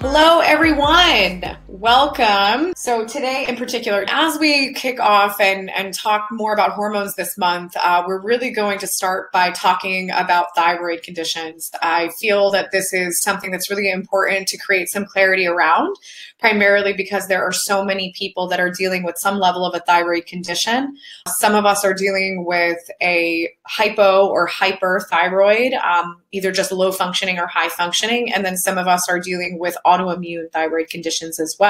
Hello, 0.00 0.38
everyone. 0.38 1.42
Welcome. 1.80 2.72
So, 2.74 3.06
today 3.06 3.46
in 3.48 3.54
particular, 3.54 4.04
as 4.08 4.36
we 4.40 4.74
kick 4.74 4.98
off 4.98 5.40
and, 5.40 5.70
and 5.70 5.94
talk 5.94 6.26
more 6.32 6.52
about 6.52 6.72
hormones 6.72 7.14
this 7.14 7.38
month, 7.38 7.76
uh, 7.80 8.02
we're 8.04 8.20
really 8.20 8.50
going 8.50 8.80
to 8.80 8.88
start 8.88 9.30
by 9.30 9.52
talking 9.52 10.10
about 10.10 10.56
thyroid 10.56 11.04
conditions. 11.04 11.70
I 11.80 12.08
feel 12.20 12.50
that 12.50 12.72
this 12.72 12.92
is 12.92 13.22
something 13.22 13.52
that's 13.52 13.70
really 13.70 13.88
important 13.88 14.48
to 14.48 14.58
create 14.58 14.88
some 14.88 15.06
clarity 15.06 15.46
around, 15.46 15.94
primarily 16.40 16.94
because 16.94 17.28
there 17.28 17.44
are 17.44 17.52
so 17.52 17.84
many 17.84 18.12
people 18.16 18.48
that 18.48 18.58
are 18.58 18.70
dealing 18.70 19.04
with 19.04 19.16
some 19.16 19.38
level 19.38 19.64
of 19.64 19.72
a 19.72 19.84
thyroid 19.84 20.26
condition. 20.26 20.96
Some 21.28 21.54
of 21.54 21.64
us 21.64 21.84
are 21.84 21.94
dealing 21.94 22.44
with 22.44 22.78
a 23.00 23.50
hypo 23.66 24.26
or 24.26 24.48
hyperthyroid, 24.48 25.80
um, 25.84 26.20
either 26.32 26.50
just 26.50 26.72
low 26.72 26.90
functioning 26.90 27.38
or 27.38 27.46
high 27.46 27.68
functioning. 27.68 28.32
And 28.32 28.44
then 28.44 28.56
some 28.56 28.78
of 28.78 28.88
us 28.88 29.08
are 29.08 29.20
dealing 29.20 29.60
with 29.60 29.76
autoimmune 29.86 30.50
thyroid 30.50 30.88
conditions 30.88 31.38
as 31.38 31.54
well. 31.60 31.67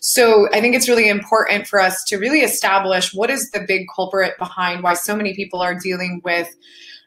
So 0.00 0.48
I 0.52 0.60
think 0.60 0.74
it's 0.74 0.88
really 0.88 1.08
important 1.08 1.66
for 1.66 1.80
us 1.80 2.02
to 2.04 2.16
really 2.16 2.40
establish 2.40 3.12
what 3.12 3.30
is 3.30 3.50
the 3.50 3.60
big 3.60 3.86
culprit 3.94 4.38
behind 4.38 4.82
why 4.82 4.94
so 4.94 5.14
many 5.14 5.34
people 5.34 5.60
are 5.60 5.74
dealing 5.74 6.22
with 6.24 6.48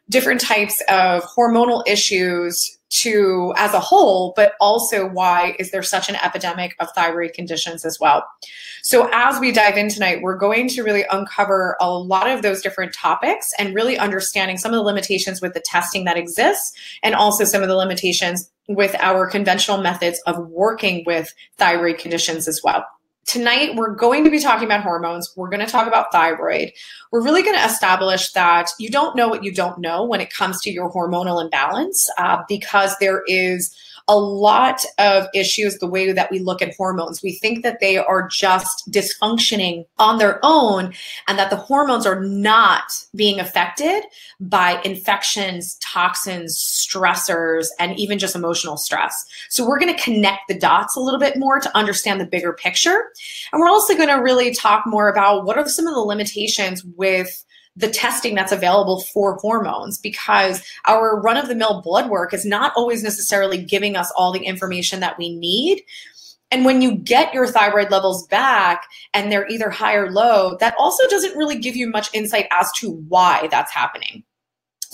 different 0.08 0.40
types 0.40 0.80
of 0.88 1.22
hormonal 1.24 1.82
issues 1.86 2.78
to 2.90 3.52
as 3.56 3.74
a 3.74 3.80
whole, 3.80 4.32
but 4.36 4.52
also 4.60 5.08
why 5.08 5.56
is 5.58 5.72
there 5.72 5.82
such 5.82 6.08
an 6.08 6.14
epidemic 6.16 6.76
of 6.78 6.88
thyroid 6.94 7.32
conditions 7.32 7.84
as 7.84 7.98
well. 8.00 8.24
So 8.84 9.08
as 9.12 9.40
we 9.40 9.50
dive 9.50 9.76
in 9.76 9.88
tonight, 9.88 10.22
we're 10.22 10.36
going 10.36 10.68
to 10.68 10.82
really 10.82 11.04
uncover 11.10 11.76
a 11.80 11.90
lot 11.90 12.30
of 12.30 12.42
those 12.42 12.62
different 12.62 12.94
topics 12.94 13.50
and 13.58 13.74
really 13.74 13.98
understanding 13.98 14.58
some 14.58 14.72
of 14.72 14.76
the 14.76 14.82
limitations 14.82 15.40
with 15.40 15.54
the 15.54 15.60
testing 15.60 16.04
that 16.04 16.16
exists 16.16 16.72
and 17.02 17.14
also 17.14 17.44
some 17.44 17.62
of 17.62 17.68
the 17.68 17.76
limitations 17.76 18.50
with 18.68 18.94
our 19.00 19.28
conventional 19.28 19.78
methods 19.78 20.20
of 20.26 20.38
working 20.48 21.02
with 21.06 21.32
thyroid 21.56 21.98
conditions 21.98 22.48
as 22.48 22.60
well. 22.62 22.84
Tonight, 23.26 23.74
we're 23.74 23.94
going 23.94 24.24
to 24.24 24.30
be 24.30 24.38
talking 24.38 24.66
about 24.66 24.82
hormones. 24.82 25.32
We're 25.34 25.48
going 25.48 25.64
to 25.64 25.70
talk 25.70 25.86
about 25.86 26.12
thyroid. 26.12 26.72
We're 27.10 27.24
really 27.24 27.42
going 27.42 27.56
to 27.56 27.64
establish 27.64 28.32
that 28.32 28.68
you 28.78 28.90
don't 28.90 29.16
know 29.16 29.28
what 29.28 29.44
you 29.44 29.52
don't 29.52 29.78
know 29.78 30.04
when 30.04 30.20
it 30.20 30.32
comes 30.32 30.60
to 30.62 30.70
your 30.70 30.92
hormonal 30.92 31.42
imbalance 31.42 32.08
uh, 32.18 32.42
because 32.48 32.94
there 33.00 33.22
is 33.26 33.74
a 34.08 34.18
lot 34.18 34.84
of 34.98 35.26
issues 35.34 35.78
the 35.78 35.86
way 35.86 36.12
that 36.12 36.30
we 36.30 36.38
look 36.38 36.60
at 36.60 36.74
hormones. 36.76 37.22
We 37.22 37.32
think 37.32 37.62
that 37.62 37.80
they 37.80 37.96
are 37.96 38.28
just 38.28 38.90
dysfunctioning 38.90 39.86
on 39.98 40.18
their 40.18 40.38
own 40.42 40.92
and 41.26 41.38
that 41.38 41.50
the 41.50 41.56
hormones 41.56 42.06
are 42.06 42.20
not 42.20 42.92
being 43.14 43.40
affected 43.40 44.02
by 44.40 44.80
infections, 44.84 45.78
toxins, 45.82 46.56
stressors, 46.56 47.68
and 47.78 47.98
even 47.98 48.18
just 48.18 48.36
emotional 48.36 48.76
stress. 48.76 49.24
So 49.48 49.66
we're 49.66 49.78
going 49.78 49.94
to 49.94 50.02
connect 50.02 50.48
the 50.48 50.58
dots 50.58 50.96
a 50.96 51.00
little 51.00 51.20
bit 51.20 51.38
more 51.38 51.60
to 51.60 51.76
understand 51.76 52.20
the 52.20 52.26
bigger 52.26 52.52
picture. 52.52 53.10
And 53.52 53.60
we're 53.60 53.68
also 53.68 53.96
going 53.96 54.08
to 54.08 54.14
really 54.14 54.54
talk 54.54 54.84
more 54.86 55.08
about 55.08 55.46
what 55.46 55.56
are 55.56 55.66
some 55.66 55.86
of 55.86 55.94
the 55.94 56.00
limitations 56.00 56.84
with 56.84 57.44
the 57.76 57.88
testing 57.88 58.34
that's 58.34 58.52
available 58.52 59.00
for 59.00 59.36
hormones 59.36 59.98
because 59.98 60.64
our 60.86 61.20
run 61.20 61.36
of 61.36 61.48
the 61.48 61.54
mill 61.54 61.82
blood 61.82 62.08
work 62.08 62.32
is 62.32 62.44
not 62.44 62.72
always 62.76 63.02
necessarily 63.02 63.62
giving 63.62 63.96
us 63.96 64.12
all 64.16 64.32
the 64.32 64.44
information 64.44 65.00
that 65.00 65.18
we 65.18 65.34
need. 65.36 65.82
And 66.50 66.64
when 66.64 66.82
you 66.82 66.94
get 66.94 67.34
your 67.34 67.48
thyroid 67.48 67.90
levels 67.90 68.26
back 68.28 68.86
and 69.12 69.32
they're 69.32 69.48
either 69.48 69.70
high 69.70 69.94
or 69.94 70.12
low, 70.12 70.56
that 70.60 70.76
also 70.78 71.06
doesn't 71.08 71.36
really 71.36 71.58
give 71.58 71.74
you 71.74 71.90
much 71.90 72.08
insight 72.14 72.46
as 72.52 72.70
to 72.76 72.92
why 73.08 73.48
that's 73.50 73.72
happening. 73.72 74.22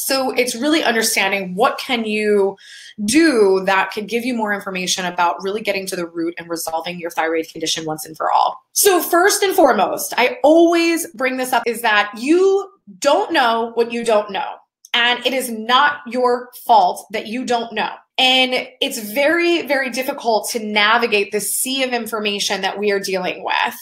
So 0.00 0.30
it's 0.32 0.54
really 0.54 0.82
understanding 0.82 1.54
what 1.54 1.78
can 1.78 2.04
you 2.04 2.56
do 3.04 3.62
that 3.64 3.92
could 3.92 4.08
give 4.08 4.24
you 4.24 4.34
more 4.34 4.52
information 4.52 5.06
about 5.06 5.42
really 5.42 5.60
getting 5.60 5.86
to 5.86 5.96
the 5.96 6.06
root 6.06 6.34
and 6.38 6.48
resolving 6.48 6.98
your 6.98 7.10
thyroid 7.10 7.48
condition 7.48 7.84
once 7.84 8.04
and 8.04 8.16
for 8.16 8.30
all. 8.30 8.62
So 8.72 9.00
first 9.00 9.42
and 9.42 9.54
foremost, 9.54 10.14
I 10.16 10.38
always 10.42 11.06
bring 11.14 11.36
this 11.36 11.52
up 11.52 11.62
is 11.66 11.82
that 11.82 12.12
you 12.16 12.70
don't 12.98 13.32
know 13.32 13.72
what 13.74 13.92
you 13.92 14.04
don't 14.04 14.30
know. 14.30 14.56
And 14.92 15.24
it 15.24 15.32
is 15.32 15.48
not 15.48 15.98
your 16.06 16.50
fault 16.66 17.06
that 17.12 17.28
you 17.28 17.44
don't 17.44 17.72
know. 17.72 17.90
And 18.18 18.68
it's 18.80 18.98
very, 18.98 19.62
very 19.62 19.88
difficult 19.88 20.50
to 20.50 20.58
navigate 20.58 21.32
the 21.32 21.40
sea 21.40 21.82
of 21.84 21.92
information 21.92 22.60
that 22.62 22.78
we 22.78 22.90
are 22.90 23.00
dealing 23.00 23.44
with 23.44 23.74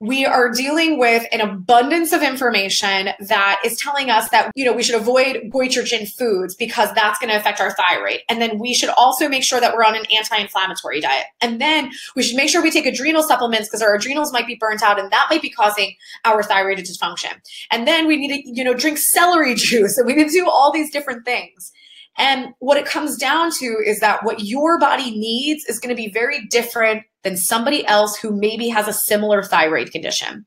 we 0.00 0.24
are 0.24 0.52
dealing 0.52 0.98
with 0.98 1.24
an 1.32 1.40
abundance 1.40 2.12
of 2.12 2.22
information 2.22 3.10
that 3.18 3.60
is 3.64 3.76
telling 3.78 4.10
us 4.10 4.28
that 4.30 4.52
you 4.54 4.64
know 4.64 4.72
we 4.72 4.82
should 4.82 4.94
avoid 4.94 5.50
goitrogen 5.52 6.08
foods 6.08 6.54
because 6.54 6.92
that's 6.94 7.18
going 7.18 7.30
to 7.30 7.36
affect 7.36 7.60
our 7.60 7.74
thyroid. 7.74 8.20
And 8.28 8.40
then 8.40 8.58
we 8.58 8.74
should 8.74 8.90
also 8.90 9.28
make 9.28 9.42
sure 9.42 9.60
that 9.60 9.74
we're 9.74 9.84
on 9.84 9.96
an 9.96 10.04
anti-inflammatory 10.16 11.00
diet. 11.00 11.26
And 11.40 11.60
then 11.60 11.90
we 12.14 12.22
should 12.22 12.36
make 12.36 12.48
sure 12.48 12.62
we 12.62 12.70
take 12.70 12.86
adrenal 12.86 13.22
supplements 13.22 13.68
because 13.68 13.82
our 13.82 13.94
adrenals 13.94 14.32
might 14.32 14.46
be 14.46 14.54
burnt 14.54 14.82
out 14.82 15.00
and 15.00 15.10
that 15.10 15.26
might 15.30 15.42
be 15.42 15.50
causing 15.50 15.96
our 16.24 16.42
thyroid 16.42 16.78
to 16.78 16.84
dysfunction. 16.84 17.32
And 17.72 17.88
then 17.88 18.06
we 18.06 18.16
need 18.16 18.42
to 18.42 18.50
you 18.50 18.62
know 18.62 18.74
drink 18.74 18.98
celery 18.98 19.54
juice 19.56 19.98
and 19.98 20.06
we 20.06 20.14
need 20.14 20.28
to 20.28 20.32
do 20.32 20.48
all 20.48 20.72
these 20.72 20.90
different 20.90 21.24
things 21.24 21.72
and 22.18 22.52
what 22.58 22.76
it 22.76 22.84
comes 22.84 23.16
down 23.16 23.52
to 23.52 23.76
is 23.86 24.00
that 24.00 24.24
what 24.24 24.40
your 24.40 24.78
body 24.78 25.16
needs 25.16 25.64
is 25.66 25.78
going 25.78 25.94
to 25.94 26.00
be 26.00 26.10
very 26.10 26.44
different 26.46 27.04
than 27.22 27.36
somebody 27.36 27.86
else 27.86 28.16
who 28.16 28.36
maybe 28.36 28.68
has 28.68 28.88
a 28.88 28.92
similar 28.92 29.42
thyroid 29.42 29.92
condition. 29.92 30.44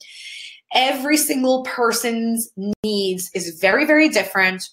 Every 0.73 1.17
single 1.17 1.63
person's 1.63 2.49
needs 2.83 3.29
is 3.33 3.57
very, 3.59 3.85
very 3.85 4.09
different. 4.09 4.63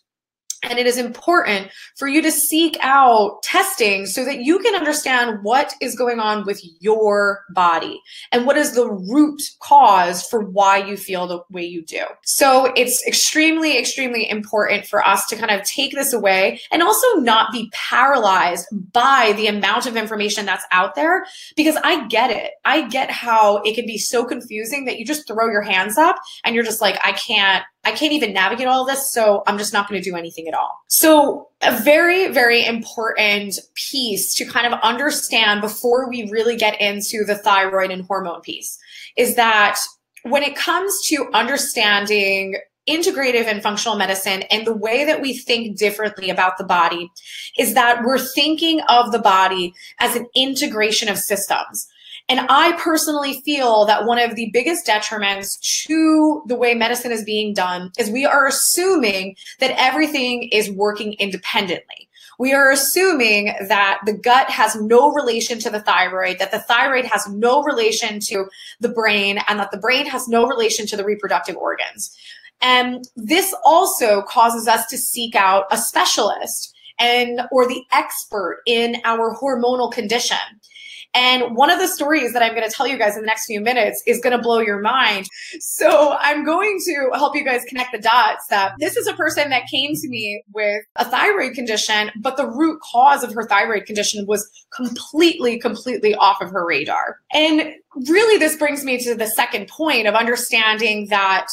And 0.63 0.79
it 0.79 0.87
is 0.87 0.99
important 0.99 1.69
for 1.97 2.09
you 2.09 2.21
to 2.23 2.33
seek 2.33 2.77
out 2.81 3.43
testing 3.43 4.07
so 4.07 4.25
that 4.25 4.41
you 4.41 4.59
can 4.59 4.75
understand 4.75 5.39
what 5.43 5.73
is 5.81 5.95
going 5.95 6.19
on 6.19 6.45
with 6.47 6.61
your 6.81 7.45
body 7.55 8.01
and 8.33 8.45
what 8.45 8.57
is 8.57 8.75
the 8.75 8.89
root 8.89 9.41
cause 9.61 10.27
for 10.27 10.41
why 10.41 10.79
you 10.79 10.97
feel 10.97 11.29
the 11.29 11.41
way 11.51 11.65
you 11.65 11.85
do. 11.85 12.05
So 12.25 12.73
it's 12.77 13.07
extremely, 13.07 13.79
extremely 13.79 14.29
important 14.29 14.87
for 14.87 15.07
us 15.07 15.27
to 15.27 15.37
kind 15.37 15.53
of 15.53 15.65
take 15.65 15.93
this 15.93 16.13
away 16.13 16.61
and 16.73 16.83
also 16.83 17.07
not 17.19 17.53
be 17.53 17.71
paralyzed 17.73 18.67
by 18.93 19.35
the 19.37 19.47
amount 19.47 19.87
of 19.87 19.97
information 19.97 20.45
that's 20.45 20.65
out 20.73 20.97
there 20.97 21.25
because 21.57 21.77
I 21.85 22.07
get 22.09 22.31
it. 22.31 22.53
I 22.65 22.89
get 22.89 23.11
how 23.11 23.59
it 23.63 23.75
can 23.75 23.87
be 23.87 23.99
so 23.99 24.25
confusing 24.25 24.87
that 24.87 24.99
you 24.99 25.05
just 25.05 25.29
throw 25.29 25.49
your 25.51 25.63
hands 25.63 25.97
up 25.99 26.17
and 26.45 26.55
you're 26.55 26.65
just 26.65 26.81
like, 26.81 26.99
I 27.05 27.13
can't 27.13 27.65
I 27.89 27.93
can't 27.93 28.13
even 28.13 28.35
navigate 28.35 28.67
all 28.67 28.85
this, 28.85 29.11
so 29.11 29.43
I'm 29.47 29.57
just 29.57 29.73
not 29.73 29.89
going 29.89 30.01
to 30.03 30.11
do 30.11 30.15
anything 30.15 30.47
at 30.47 30.53
all. 30.53 30.79
So, 30.89 31.49
a 31.63 31.75
very, 31.81 32.29
very 32.29 32.65
important 32.65 33.59
piece 33.75 34.35
to 34.35 34.45
kind 34.45 34.67
of 34.73 34.79
understand 34.83 35.63
before 35.63 36.09
we 36.09 36.29
really 36.31 36.55
get 36.55 36.79
into 36.81 37.25
the 37.25 37.35
thyroid 37.35 37.91
and 37.91 38.05
hormone 38.05 38.43
piece 38.43 38.79
is 39.17 39.37
that 39.37 39.79
when 40.23 40.43
it 40.43 40.55
comes 40.55 41.01
to 41.07 41.31
understanding 41.33 42.57
integrative 42.87 43.47
and 43.47 43.63
functional 43.63 43.97
medicine 43.97 44.43
and 44.51 44.67
the 44.67 44.77
way 44.77 45.05
that 45.05 45.21
we 45.21 45.37
think 45.37 45.79
differently 45.79 46.31
about 46.31 46.59
the 46.59 46.65
body 46.65 47.11
is 47.59 47.75
that 47.75 48.03
we're 48.05 48.19
thinking 48.19 48.81
of 48.89 49.13
the 49.13 49.19
body 49.19 49.75
as 50.01 50.17
an 50.17 50.27
integration 50.35 51.09
of 51.09 51.19
systems. 51.19 51.87
And 52.29 52.41
I 52.51 52.73
personally 52.73 53.41
feel 53.41 53.87
that 53.87 54.05
one 54.05 54.19
of 54.19 54.35
the 54.35 54.51
biggest 54.53 54.87
detriments 54.87 55.59
to 55.87 56.43
the 56.47 56.57
way 56.57 56.75
medicine 56.75 57.11
is 57.11 57.25
being 57.25 57.55
done 57.55 57.91
is 57.99 58.11
we 58.11 58.27
are 58.27 58.47
assuming 58.47 59.37
that 59.61 59.75
everything 59.79 60.49
is 60.53 60.71
working 60.71 61.15
independently. 61.15 62.09
We 62.39 62.53
are 62.53 62.71
assuming 62.71 63.55
that 63.69 64.01
the 64.07 64.13
gut 64.13 64.49
has 64.51 64.77
no 64.77 65.11
relation 65.11 65.59
to 65.61 65.71
the 65.71 65.81
thyroid, 65.81 66.39
that 66.39 66.53
the 66.53 66.61
thyroid 66.61 67.07
has 67.07 67.27
no 67.29 67.63
relation 67.65 68.21
to 68.21 68.47
the 68.79 68.91
brain, 68.91 69.41
and 69.49 69.59
that 69.59 69.73
the 69.73 69.79
brain 69.79 70.07
has 70.07 70.29
no 70.29 70.47
relation 70.47 70.87
to 70.87 70.97
the 70.97 71.05
reproductive 71.05 71.57
organs. 71.57 72.17
And 72.61 73.09
this 73.17 73.55
also 73.65 74.23
causes 74.23 74.69
us 74.69 74.87
to 74.87 74.99
seek 74.99 75.35
out 75.35 75.67
a 75.71 75.79
specialist 75.79 76.75
and 76.99 77.41
or 77.51 77.67
the 77.67 77.83
expert 77.93 78.63
in 78.67 78.97
our 79.05 79.37
hormonal 79.37 79.91
condition. 79.93 80.39
And 81.15 81.57
one 81.57 81.71
of 81.71 81.79
the 81.79 81.89
stories 81.89 82.33
that 82.33 82.43
I'm 82.43 82.55
going 82.55 82.69
to 82.69 82.75
tell 82.75 82.87
you 82.87 82.99
guys 82.99 83.17
in 83.17 83.23
the 83.23 83.27
next 83.27 83.47
few 83.47 83.61
minutes 83.61 84.03
is 84.07 84.21
going 84.21 84.37
to 84.37 84.43
blow 84.43 84.59
your 84.59 84.81
mind. 84.81 85.27
So 85.59 86.17
I'm 86.21 86.45
going 86.45 86.79
to 86.85 87.11
help 87.15 87.35
you 87.35 87.45
guys 87.45 87.65
connect 87.67 87.93
the 87.93 87.99
dots 87.99 88.47
that 88.51 88.73
this 88.79 88.97
is 88.97 89.07
a 89.07 89.15
person 89.15 89.51
that 89.51 89.63
came 89.71 89.95
to 89.95 90.09
me 90.09 90.43
with 90.53 90.85
a 90.97 91.05
thyroid 91.05 91.55
condition, 91.55 92.11
but 92.21 92.37
the 92.37 92.47
root 92.47 92.81
cause 92.83 93.23
of 93.23 93.33
her 93.35 93.47
thyroid 93.47 93.87
condition 93.87 94.27
was 94.27 94.49
completely, 94.75 95.59
completely 95.59 96.15
off 96.15 96.41
of 96.41 96.51
her 96.51 96.67
radar. 96.67 97.19
And 97.33 97.73
really, 98.07 98.39
this 98.39 98.57
brings 98.57 98.85
me 98.85 99.03
to 99.05 99.15
the 99.15 99.27
second 99.27 99.69
point 99.69 100.07
of 100.07 100.15
understanding 100.15 101.09
that 101.09 101.49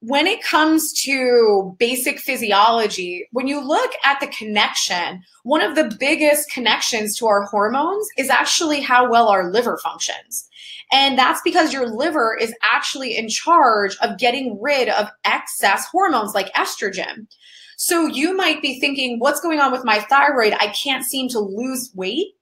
when 0.00 0.26
it 0.26 0.42
comes 0.42 0.92
to 0.92 1.74
basic 1.78 2.20
physiology, 2.20 3.28
when 3.32 3.48
you 3.48 3.60
look 3.60 3.90
at 4.04 4.20
the 4.20 4.28
connection, 4.28 5.22
one 5.42 5.60
of 5.60 5.74
the 5.74 5.94
biggest 5.98 6.50
connections 6.52 7.16
to 7.16 7.26
our 7.26 7.42
hormones 7.42 8.06
is 8.16 8.30
actually 8.30 8.80
how 8.80 9.10
well 9.10 9.28
our 9.28 9.50
liver 9.50 9.76
functions. 9.82 10.48
And 10.92 11.18
that's 11.18 11.40
because 11.42 11.72
your 11.72 11.88
liver 11.88 12.36
is 12.40 12.54
actually 12.62 13.16
in 13.16 13.28
charge 13.28 13.96
of 14.00 14.18
getting 14.18 14.60
rid 14.60 14.88
of 14.88 15.08
excess 15.24 15.86
hormones 15.86 16.32
like 16.34 16.52
estrogen. 16.54 17.26
So 17.76 18.06
you 18.06 18.36
might 18.36 18.62
be 18.62 18.80
thinking, 18.80 19.18
what's 19.18 19.40
going 19.40 19.60
on 19.60 19.72
with 19.72 19.84
my 19.84 20.00
thyroid? 20.00 20.54
I 20.58 20.68
can't 20.68 21.04
seem 21.04 21.28
to 21.30 21.38
lose 21.38 21.90
weight. 21.94 22.34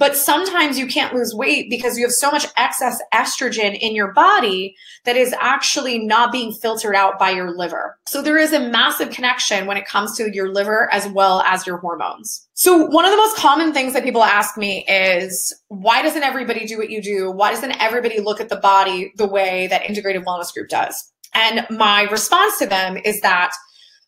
But 0.00 0.16
sometimes 0.16 0.78
you 0.78 0.86
can't 0.86 1.14
lose 1.14 1.34
weight 1.34 1.68
because 1.68 1.98
you 1.98 2.06
have 2.06 2.12
so 2.12 2.30
much 2.30 2.46
excess 2.56 3.02
estrogen 3.12 3.78
in 3.78 3.94
your 3.94 4.14
body 4.14 4.74
that 5.04 5.14
is 5.14 5.34
actually 5.38 5.98
not 5.98 6.32
being 6.32 6.52
filtered 6.52 6.96
out 6.96 7.18
by 7.18 7.28
your 7.28 7.54
liver. 7.54 7.98
So 8.06 8.22
there 8.22 8.38
is 8.38 8.54
a 8.54 8.60
massive 8.60 9.10
connection 9.10 9.66
when 9.66 9.76
it 9.76 9.84
comes 9.84 10.16
to 10.16 10.34
your 10.34 10.54
liver 10.54 10.90
as 10.90 11.06
well 11.08 11.42
as 11.42 11.66
your 11.66 11.76
hormones. 11.76 12.48
So 12.54 12.86
one 12.86 13.04
of 13.04 13.10
the 13.10 13.18
most 13.18 13.36
common 13.36 13.74
things 13.74 13.92
that 13.92 14.02
people 14.02 14.24
ask 14.24 14.56
me 14.56 14.86
is 14.88 15.54
why 15.68 16.00
doesn't 16.00 16.22
everybody 16.22 16.66
do 16.66 16.78
what 16.78 16.88
you 16.88 17.02
do? 17.02 17.30
Why 17.30 17.52
doesn't 17.52 17.72
everybody 17.72 18.20
look 18.20 18.40
at 18.40 18.48
the 18.48 18.56
body 18.56 19.12
the 19.18 19.28
way 19.28 19.66
that 19.66 19.82
Integrative 19.82 20.24
Wellness 20.24 20.52
Group 20.54 20.70
does? 20.70 21.12
And 21.34 21.66
my 21.68 22.04
response 22.04 22.58
to 22.58 22.66
them 22.66 22.96
is 22.96 23.20
that 23.20 23.52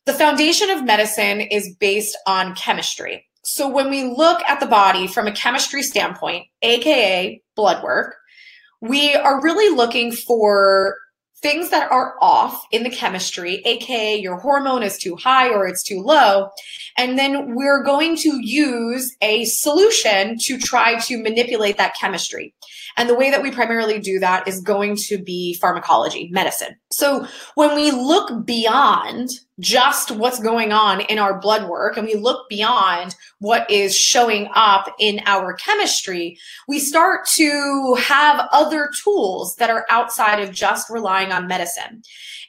the 0.06 0.14
foundation 0.14 0.70
of 0.70 0.84
medicine 0.84 1.42
is 1.42 1.76
based 1.78 2.16
on 2.26 2.54
chemistry. 2.54 3.26
So 3.44 3.68
when 3.68 3.90
we 3.90 4.04
look 4.04 4.40
at 4.42 4.60
the 4.60 4.66
body 4.66 5.06
from 5.06 5.26
a 5.26 5.32
chemistry 5.32 5.82
standpoint, 5.82 6.46
AKA 6.62 7.42
blood 7.56 7.82
work, 7.82 8.16
we 8.80 9.14
are 9.14 9.42
really 9.42 9.74
looking 9.74 10.12
for 10.12 10.96
things 11.42 11.70
that 11.70 11.90
are 11.90 12.14
off 12.20 12.64
in 12.70 12.84
the 12.84 12.90
chemistry, 12.90 13.62
aka 13.64 14.16
your 14.16 14.38
hormone 14.38 14.84
is 14.84 14.96
too 14.96 15.16
high 15.16 15.48
or 15.48 15.66
it's 15.66 15.82
too 15.82 16.00
low. 16.00 16.48
And 16.96 17.18
then 17.18 17.56
we're 17.56 17.82
going 17.82 18.16
to 18.18 18.38
use 18.40 19.14
a 19.20 19.44
solution 19.46 20.36
to 20.42 20.56
try 20.56 21.00
to 21.00 21.20
manipulate 21.20 21.78
that 21.78 21.96
chemistry. 22.00 22.54
And 22.96 23.08
the 23.08 23.14
way 23.14 23.30
that 23.30 23.42
we 23.42 23.50
primarily 23.50 23.98
do 23.98 24.20
that 24.20 24.46
is 24.46 24.60
going 24.60 24.96
to 25.08 25.18
be 25.18 25.54
pharmacology, 25.54 26.28
medicine. 26.32 26.76
So 26.92 27.26
when 27.54 27.74
we 27.74 27.90
look 27.90 28.44
beyond 28.44 29.30
just 29.60 30.10
what's 30.10 30.40
going 30.40 30.72
on 30.72 31.00
in 31.02 31.18
our 31.18 31.38
blood 31.38 31.68
work 31.68 31.96
and 31.96 32.06
we 32.06 32.14
look 32.14 32.48
beyond 32.48 33.14
what 33.38 33.70
is 33.70 33.96
showing 33.96 34.48
up 34.54 34.94
in 34.98 35.20
our 35.26 35.54
chemistry, 35.54 36.38
we 36.68 36.78
start 36.78 37.26
to 37.34 37.96
have 37.98 38.48
other 38.52 38.90
tools 39.02 39.56
that 39.56 39.70
are 39.70 39.86
outside 39.88 40.40
of 40.40 40.52
just 40.52 40.90
relying 40.90 41.32
on 41.32 41.46
medicine. 41.46 42.02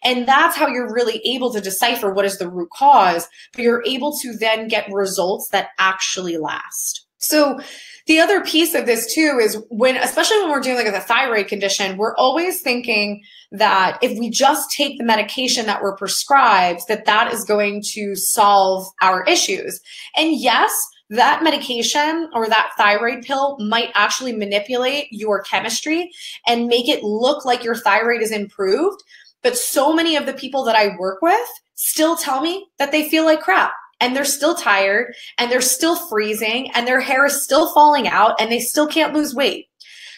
And 0.04 0.28
that's 0.28 0.57
how 0.57 0.68
you're 0.68 0.94
really 0.94 1.22
able 1.25 1.54
to 1.54 1.62
decipher 1.62 2.13
what 2.13 2.25
is 2.25 2.38
the 2.38 2.50
root 2.50 2.69
cause, 2.72 3.28
but 3.54 3.63
you're 3.63 3.84
able 3.86 4.18
to 4.19 4.34
then 4.34 4.68
get 4.68 4.92
results 4.92 5.50
that 5.50 5.69
actually 5.80 6.38
last. 6.38 7.06
So 7.19 7.60
the 8.05 8.19
other 8.19 8.41
piece 8.41 8.73
of 8.73 8.85
this 8.85 9.13
too 9.13 9.39
is 9.41 9.57
when, 9.69 9.95
especially 9.95 10.39
when 10.39 10.51
we're 10.51 10.59
dealing 10.59 10.85
with 10.85 10.95
a 10.95 11.01
thyroid 11.01 11.47
condition, 11.47 11.97
we're 11.97 12.15
always 12.15 12.61
thinking 12.61 13.23
that 13.51 13.97
if 14.01 14.17
we 14.19 14.29
just 14.29 14.71
take 14.71 14.97
the 14.97 15.05
medication 15.05 15.65
that 15.67 15.81
we're 15.81 15.95
prescribed, 15.95 16.81
that 16.89 17.05
that 17.05 17.31
is 17.31 17.45
going 17.45 17.81
to 17.94 18.15
solve 18.15 18.85
our 19.01 19.23
issues. 19.23 19.79
And 20.17 20.35
yes, 20.35 20.73
that 21.11 21.44
medication 21.44 22.29
or 22.33 22.50
that 22.50 22.71
thyroid 22.77 23.23
pill 23.23 23.57
might 23.59 23.91
actually 23.94 24.33
manipulate 24.33 25.07
your 25.11 25.41
chemistry 25.44 26.11
and 26.47 26.67
make 26.67 26.89
it 26.89 27.03
look 27.03 27.45
like 27.45 27.63
your 27.63 27.75
thyroid 27.75 28.21
is 28.21 28.31
improved. 28.31 29.01
But 29.44 29.57
so 29.57 29.94
many 29.94 30.15
of 30.17 30.25
the 30.25 30.33
people 30.33 30.63
that 30.65 30.75
I 30.75 30.97
work 30.97 31.21
with 31.21 31.47
still 31.75 32.17
tell 32.17 32.41
me 32.41 32.65
that 32.79 32.91
they 32.91 33.07
feel 33.07 33.25
like 33.25 33.41
crap 33.41 33.73
and 34.03 34.13
they're 34.13 34.25
still 34.25 34.53
tired 34.53 35.15
and 35.38 35.50
they're 35.50 35.61
still 35.61 35.95
freezing 35.95 36.69
and 36.75 36.85
their 36.85 37.00
hair 37.00 37.25
is 37.25 37.41
still 37.41 37.73
falling 37.73 38.05
out 38.05 38.39
and 38.39 38.51
they 38.51 38.59
still 38.59 38.85
can't 38.85 39.13
lose 39.13 39.33
weight. 39.33 39.67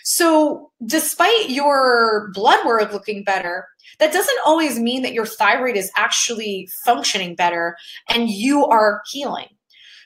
So, 0.04 0.72
despite 0.86 1.50
your 1.50 2.32
blood 2.34 2.66
work 2.66 2.92
looking 2.92 3.24
better, 3.24 3.68
that 4.00 4.12
doesn't 4.12 4.40
always 4.46 4.80
mean 4.80 5.04
that 5.04 5.14
your 5.14 5.26
thyroid 5.26 5.78
is 5.78 5.92
actually 5.96 6.68
functioning 6.84 7.36
better 7.36 7.78
and 8.10 8.30
you 8.30 8.66
are 8.66 9.02
healing. 9.12 9.48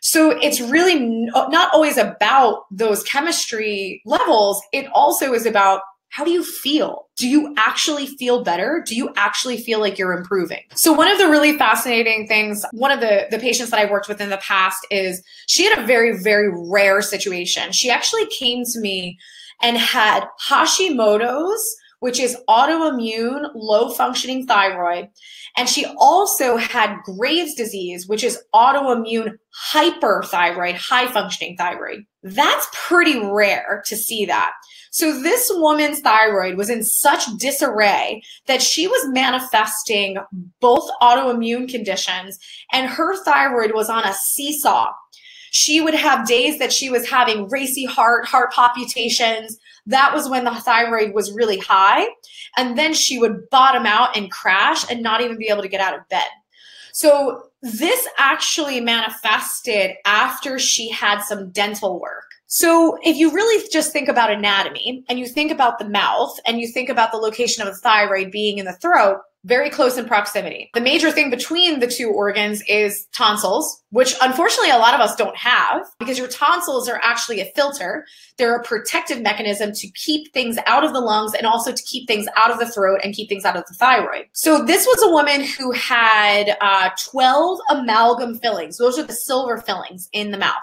So 0.01 0.31
it's 0.31 0.61
really 0.61 0.99
not 0.99 1.73
always 1.73 1.97
about 1.97 2.63
those 2.71 3.03
chemistry 3.03 4.01
levels. 4.05 4.61
It 4.71 4.87
also 4.93 5.33
is 5.33 5.45
about 5.45 5.81
how 6.09 6.23
do 6.23 6.31
you 6.31 6.43
feel? 6.43 7.08
Do 7.19 7.27
you 7.27 7.54
actually 7.57 8.07
feel 8.07 8.44
better? 8.44 8.81
Do 8.86 8.95
you 8.95 9.12
actually 9.18 9.57
feel 9.57 9.80
like 9.80 10.00
you're 10.00 10.18
improving? 10.18 10.62
So 10.74 10.94
one 10.94 11.12
of 11.12 11.18
the 11.18 11.27
really 11.27 11.57
fascinating 11.57 12.27
things, 12.27 12.66
one 12.71 12.92
of 12.92 13.01
the, 13.01 13.27
the 13.30 13.39
patients 13.39 13.71
that 13.71 13.80
I 13.80 13.92
worked 13.92 14.07
with 14.07 14.21
in 14.21 14.30
the 14.30 14.38
past 14.38 14.88
is 14.89 15.21
she 15.48 15.66
had 15.66 15.77
a 15.77 15.86
very, 15.86 16.18
very 16.24 16.50
rare 16.50 17.01
situation. 17.01 17.74
She 17.74 17.89
actually 17.89 18.25
came 18.27 18.63
to 18.63 18.80
me 18.80 19.19
and 19.62 19.77
had 19.77 20.24
Hashimoto's, 20.48 21.75
which 22.00 22.21
is 22.21 22.38
autoimmune 22.48 23.50
low 23.54 23.89
functioning 23.89 24.48
thyroid. 24.48 25.10
And 25.57 25.68
she 25.68 25.86
also 25.98 26.56
had 26.56 26.95
Graves' 27.04 27.54
disease, 27.54 28.07
which 28.07 28.24
is 28.24 28.42
autoimmune 28.56 29.33
hyperthyroid, 29.74 30.75
high 30.75 31.12
functioning 31.12 31.57
thyroid. 31.57 32.06
That's 32.24 32.68
pretty 32.71 33.19
rare 33.19 33.83
to 33.88 33.98
see 33.98 34.25
that. 34.25 34.54
So 34.91 35.21
this 35.21 35.51
woman's 35.53 36.00
thyroid 36.00 36.57
was 36.57 36.69
in 36.69 36.83
such 36.83 37.25
disarray 37.38 38.24
that 38.47 38.62
she 38.62 38.88
was 38.88 39.07
manifesting 39.09 40.18
both 40.59 40.89
autoimmune 41.01 41.69
conditions 41.69 42.39
and 42.71 42.89
her 42.89 43.24
thyroid 43.24 43.74
was 43.74 43.89
on 43.89 44.03
a 44.06 44.13
seesaw. 44.13 44.91
She 45.51 45.81
would 45.81 45.95
have 45.95 46.27
days 46.27 46.59
that 46.59 46.74
she 46.74 46.89
was 46.89 47.09
having 47.09 47.50
racy 47.50 47.86
heart, 47.86 48.25
heart 48.25 48.51
palpitations. 48.51 49.57
That 49.86 50.13
was 50.13 50.30
when 50.30 50.44
the 50.44 50.53
thyroid 50.53 51.13
was 51.13 51.31
really 51.31 51.57
high. 51.57 52.07
And 52.57 52.77
then 52.77 52.94
she 52.94 53.18
would 53.18 53.50
bottom 53.50 53.85
out 53.85 54.15
and 54.15 54.31
crash 54.31 54.89
and 54.89 55.01
not 55.01 55.21
even 55.21 55.38
be 55.38 55.47
able 55.47 55.63
to 55.63 55.68
get 55.68 55.81
out 55.81 55.97
of 55.97 56.07
bed. 56.09 56.27
So 56.94 57.50
this 57.62 58.07
actually 58.18 58.80
manifested 58.80 59.92
after 60.06 60.59
she 60.59 60.89
had 60.89 61.21
some 61.21 61.51
dental 61.51 62.00
work. 62.00 62.28
So, 62.51 62.97
if 63.03 63.15
you 63.15 63.31
really 63.31 63.63
just 63.71 63.94
think 63.94 64.09
about 64.09 64.31
anatomy 64.31 65.06
and 65.07 65.19
you 65.19 65.27
think 65.27 65.51
about 65.51 65.77
the 65.77 65.87
mouth 65.87 66.35
and 66.47 66.59
you 66.59 66.68
think 66.68 66.89
about 66.89 67.11
the 67.11 67.18
location 67.18 67.61
of 67.61 67.71
the 67.71 67.79
thyroid 67.79 68.31
being 68.31 68.57
in 68.57 68.65
the 68.65 68.73
throat, 68.73 69.19
very 69.45 69.69
close 69.69 69.97
in 69.99 70.06
proximity. 70.06 70.71
The 70.73 70.81
major 70.81 71.11
thing 71.11 71.29
between 71.29 71.79
the 71.79 71.85
two 71.85 72.09
organs 72.09 72.63
is 72.68 73.06
tonsils, 73.15 73.83
which 73.91 74.15
unfortunately 74.19 74.71
a 74.71 74.77
lot 74.77 74.95
of 74.95 74.99
us 74.99 75.15
don't 75.15 75.37
have 75.37 75.85
because 75.99 76.18
your 76.18 76.27
tonsils 76.27 76.89
are 76.89 76.99
actually 77.03 77.39
a 77.39 77.51
filter. 77.56 78.06
They're 78.39 78.57
a 78.57 78.63
protective 78.63 79.21
mechanism 79.21 79.71
to 79.73 79.87
keep 79.91 80.33
things 80.33 80.57
out 80.65 80.83
of 80.83 80.91
the 80.91 80.99
lungs 80.99 81.35
and 81.35 81.45
also 81.45 81.71
to 81.71 81.83
keep 81.83 82.07
things 82.07 82.25
out 82.35 82.49
of 82.49 82.57
the 82.57 82.68
throat 82.68 83.01
and 83.03 83.13
keep 83.13 83.29
things 83.29 83.45
out 83.45 83.56
of 83.56 83.65
the 83.68 83.75
thyroid. 83.75 84.25
So 84.33 84.65
this 84.65 84.87
was 84.87 85.03
a 85.03 85.11
woman 85.11 85.44
who 85.44 85.71
had 85.71 86.57
uh, 86.61 86.89
12 87.11 87.59
amalgam 87.69 88.39
fillings. 88.39 88.77
Those 88.77 88.97
are 88.97 89.03
the 89.03 89.13
silver 89.13 89.57
fillings 89.59 90.09
in 90.13 90.31
the 90.31 90.37
mouth. 90.37 90.56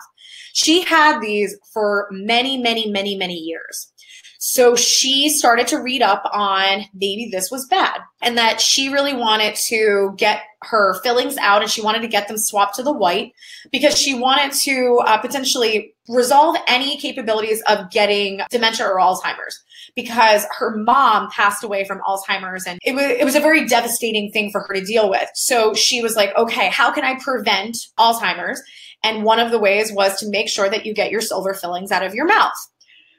She 0.56 0.80
had 0.84 1.20
these 1.20 1.54
for 1.74 2.08
many, 2.10 2.56
many, 2.56 2.90
many, 2.90 3.14
many 3.14 3.34
years. 3.34 3.92
So 4.38 4.74
she 4.74 5.28
started 5.28 5.66
to 5.66 5.82
read 5.82 6.00
up 6.00 6.22
on 6.32 6.86
maybe 6.94 7.28
this 7.30 7.50
was 7.50 7.66
bad 7.66 8.00
and 8.22 8.38
that 8.38 8.58
she 8.58 8.88
really 8.88 9.12
wanted 9.12 9.54
to 9.66 10.14
get 10.16 10.40
her 10.62 10.94
fillings 11.02 11.36
out 11.36 11.60
and 11.60 11.70
she 11.70 11.82
wanted 11.82 12.00
to 12.02 12.08
get 12.08 12.26
them 12.26 12.38
swapped 12.38 12.74
to 12.76 12.82
the 12.82 12.92
white 12.92 13.32
because 13.70 13.98
she 13.98 14.18
wanted 14.18 14.52
to 14.60 15.02
uh, 15.04 15.18
potentially 15.18 15.94
resolve 16.08 16.56
any 16.68 16.96
capabilities 16.96 17.62
of 17.68 17.90
getting 17.90 18.40
dementia 18.50 18.86
or 18.86 18.98
Alzheimer's 18.98 19.62
because 19.94 20.46
her 20.58 20.74
mom 20.74 21.28
passed 21.30 21.64
away 21.64 21.84
from 21.84 22.00
Alzheimer's 22.08 22.66
and 22.66 22.78
it 22.82 22.94
was 22.94 23.04
it 23.04 23.24
was 23.24 23.34
a 23.34 23.40
very 23.40 23.66
devastating 23.66 24.30
thing 24.32 24.50
for 24.50 24.62
her 24.62 24.74
to 24.74 24.80
deal 24.80 25.10
with. 25.10 25.28
So 25.34 25.74
she 25.74 26.00
was 26.02 26.16
like, 26.16 26.36
"Okay, 26.36 26.70
how 26.70 26.92
can 26.92 27.04
I 27.04 27.18
prevent 27.22 27.76
Alzheimer's?" 27.98 28.60
And 29.06 29.22
one 29.22 29.38
of 29.38 29.52
the 29.52 29.58
ways 29.60 29.92
was 29.92 30.18
to 30.18 30.28
make 30.28 30.48
sure 30.48 30.68
that 30.68 30.84
you 30.84 30.92
get 30.92 31.12
your 31.12 31.20
silver 31.20 31.54
fillings 31.54 31.92
out 31.92 32.04
of 32.04 32.12
your 32.12 32.26
mouth. 32.26 32.56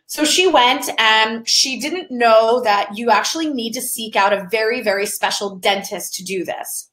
So 0.06 0.26
she 0.26 0.46
went 0.46 0.90
and 1.00 1.48
she 1.48 1.80
didn't 1.80 2.12
know 2.12 2.62
that 2.64 2.98
you 2.98 3.10
actually 3.10 3.50
need 3.50 3.72
to 3.74 3.82
seek 3.82 4.18
out 4.18 4.34
a 4.34 4.48
very, 4.52 4.82
very 4.82 5.06
special 5.06 5.56
dentist 5.56 6.14
to 6.16 6.26
do 6.26 6.44
this. 6.44 6.90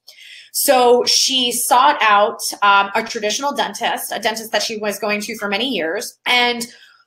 So 0.53 1.05
she 1.05 1.51
sought 1.51 2.01
out 2.01 2.39
um, 2.63 2.91
a 2.95 3.03
traditional 3.03 3.53
dentist, 3.53 4.13
a 4.13 4.21
dentist 4.21 4.53
that 4.53 4.63
she 4.63 4.77
was 4.77 5.01
going 5.01 5.21
to 5.23 5.37
for 5.39 5.49
many 5.49 5.71
years. 5.71 6.17
And 6.25 6.65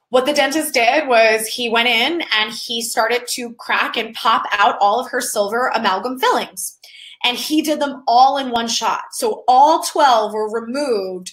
what 0.09 0.25
the 0.25 0.33
dentist 0.33 0.73
did 0.73 1.07
was 1.07 1.47
he 1.47 1.69
went 1.69 1.87
in 1.87 2.21
and 2.37 2.53
he 2.53 2.81
started 2.81 3.27
to 3.31 3.53
crack 3.53 3.95
and 3.95 4.13
pop 4.13 4.43
out 4.51 4.77
all 4.81 4.99
of 4.99 5.09
her 5.11 5.21
silver 5.21 5.71
amalgam 5.73 6.19
fillings. 6.19 6.77
And 7.23 7.37
he 7.37 7.61
did 7.61 7.79
them 7.79 8.03
all 8.07 8.37
in 8.37 8.51
one 8.51 8.67
shot. 8.67 9.03
So 9.13 9.45
all 9.47 9.83
12 9.83 10.33
were 10.33 10.51
removed 10.51 11.31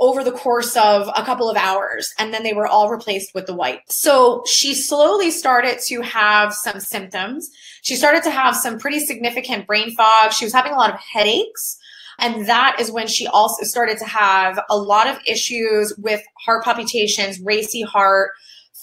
over 0.00 0.24
the 0.24 0.32
course 0.32 0.76
of 0.76 1.08
a 1.14 1.22
couple 1.24 1.50
of 1.50 1.56
hours 1.58 2.12
and 2.18 2.32
then 2.32 2.42
they 2.42 2.54
were 2.54 2.66
all 2.66 2.88
replaced 2.88 3.34
with 3.34 3.46
the 3.46 3.54
white. 3.54 3.80
So 3.88 4.42
she 4.46 4.74
slowly 4.74 5.30
started 5.30 5.78
to 5.86 6.00
have 6.00 6.54
some 6.54 6.80
symptoms. 6.80 7.50
She 7.82 7.96
started 7.96 8.22
to 8.22 8.30
have 8.30 8.56
some 8.56 8.78
pretty 8.78 9.00
significant 9.00 9.66
brain 9.66 9.94
fog. 9.94 10.32
She 10.32 10.46
was 10.46 10.54
having 10.54 10.72
a 10.72 10.76
lot 10.76 10.94
of 10.94 11.00
headaches. 11.00 11.78
And 12.18 12.46
that 12.48 12.76
is 12.80 12.90
when 12.90 13.06
she 13.06 13.26
also 13.26 13.64
started 13.64 13.98
to 13.98 14.06
have 14.06 14.58
a 14.70 14.76
lot 14.76 15.06
of 15.06 15.18
issues 15.26 15.94
with 15.98 16.22
heart 16.44 16.64
palpitations, 16.64 17.40
racy 17.40 17.82
heart, 17.82 18.30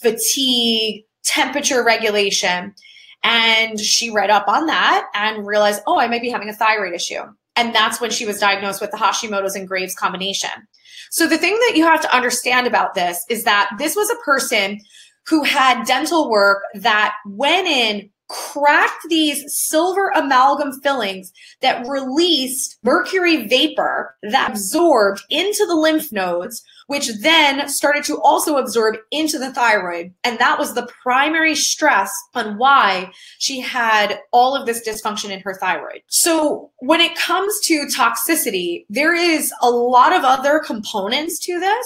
fatigue, 0.01 1.03
temperature 1.23 1.83
regulation. 1.83 2.73
And 3.23 3.79
she 3.79 4.11
read 4.11 4.29
up 4.29 4.47
on 4.47 4.67
that 4.67 5.07
and 5.13 5.45
realized, 5.45 5.81
oh, 5.87 5.99
I 5.99 6.07
might 6.07 6.21
be 6.21 6.29
having 6.29 6.49
a 6.49 6.53
thyroid 6.53 6.93
issue. 6.93 7.21
And 7.55 7.73
that's 7.73 7.99
when 7.99 8.11
she 8.11 8.25
was 8.25 8.39
diagnosed 8.39 8.81
with 8.81 8.91
the 8.91 8.97
Hashimoto's 8.97 9.55
and 9.55 9.67
Graves 9.67 9.95
combination. 9.95 10.51
So 11.11 11.27
the 11.27 11.37
thing 11.37 11.53
that 11.53 11.73
you 11.75 11.83
have 11.85 12.01
to 12.01 12.15
understand 12.15 12.67
about 12.67 12.95
this 12.95 13.23
is 13.29 13.43
that 13.43 13.69
this 13.77 13.95
was 13.95 14.09
a 14.09 14.23
person 14.23 14.79
who 15.27 15.43
had 15.43 15.85
dental 15.85 16.29
work 16.29 16.63
that 16.75 17.13
went 17.25 17.67
in 17.67 18.09
cracked 18.29 19.07
these 19.09 19.43
silver 19.47 20.09
amalgam 20.09 20.73
fillings 20.81 21.31
that 21.61 21.87
released 21.87 22.77
mercury 22.83 23.47
vapor 23.47 24.15
that 24.21 24.51
absorbed 24.51 25.21
into 25.29 25.65
the 25.65 25.75
lymph 25.75 26.11
nodes, 26.11 26.61
which 26.87 27.09
then 27.19 27.69
started 27.69 28.03
to 28.05 28.19
also 28.21 28.57
absorb 28.57 28.95
into 29.11 29.37
the 29.37 29.53
thyroid. 29.53 30.13
And 30.23 30.39
that 30.39 30.57
was 30.57 30.73
the 30.73 30.89
primary 31.03 31.55
stress 31.55 32.11
on 32.33 32.57
why 32.57 33.11
she 33.39 33.59
had 33.59 34.19
all 34.31 34.55
of 34.55 34.65
this 34.65 34.87
dysfunction 34.87 35.29
in 35.29 35.41
her 35.41 35.53
thyroid. 35.53 36.01
So 36.07 36.71
when 36.79 37.01
it 37.01 37.15
comes 37.15 37.59
to 37.65 37.87
toxicity, 37.87 38.85
there 38.89 39.13
is 39.13 39.53
a 39.61 39.69
lot 39.69 40.13
of 40.13 40.23
other 40.23 40.59
components 40.59 41.39
to 41.39 41.59
this, 41.59 41.85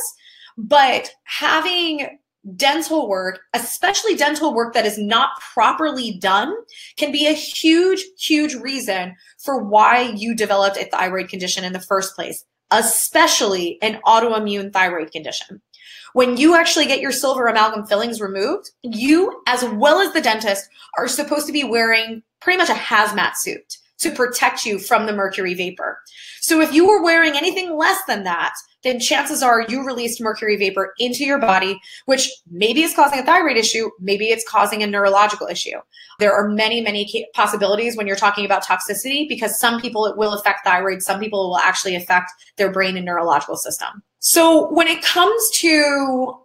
but 0.58 1.12
having 1.24 2.20
dental 2.56 3.08
work, 3.08 3.42
especially 3.54 4.16
dental 4.16 4.54
work 4.54 4.74
that 4.74 4.86
is 4.86 4.98
not 4.98 5.40
properly 5.54 6.18
done, 6.20 6.56
can 6.98 7.12
be 7.12 7.28
a 7.28 7.34
huge, 7.34 8.04
huge 8.20 8.56
reason 8.56 9.16
for 9.44 9.64
why 9.64 10.02
you 10.16 10.36
developed 10.36 10.78
a 10.78 10.86
thyroid 10.86 11.30
condition 11.30 11.64
in 11.64 11.74
the 11.74 11.80
first 11.80 12.16
place, 12.16 12.44
especially 12.72 13.78
an 13.82 14.00
autoimmune 14.06 14.72
thyroid 14.72 15.12
condition. 15.12 15.62
When 16.14 16.36
you 16.38 16.56
actually 16.56 16.88
get 16.88 17.00
your 17.00 17.12
silver 17.12 17.48
amalgam 17.48 17.86
fillings 17.86 18.20
removed, 18.20 18.72
you, 18.82 19.42
as 19.48 19.64
well 19.64 20.00
as 20.00 20.14
the 20.14 20.22
dentist, 20.22 20.68
are 20.98 21.08
supposed 21.08 21.48
to 21.48 21.54
be 21.54 21.64
wearing 21.64 22.22
pretty 22.42 22.58
much 22.58 22.70
a 22.70 22.74
hazmat 22.74 23.36
suit 23.36 23.78
to 24.00 24.12
protect 24.12 24.66
you 24.66 24.80
from 24.80 25.06
the 25.06 25.14
mercury 25.14 25.54
vapor. 25.54 26.00
So 26.42 26.60
if 26.60 26.74
you 26.74 26.88
were 26.88 27.04
wearing 27.04 27.38
anything 27.38 27.78
less 27.78 28.00
than 28.08 28.24
that, 28.24 28.54
then 28.84 29.00
chances 29.00 29.44
are 29.44 29.66
you 29.68 29.86
released 29.86 30.22
mercury 30.22 30.58
vapor 30.58 30.94
into 31.00 31.24
your 31.24 31.40
body, 31.40 31.80
which 32.06 32.30
maybe 32.50 32.82
is 32.82 32.94
causing 32.94 33.20
a 33.20 33.24
thyroid 33.24 33.58
issue, 33.58 33.90
maybe 34.00 34.28
it's 34.28 34.48
causing 34.48 34.84
a 34.84 34.88
neurological 34.88 35.48
issue. 35.48 35.78
There 36.20 36.34
are 36.34 36.48
many, 36.48 36.82
many 36.82 37.28
possibilities 37.34 37.96
when 37.96 38.08
you're 38.08 38.16
talking 38.16 38.46
about 38.46 38.64
toxicity 38.64 39.28
because 39.28 39.60
some 39.60 39.82
people 39.82 40.06
it 40.06 40.18
will 40.18 40.34
affect 40.34 40.66
thyroid, 40.66 41.02
some 41.02 41.20
people 41.20 41.46
it 41.46 41.48
will 41.48 41.58
actually 41.58 41.96
affect 41.96 42.32
their 42.58 42.72
brain 42.72 42.98
and 42.98 43.06
neurological 43.06 43.58
system. 43.58 44.04
So 44.24 44.72
when 44.72 44.88
it 44.88 45.02
comes 45.02 45.50
to 45.56 46.38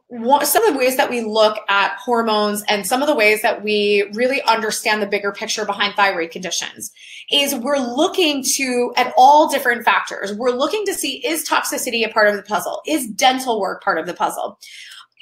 some 0.44 0.64
of 0.64 0.72
the 0.72 0.78
ways 0.78 0.96
that 0.96 1.10
we 1.10 1.20
look 1.20 1.58
at 1.68 1.94
hormones 1.98 2.64
and 2.68 2.86
some 2.86 3.02
of 3.02 3.06
the 3.06 3.14
ways 3.14 3.42
that 3.42 3.62
we 3.62 4.08
really 4.14 4.40
understand 4.42 5.02
the 5.02 5.06
bigger 5.06 5.30
picture 5.30 5.66
behind 5.66 5.94
thyroid 5.94 6.30
conditions 6.30 6.90
is 7.30 7.54
we're 7.54 7.76
looking 7.76 8.42
to 8.54 8.94
at 8.96 9.12
all 9.18 9.50
different 9.50 9.84
factors. 9.84 10.32
We're 10.32 10.52
looking 10.52 10.86
to 10.86 10.94
see 10.94 11.16
is 11.26 11.46
toxicity 11.46 12.02
a 12.06 12.08
part 12.08 12.28
of 12.28 12.36
the 12.36 12.42
puzzle? 12.42 12.80
Is 12.86 13.08
dental 13.08 13.60
work 13.60 13.82
part 13.82 13.98
of 13.98 14.06
the 14.06 14.14
puzzle? 14.14 14.58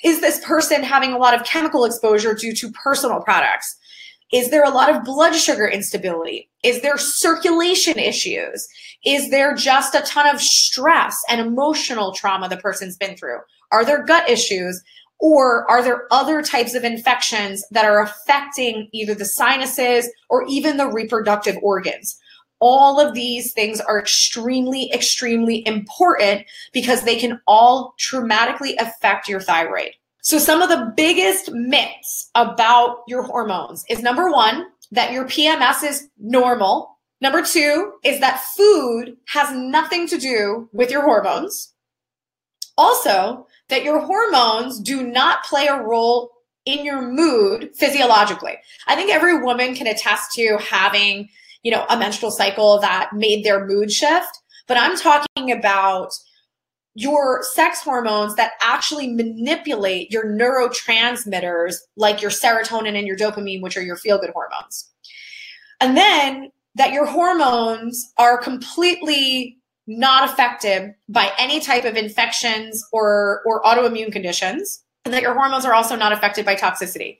Is 0.04 0.20
this 0.20 0.38
person 0.44 0.84
having 0.84 1.12
a 1.12 1.18
lot 1.18 1.34
of 1.34 1.44
chemical 1.44 1.84
exposure 1.84 2.34
due 2.34 2.54
to 2.54 2.70
personal 2.70 3.20
products? 3.20 3.76
Is 4.32 4.50
there 4.50 4.64
a 4.64 4.70
lot 4.70 4.94
of 4.94 5.04
blood 5.04 5.34
sugar 5.34 5.66
instability? 5.68 6.48
Is 6.62 6.80
there 6.80 6.96
circulation 6.96 7.98
issues? 7.98 8.66
Is 9.04 9.30
there 9.30 9.54
just 9.54 9.94
a 9.94 10.00
ton 10.00 10.26
of 10.26 10.40
stress 10.40 11.22
and 11.28 11.40
emotional 11.40 12.12
trauma 12.12 12.48
the 12.48 12.56
person's 12.56 12.96
been 12.96 13.16
through? 13.16 13.38
Are 13.70 13.84
there 13.84 14.04
gut 14.04 14.28
issues? 14.28 14.82
Or 15.20 15.70
are 15.70 15.82
there 15.82 16.06
other 16.10 16.42
types 16.42 16.74
of 16.74 16.84
infections 16.84 17.64
that 17.70 17.84
are 17.84 18.02
affecting 18.02 18.88
either 18.92 19.14
the 19.14 19.24
sinuses 19.24 20.10
or 20.28 20.44
even 20.48 20.76
the 20.76 20.88
reproductive 20.88 21.56
organs? 21.62 22.18
All 22.60 23.00
of 23.00 23.14
these 23.14 23.52
things 23.52 23.80
are 23.80 23.98
extremely, 23.98 24.90
extremely 24.92 25.66
important 25.66 26.46
because 26.72 27.02
they 27.02 27.16
can 27.16 27.40
all 27.46 27.94
traumatically 28.00 28.74
affect 28.78 29.28
your 29.28 29.40
thyroid. 29.40 29.92
So, 30.24 30.38
some 30.38 30.62
of 30.62 30.70
the 30.70 30.90
biggest 30.96 31.52
myths 31.52 32.30
about 32.34 33.02
your 33.06 33.24
hormones 33.24 33.84
is 33.90 34.02
number 34.02 34.30
one, 34.30 34.64
that 34.90 35.12
your 35.12 35.26
PMS 35.26 35.84
is 35.84 36.08
normal. 36.18 36.98
Number 37.20 37.42
two 37.42 37.92
is 38.02 38.20
that 38.20 38.42
food 38.56 39.18
has 39.28 39.54
nothing 39.54 40.08
to 40.08 40.16
do 40.16 40.70
with 40.72 40.90
your 40.90 41.02
hormones. 41.02 41.74
Also, 42.78 43.46
that 43.68 43.84
your 43.84 44.00
hormones 44.00 44.80
do 44.80 45.02
not 45.02 45.44
play 45.44 45.66
a 45.66 45.82
role 45.82 46.30
in 46.64 46.86
your 46.86 47.02
mood 47.02 47.68
physiologically. 47.74 48.56
I 48.86 48.96
think 48.96 49.12
every 49.12 49.42
woman 49.42 49.74
can 49.74 49.86
attest 49.86 50.32
to 50.36 50.56
having, 50.56 51.28
you 51.62 51.70
know, 51.70 51.84
a 51.90 51.98
menstrual 51.98 52.30
cycle 52.30 52.80
that 52.80 53.10
made 53.12 53.44
their 53.44 53.66
mood 53.66 53.92
shift, 53.92 54.40
but 54.68 54.78
I'm 54.78 54.96
talking 54.96 55.52
about 55.52 56.14
your 56.94 57.42
sex 57.42 57.80
hormones 57.82 58.36
that 58.36 58.52
actually 58.62 59.12
manipulate 59.12 60.10
your 60.10 60.24
neurotransmitters 60.24 61.76
like 61.96 62.22
your 62.22 62.30
serotonin 62.30 62.96
and 62.96 63.06
your 63.06 63.16
dopamine, 63.16 63.60
which 63.62 63.76
are 63.76 63.82
your 63.82 63.96
feel 63.96 64.18
good 64.18 64.30
hormones. 64.30 64.90
And 65.80 65.96
then 65.96 66.52
that 66.76 66.92
your 66.92 67.06
hormones 67.06 68.12
are 68.16 68.38
completely 68.38 69.58
not 69.86 70.28
affected 70.28 70.94
by 71.08 71.30
any 71.38 71.60
type 71.60 71.84
of 71.84 71.96
infections 71.96 72.82
or, 72.92 73.42
or 73.44 73.62
autoimmune 73.62 74.12
conditions, 74.12 74.82
and 75.04 75.12
that 75.12 75.22
your 75.22 75.34
hormones 75.34 75.64
are 75.64 75.74
also 75.74 75.96
not 75.96 76.12
affected 76.12 76.46
by 76.46 76.54
toxicity. 76.54 77.18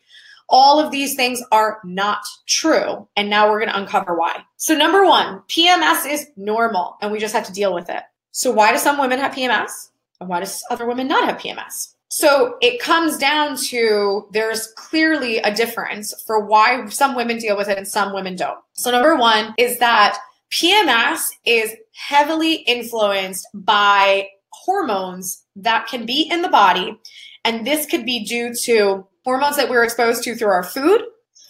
All 0.49 0.78
of 0.78 0.90
these 0.90 1.14
things 1.14 1.43
are 1.52 1.81
not 1.85 2.21
true. 2.47 3.09
And 3.16 3.28
now 3.31 3.50
we're 3.50 3.61
going 3.61 3.71
to 3.71 3.78
uncover 3.78 4.14
why. 4.14 4.43
So, 4.57 4.75
number 4.75 5.04
one, 5.04 5.43
PMS 5.49 6.11
is 6.11 6.26
normal, 6.37 6.97
and 7.00 7.11
we 7.11 7.19
just 7.19 7.35
have 7.35 7.47
to 7.47 7.52
deal 7.52 7.75
with 7.75 7.88
it. 7.88 8.02
So, 8.37 8.50
why 8.50 8.73
do 8.73 8.79
some 8.79 8.99
women 8.99 9.21
have 9.21 9.33
PMS? 9.33 9.91
And 10.19 10.29
why 10.29 10.41
does 10.41 10.64
other 10.69 10.87
women 10.87 11.07
not 11.07 11.25
have 11.25 11.41
PMS? 11.41 11.95
So, 12.09 12.57
it 12.61 12.81
comes 12.81 13.17
down 13.17 13.57
to 13.69 14.26
there's 14.33 14.67
clearly 14.76 15.38
a 15.38 15.55
difference 15.55 16.12
for 16.26 16.45
why 16.45 16.85
some 16.88 17.14
women 17.14 17.38
deal 17.38 17.57
with 17.57 17.69
it 17.69 17.79
and 17.79 17.87
some 17.87 18.12
women 18.12 18.35
don't. 18.35 18.59
So, 18.73 18.91
number 18.91 19.14
one 19.14 19.55
is 19.57 19.79
that 19.79 20.19
PMS 20.53 21.21
is 21.47 21.76
heavily 21.95 22.55
influenced 22.55 23.47
by 23.55 24.26
hormones 24.50 25.45
that 25.55 25.87
can 25.87 26.05
be 26.05 26.29
in 26.29 26.43
the 26.43 26.49
body. 26.49 26.99
And 27.45 27.64
this 27.64 27.87
could 27.87 28.05
be 28.05 28.25
due 28.25 28.53
to 28.64 29.07
hormones 29.25 29.57
that 29.59 29.71
we're 29.71 29.85
exposed 29.85 30.25
to 30.25 30.35
through 30.35 30.49
our 30.49 30.64
food, 30.64 31.03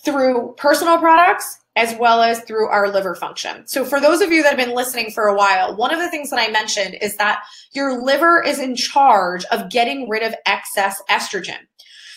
through 0.04 0.54
personal 0.58 0.98
products, 0.98 1.60
as 1.76 1.96
well 1.98 2.22
as 2.22 2.40
through 2.40 2.68
our 2.68 2.88
liver 2.88 3.14
function. 3.14 3.66
So, 3.66 3.84
for 3.84 4.00
those 4.00 4.20
of 4.20 4.30
you 4.30 4.42
that 4.42 4.56
have 4.56 4.66
been 4.66 4.76
listening 4.76 5.10
for 5.10 5.26
a 5.26 5.34
while, 5.34 5.76
one 5.76 5.92
of 5.92 5.98
the 5.98 6.10
things 6.10 6.30
that 6.30 6.38
I 6.38 6.50
mentioned 6.50 6.96
is 7.00 7.16
that 7.16 7.42
your 7.72 8.02
liver 8.02 8.42
is 8.42 8.58
in 8.58 8.76
charge 8.76 9.44
of 9.46 9.70
getting 9.70 10.08
rid 10.08 10.22
of 10.22 10.34
excess 10.46 11.02
estrogen. 11.10 11.58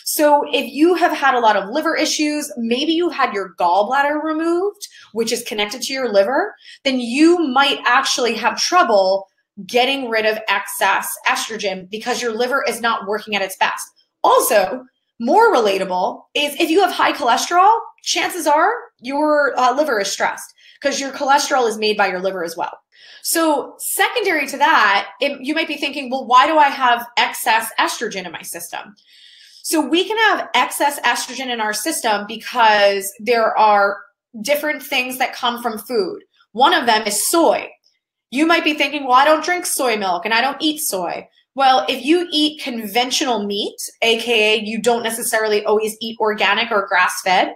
So, 0.04 0.44
if 0.52 0.72
you 0.72 0.94
have 0.94 1.12
had 1.12 1.34
a 1.34 1.40
lot 1.40 1.56
of 1.56 1.70
liver 1.70 1.96
issues, 1.96 2.52
maybe 2.56 2.92
you 2.92 3.10
had 3.10 3.34
your 3.34 3.54
gallbladder 3.58 4.22
removed, 4.22 4.88
which 5.12 5.32
is 5.32 5.42
connected 5.42 5.82
to 5.82 5.92
your 5.92 6.12
liver, 6.12 6.54
then 6.84 7.00
you 7.00 7.38
might 7.48 7.78
actually 7.84 8.34
have 8.34 8.60
trouble 8.60 9.26
getting 9.66 10.08
rid 10.08 10.24
of 10.24 10.38
excess 10.48 11.12
estrogen 11.26 11.90
because 11.90 12.22
your 12.22 12.32
liver 12.32 12.64
is 12.68 12.80
not 12.80 13.08
working 13.08 13.34
at 13.34 13.42
its 13.42 13.56
best. 13.56 13.84
Also, 14.22 14.84
more 15.20 15.52
relatable 15.52 16.22
is 16.34 16.54
if 16.60 16.70
you 16.70 16.80
have 16.80 16.92
high 16.92 17.12
cholesterol, 17.12 17.76
chances 18.02 18.46
are 18.46 18.72
your 19.00 19.58
uh, 19.58 19.74
liver 19.74 20.00
is 20.00 20.10
stressed 20.10 20.54
because 20.80 21.00
your 21.00 21.10
cholesterol 21.12 21.68
is 21.68 21.78
made 21.78 21.96
by 21.96 22.08
your 22.08 22.20
liver 22.20 22.44
as 22.44 22.56
well. 22.56 22.78
So, 23.22 23.74
secondary 23.78 24.46
to 24.46 24.58
that, 24.58 25.10
it, 25.20 25.40
you 25.40 25.54
might 25.54 25.68
be 25.68 25.76
thinking, 25.76 26.10
well, 26.10 26.26
why 26.26 26.46
do 26.46 26.56
I 26.56 26.68
have 26.68 27.06
excess 27.16 27.70
estrogen 27.78 28.24
in 28.26 28.32
my 28.32 28.42
system? 28.42 28.94
So, 29.62 29.86
we 29.86 30.06
can 30.06 30.16
have 30.18 30.48
excess 30.54 31.00
estrogen 31.00 31.48
in 31.48 31.60
our 31.60 31.72
system 31.72 32.26
because 32.26 33.12
there 33.20 33.56
are 33.58 33.98
different 34.40 34.82
things 34.82 35.18
that 35.18 35.34
come 35.34 35.62
from 35.62 35.78
food. 35.78 36.22
One 36.52 36.74
of 36.74 36.86
them 36.86 37.06
is 37.06 37.28
soy. 37.28 37.68
You 38.30 38.46
might 38.46 38.64
be 38.64 38.74
thinking, 38.74 39.04
well, 39.04 39.14
I 39.14 39.24
don't 39.24 39.44
drink 39.44 39.66
soy 39.66 39.96
milk 39.96 40.24
and 40.24 40.34
I 40.34 40.40
don't 40.40 40.60
eat 40.60 40.80
soy. 40.80 41.28
Well, 41.58 41.84
if 41.88 42.04
you 42.04 42.28
eat 42.30 42.62
conventional 42.62 43.44
meat, 43.44 43.74
aka 44.02 44.62
you 44.62 44.80
don't 44.80 45.02
necessarily 45.02 45.64
always 45.64 45.96
eat 46.00 46.16
organic 46.20 46.70
or 46.70 46.86
grass 46.86 47.20
fed, 47.24 47.52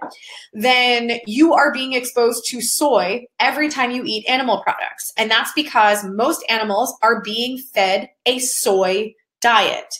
then 0.51 1.21
you 1.25 1.53
are 1.53 1.71
being 1.71 1.93
exposed 1.93 2.43
to 2.47 2.59
soy 2.59 3.25
every 3.39 3.69
time 3.69 3.91
you 3.91 4.03
eat 4.05 4.27
animal 4.27 4.61
products. 4.61 5.13
And 5.15 5.31
that's 5.31 5.53
because 5.53 6.03
most 6.03 6.43
animals 6.49 6.93
are 7.01 7.21
being 7.21 7.57
fed 7.73 8.09
a 8.25 8.39
soy 8.39 9.13
diet. 9.39 9.95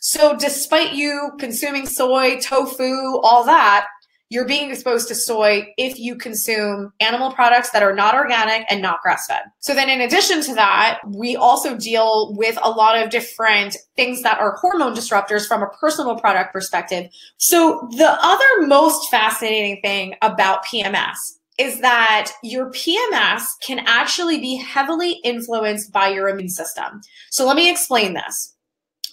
So, 0.00 0.36
despite 0.36 0.94
you 0.94 1.30
consuming 1.38 1.86
soy, 1.86 2.40
tofu, 2.40 3.20
all 3.22 3.44
that, 3.44 3.86
you're 4.30 4.46
being 4.46 4.70
exposed 4.70 5.08
to 5.08 5.14
soy 5.14 5.72
if 5.76 5.98
you 5.98 6.16
consume 6.16 6.92
animal 7.00 7.32
products 7.32 7.70
that 7.70 7.82
are 7.82 7.94
not 7.94 8.14
organic 8.14 8.66
and 8.70 8.80
not 8.80 9.00
grass 9.02 9.26
fed. 9.26 9.42
So 9.60 9.74
then 9.74 9.88
in 9.88 10.00
addition 10.00 10.42
to 10.42 10.54
that, 10.54 11.00
we 11.06 11.36
also 11.36 11.76
deal 11.76 12.34
with 12.36 12.58
a 12.62 12.70
lot 12.70 13.00
of 13.00 13.10
different 13.10 13.76
things 13.96 14.22
that 14.22 14.40
are 14.40 14.56
hormone 14.56 14.94
disruptors 14.94 15.46
from 15.46 15.62
a 15.62 15.68
personal 15.80 16.16
product 16.18 16.52
perspective. 16.52 17.10
So 17.36 17.88
the 17.92 18.16
other 18.20 18.66
most 18.66 19.10
fascinating 19.10 19.80
thing 19.82 20.14
about 20.22 20.64
PMS 20.64 21.16
is 21.58 21.80
that 21.80 22.32
your 22.42 22.70
PMS 22.70 23.44
can 23.64 23.80
actually 23.86 24.40
be 24.40 24.56
heavily 24.56 25.20
influenced 25.22 25.92
by 25.92 26.08
your 26.08 26.28
immune 26.28 26.48
system. 26.48 27.00
So 27.30 27.46
let 27.46 27.56
me 27.56 27.70
explain 27.70 28.14
this. 28.14 28.54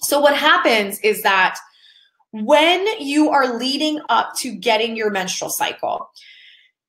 So 0.02 0.20
what 0.20 0.36
happens 0.36 1.00
is 1.02 1.22
that 1.22 1.60
when 2.32 2.86
you 3.00 3.30
are 3.30 3.58
leading 3.58 4.02
up 4.10 4.36
to 4.38 4.56
getting 4.56 4.96
your 4.96 5.10
menstrual 5.10 5.50
cycle, 5.50 6.10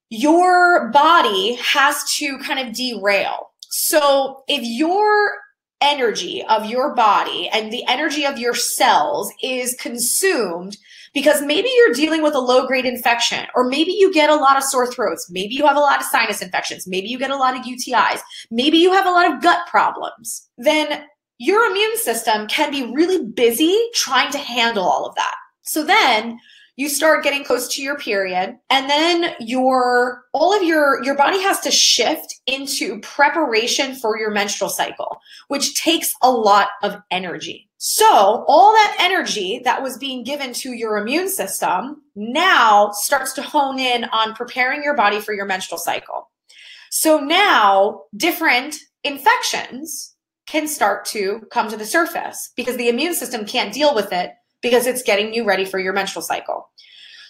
your 0.08 0.90
body 0.90 1.54
has 1.54 2.04
to 2.16 2.38
kind 2.38 2.66
of 2.66 2.74
derail. 2.74 3.50
So 3.68 4.44
if 4.48 4.62
your 4.62 5.32
energy 5.80 6.44
of 6.48 6.66
your 6.66 6.94
body 6.94 7.48
and 7.48 7.72
the 7.72 7.84
energy 7.88 8.24
of 8.24 8.38
your 8.38 8.54
cells 8.54 9.32
is 9.42 9.74
consumed 9.74 10.76
because 11.12 11.42
maybe 11.42 11.68
you're 11.76 11.92
dealing 11.92 12.22
with 12.22 12.34
a 12.34 12.40
low 12.40 12.66
grade 12.66 12.86
infection, 12.86 13.46
or 13.54 13.68
maybe 13.68 13.92
you 13.92 14.12
get 14.14 14.30
a 14.30 14.36
lot 14.36 14.56
of 14.56 14.62
sore 14.62 14.90
throats, 14.90 15.28
maybe 15.30 15.54
you 15.54 15.66
have 15.66 15.76
a 15.76 15.80
lot 15.80 16.00
of 16.00 16.06
sinus 16.06 16.40
infections, 16.40 16.86
maybe 16.86 17.08
you 17.08 17.18
get 17.18 17.30
a 17.30 17.36
lot 17.36 17.56
of 17.56 17.64
UTIs, 17.64 18.20
maybe 18.50 18.78
you 18.78 18.92
have 18.92 19.06
a 19.06 19.10
lot 19.10 19.30
of 19.30 19.42
gut 19.42 19.66
problems, 19.66 20.48
then 20.56 21.04
your 21.42 21.68
immune 21.68 21.96
system 21.96 22.46
can 22.46 22.70
be 22.70 22.92
really 22.94 23.26
busy 23.26 23.76
trying 23.94 24.30
to 24.30 24.38
handle 24.38 24.84
all 24.84 25.04
of 25.04 25.16
that. 25.16 25.34
So 25.62 25.84
then 25.84 26.38
you 26.76 26.88
start 26.88 27.24
getting 27.24 27.42
close 27.42 27.66
to 27.74 27.82
your 27.82 27.98
period 27.98 28.56
and 28.70 28.88
then 28.88 29.34
your 29.40 30.22
all 30.32 30.56
of 30.56 30.62
your 30.62 31.02
your 31.02 31.16
body 31.16 31.42
has 31.42 31.58
to 31.60 31.72
shift 31.72 32.40
into 32.46 33.00
preparation 33.00 33.96
for 33.96 34.16
your 34.16 34.30
menstrual 34.30 34.70
cycle 34.70 35.18
which 35.48 35.74
takes 35.74 36.14
a 36.22 36.30
lot 36.30 36.68
of 36.82 36.96
energy 37.10 37.68
so 37.76 38.44
all 38.48 38.72
that 38.72 38.96
energy 38.98 39.60
that 39.64 39.82
was 39.82 39.98
being 39.98 40.24
given 40.24 40.52
to 40.54 40.72
your 40.72 40.96
immune 40.96 41.28
system 41.28 42.00
now 42.16 42.90
starts 42.92 43.34
to 43.34 43.42
hone 43.42 43.78
in 43.78 44.04
on 44.06 44.34
preparing 44.34 44.82
your 44.82 44.96
body 44.96 45.20
for 45.20 45.34
your 45.34 45.46
menstrual 45.46 45.78
cycle 45.78 46.30
so 46.90 47.20
now 47.20 48.00
different 48.16 48.76
infections 49.04 50.11
can 50.52 50.68
start 50.68 51.06
to 51.06 51.40
come 51.50 51.70
to 51.70 51.78
the 51.78 51.86
surface 51.86 52.52
because 52.56 52.76
the 52.76 52.90
immune 52.90 53.14
system 53.14 53.46
can't 53.46 53.72
deal 53.72 53.94
with 53.94 54.12
it 54.12 54.32
because 54.60 54.86
it's 54.86 55.02
getting 55.02 55.32
you 55.32 55.44
ready 55.44 55.64
for 55.64 55.78
your 55.78 55.94
menstrual 55.94 56.22
cycle. 56.22 56.68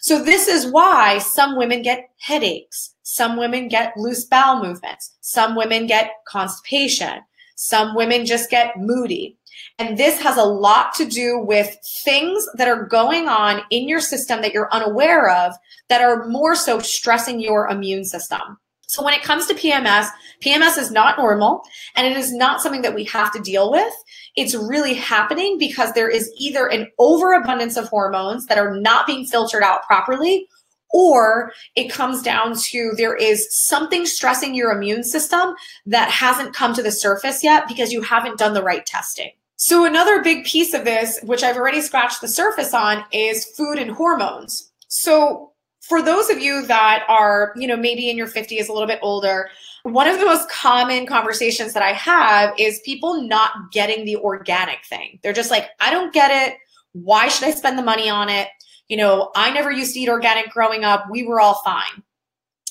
So 0.01 0.21
this 0.25 0.49
is 0.49 0.67
why 0.67 1.19
some 1.19 1.57
women 1.57 1.83
get 1.83 2.11
headaches. 2.19 2.97
Some 3.05 3.37
women 3.37 3.69
get 3.69 3.97
loose 3.97 4.25
bowel 4.25 4.61
movements. 4.61 5.17
Some 5.21 5.55
women 5.55 5.87
get 5.87 6.11
constipation. 6.27 7.21
Some 7.55 7.95
women 7.95 8.27
just 8.27 8.51
get 8.51 8.77
moody. 8.77 9.39
And 9.79 9.97
this 9.97 10.21
has 10.21 10.37
a 10.37 10.43
lot 10.43 10.93
to 10.95 11.05
do 11.05 11.39
with 11.39 11.77
things 12.05 12.45
that 12.57 12.67
are 12.67 12.87
going 12.87 13.29
on 13.29 13.63
in 13.71 13.89
your 13.89 14.01
system 14.01 14.43
that 14.43 14.53
you're 14.53 14.73
unaware 14.73 15.31
of 15.31 15.55
that 15.89 16.03
are 16.03 16.27
more 16.27 16.57
so 16.57 16.81
stressing 16.81 17.39
your 17.39 17.69
immune 17.69 18.05
system. 18.05 18.59
So 18.93 19.03
when 19.03 19.15
it 19.15 19.23
comes 19.23 19.47
to 19.47 19.55
PMS, 19.55 20.09
PMS 20.45 20.77
is 20.77 20.91
not 20.91 21.17
normal 21.17 21.63
and 21.97 22.07
it 22.07 22.15
is 22.15 22.31
not 22.31 22.61
something 22.61 22.83
that 22.83 22.95
we 22.95 23.05
have 23.05 23.33
to 23.33 23.41
deal 23.41 23.71
with. 23.71 23.93
It's 24.37 24.55
really 24.55 24.93
happening 24.93 25.57
because 25.59 25.95
there 25.95 26.11
is 26.11 26.31
either 26.37 26.67
an 26.67 26.89
overabundance 26.99 27.79
of 27.79 27.89
hormones 27.89 28.45
that 28.47 28.59
are 28.59 28.77
not 28.77 29.07
being 29.07 29.25
filtered 29.25 29.63
out 29.63 29.83
properly 29.85 30.47
or 30.91 31.55
it 31.75 31.91
comes 31.91 32.21
down 32.21 32.55
to 32.55 32.93
there 32.99 33.17
is 33.17 33.49
something 33.67 34.05
stressing 34.05 34.55
your 34.55 34.73
immune 34.73 35.05
system 35.05 35.55
that 35.87 36.11
hasn't 36.11 36.55
come 36.55 36.75
to 36.75 36.83
the 36.83 36.93
surface 36.93 37.43
yet 37.43 37.67
because 37.67 37.95
you 37.95 38.03
haven't 38.03 38.39
done 38.39 38.53
the 38.53 38.63
right 38.63 38.85
testing. 38.85 39.31
So 39.57 39.87
another 39.87 40.23
big 40.23 40.45
piece 40.45 40.75
of 40.75 40.85
this, 40.85 41.19
which 41.23 41.43
I've 41.43 41.57
already 41.57 41.81
scratched 41.81 42.21
the 42.21 42.29
surface 42.29 42.75
on, 42.75 43.05
is 43.11 43.47
food 43.57 43.79
and 43.79 43.93
hormones. 43.93 44.71
So 44.89 45.52
for 45.83 46.01
those 46.01 46.31
of 46.31 46.41
you 46.41 46.65
that 46.67 47.05
are, 47.09 47.53
you 47.57 47.67
know, 47.67 47.77
maybe 47.77 48.09
in 48.09 48.17
your 48.17 48.29
50s, 48.29 48.69
a 48.69 48.73
little 48.73 48.87
bit 48.87 49.01
older, 49.03 49.51
one 49.83 50.07
of 50.07 50.19
the 50.19 50.25
most 50.25 50.49
common 50.49 51.07
conversations 51.07 51.73
that 51.73 51.83
I 51.83 51.93
have 51.93 52.55
is 52.57 52.81
people 52.85 53.23
not 53.23 53.73
getting 53.73 54.05
the 54.05 54.17
organic 54.17 54.85
thing. 54.87 55.19
They're 55.23 55.33
just 55.33 55.51
like, 55.51 55.67
I 55.81 55.91
don't 55.91 56.15
get 56.15 56.31
it. 56.31 56.57
Why 56.93 57.27
should 57.29 57.49
I 57.49 57.51
spend 57.51 57.77
the 57.77 57.83
money 57.83 58.09
on 58.09 58.29
it? 58.29 58.49
You 58.89 58.97
know, 58.97 59.33
I 59.35 59.51
never 59.51 59.73
used 59.73 59.95
to 59.95 60.01
eat 60.01 60.09
organic 60.09 60.51
growing 60.51 60.85
up. 60.85 61.07
We 61.11 61.25
were 61.25 61.41
all 61.41 61.61
fine. 61.65 62.03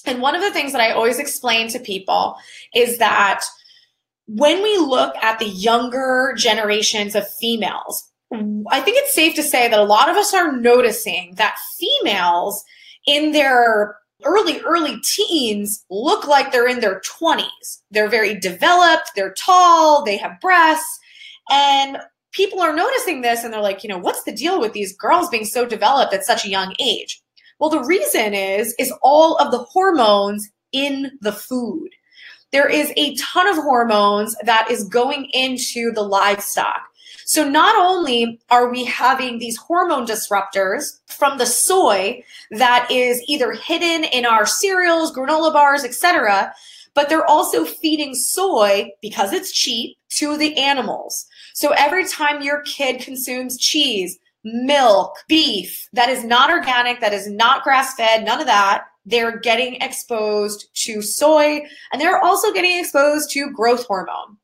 And 0.06 0.22
one 0.22 0.36
of 0.36 0.42
the 0.42 0.52
things 0.52 0.72
that 0.72 0.82
I 0.82 0.92
always 0.92 1.20
explain 1.20 1.68
to 1.70 1.80
people 1.80 2.38
is 2.74 2.98
that 3.00 3.44
when 4.28 4.64
we 4.64 4.78
look 4.78 5.16
at 5.18 5.38
the 5.40 5.50
younger 5.50 6.34
generations 6.38 7.14
of 7.14 7.30
females, 7.30 8.10
I 8.32 8.80
think 8.80 8.98
it's 8.98 9.14
safe 9.14 9.36
to 9.36 9.44
say 9.44 9.68
that 9.68 9.80
a 9.80 9.84
lot 9.84 10.10
of 10.10 10.16
us 10.16 10.34
are 10.34 10.54
noticing 10.54 11.36
that 11.36 11.58
females 11.78 12.64
in 13.08 13.32
their 13.32 13.96
early, 14.24 14.62
early 14.62 15.00
teens 15.04 15.84
look 15.90 16.28
like 16.28 16.52
they're 16.52 16.68
in 16.68 16.80
their 16.80 17.02
20s. 17.02 17.82
They're 17.90 18.10
very 18.10 18.40
developed, 18.40 19.12
they're 19.16 19.34
tall, 19.34 20.04
they 20.04 20.18
have 20.18 20.40
breasts. 20.40 21.00
And 21.50 21.98
people 22.32 22.62
are 22.62 22.76
noticing 22.76 23.22
this 23.22 23.44
and 23.44 23.54
they're 23.54 23.62
like, 23.62 23.84
you 23.84 23.90
know, 23.90 23.98
what's 23.98 24.24
the 24.24 24.32
deal 24.32 24.60
with 24.60 24.74
these 24.74 24.96
girls 24.96 25.30
being 25.30 25.46
so 25.46 25.66
developed 25.66 26.14
at 26.14 26.26
such 26.26 26.46
a 26.46 26.50
young 26.50 26.76
age? 26.80 27.22
Well, 27.60 27.70
the 27.70 27.84
reason 27.84 28.34
is 28.34 28.74
is 28.80 28.94
all 29.02 29.38
of 29.38 29.52
the 29.52 29.60
hormones 29.60 30.50
in 30.72 31.12
the 31.22 31.32
food. 31.32 31.90
There 32.52 32.68
is 32.68 32.92
a 32.98 33.16
ton 33.16 33.48
of 33.48 33.56
hormones 33.56 34.36
that 34.44 34.70
is 34.70 34.84
going 34.86 35.30
into 35.34 35.92
the 35.94 36.02
livestock. 36.02 36.82
So 37.32 37.48
not 37.48 37.78
only 37.78 38.42
are 38.50 38.70
we 38.70 38.84
having 38.84 39.40
these 39.40 39.56
hormone 39.56 40.06
disruptors 40.06 41.00
from 41.08 41.38
the 41.38 41.46
soy 41.46 42.26
that 42.50 42.92
is 42.92 43.24
either 43.26 43.54
hidden 43.54 44.04
in 44.04 44.26
our 44.26 44.46
cereals, 44.46 45.16
granola 45.16 45.54
bars, 45.54 45.86
etc., 45.86 46.54
but 46.94 47.08
they're 47.08 47.26
also 47.26 47.64
feeding 47.64 48.16
soy 48.16 48.92
because 49.02 49.32
it's 49.32 49.54
cheap 49.54 49.98
to 50.18 50.36
the 50.36 50.58
animals. 50.58 51.26
So 51.54 51.70
every 51.70 52.06
time 52.06 52.42
your 52.42 52.64
kid 52.64 53.00
consumes 53.00 53.58
cheese, 53.58 54.20
milk, 54.44 55.16
beef 55.30 55.88
that 55.94 56.10
is 56.10 56.26
not 56.26 56.50
organic, 56.50 57.00
that 57.00 57.14
is 57.14 57.30
not 57.30 57.64
grass 57.64 57.96
fed, 57.96 58.26
none 58.26 58.42
of 58.42 58.48
that, 58.48 58.88
they're 59.06 59.40
getting 59.40 59.76
exposed 59.76 60.68
to 60.74 61.02
soy 61.02 61.62
and 61.94 62.02
they're 62.02 62.22
also 62.22 62.52
getting 62.52 62.78
exposed 62.78 63.32
to 63.32 63.52
growth 63.52 63.86
hormone. 63.86 64.36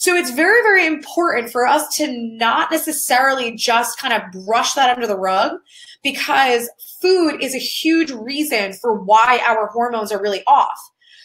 So 0.00 0.16
it's 0.16 0.30
very, 0.30 0.62
very 0.62 0.86
important 0.86 1.52
for 1.52 1.66
us 1.66 1.94
to 1.96 2.10
not 2.10 2.70
necessarily 2.70 3.54
just 3.54 3.98
kind 3.98 4.14
of 4.14 4.46
brush 4.46 4.72
that 4.72 4.88
under 4.88 5.06
the 5.06 5.18
rug 5.18 5.58
because 6.02 6.70
food 7.02 7.42
is 7.42 7.54
a 7.54 7.58
huge 7.58 8.10
reason 8.10 8.72
for 8.72 8.94
why 8.94 9.42
our 9.46 9.66
hormones 9.66 10.10
are 10.10 10.20
really 10.20 10.42
off. 10.46 10.78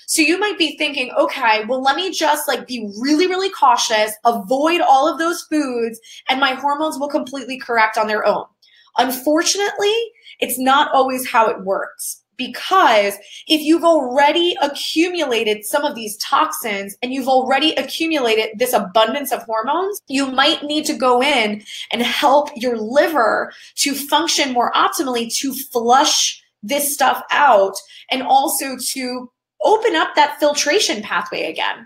So 0.08 0.22
you 0.22 0.38
might 0.38 0.58
be 0.58 0.78
thinking, 0.78 1.10
okay, 1.18 1.64
well, 1.70 1.82
let 1.82 1.96
me 1.96 2.12
just 2.12 2.50
like 2.50 2.68
be 2.68 2.92
really, 3.00 3.28
really 3.28 3.50
cautious, 3.50 4.12
avoid 4.26 4.82
all 4.82 5.08
of 5.08 5.20
those 5.20 5.44
foods, 5.44 5.98
and 6.28 6.42
my 6.42 6.52
hormones 6.52 7.00
will 7.00 7.08
completely 7.08 7.58
correct 7.58 7.98
on 7.98 8.08
their 8.08 8.26
own. 8.26 8.44
Unfortunately, 8.98 9.96
it's 10.42 10.60
not 10.60 10.94
always 10.94 11.26
how 11.26 11.48
it 11.48 11.64
works 11.64 12.25
because 12.38 13.16
if 13.48 13.62
you've 13.62 13.84
already 13.84 14.56
accumulated 14.62 15.66
some 15.66 15.84
of 15.84 15.96
these 15.96 16.18
toxins 16.18 16.96
and 17.02 17.14
you've 17.14 17.28
already 17.28 17.74
accumulated 17.76 18.58
this 18.58 18.74
abundance 18.74 19.32
of 19.32 19.44
hormones, 19.44 20.02
you 20.08 20.28
might 20.28 20.64
need 20.64 20.86
to 20.86 20.94
go 20.94 21.22
in 21.22 21.64
and 21.92 22.02
help 22.02 22.50
your 22.56 22.78
liver 22.78 23.52
to 23.76 23.94
function 23.94 24.54
more 24.54 24.72
optimally 24.74 25.34
to 25.38 25.54
flush 25.54 26.42
this 26.64 26.94
stuff 26.94 27.22
out 27.32 27.76
and 28.12 28.24
also 28.24 28.76
to 28.78 29.32
open 29.64 29.96
up 29.96 30.16
that 30.16 30.40
filtration 30.40 31.02
pathway 31.02 31.44
again. 31.44 31.86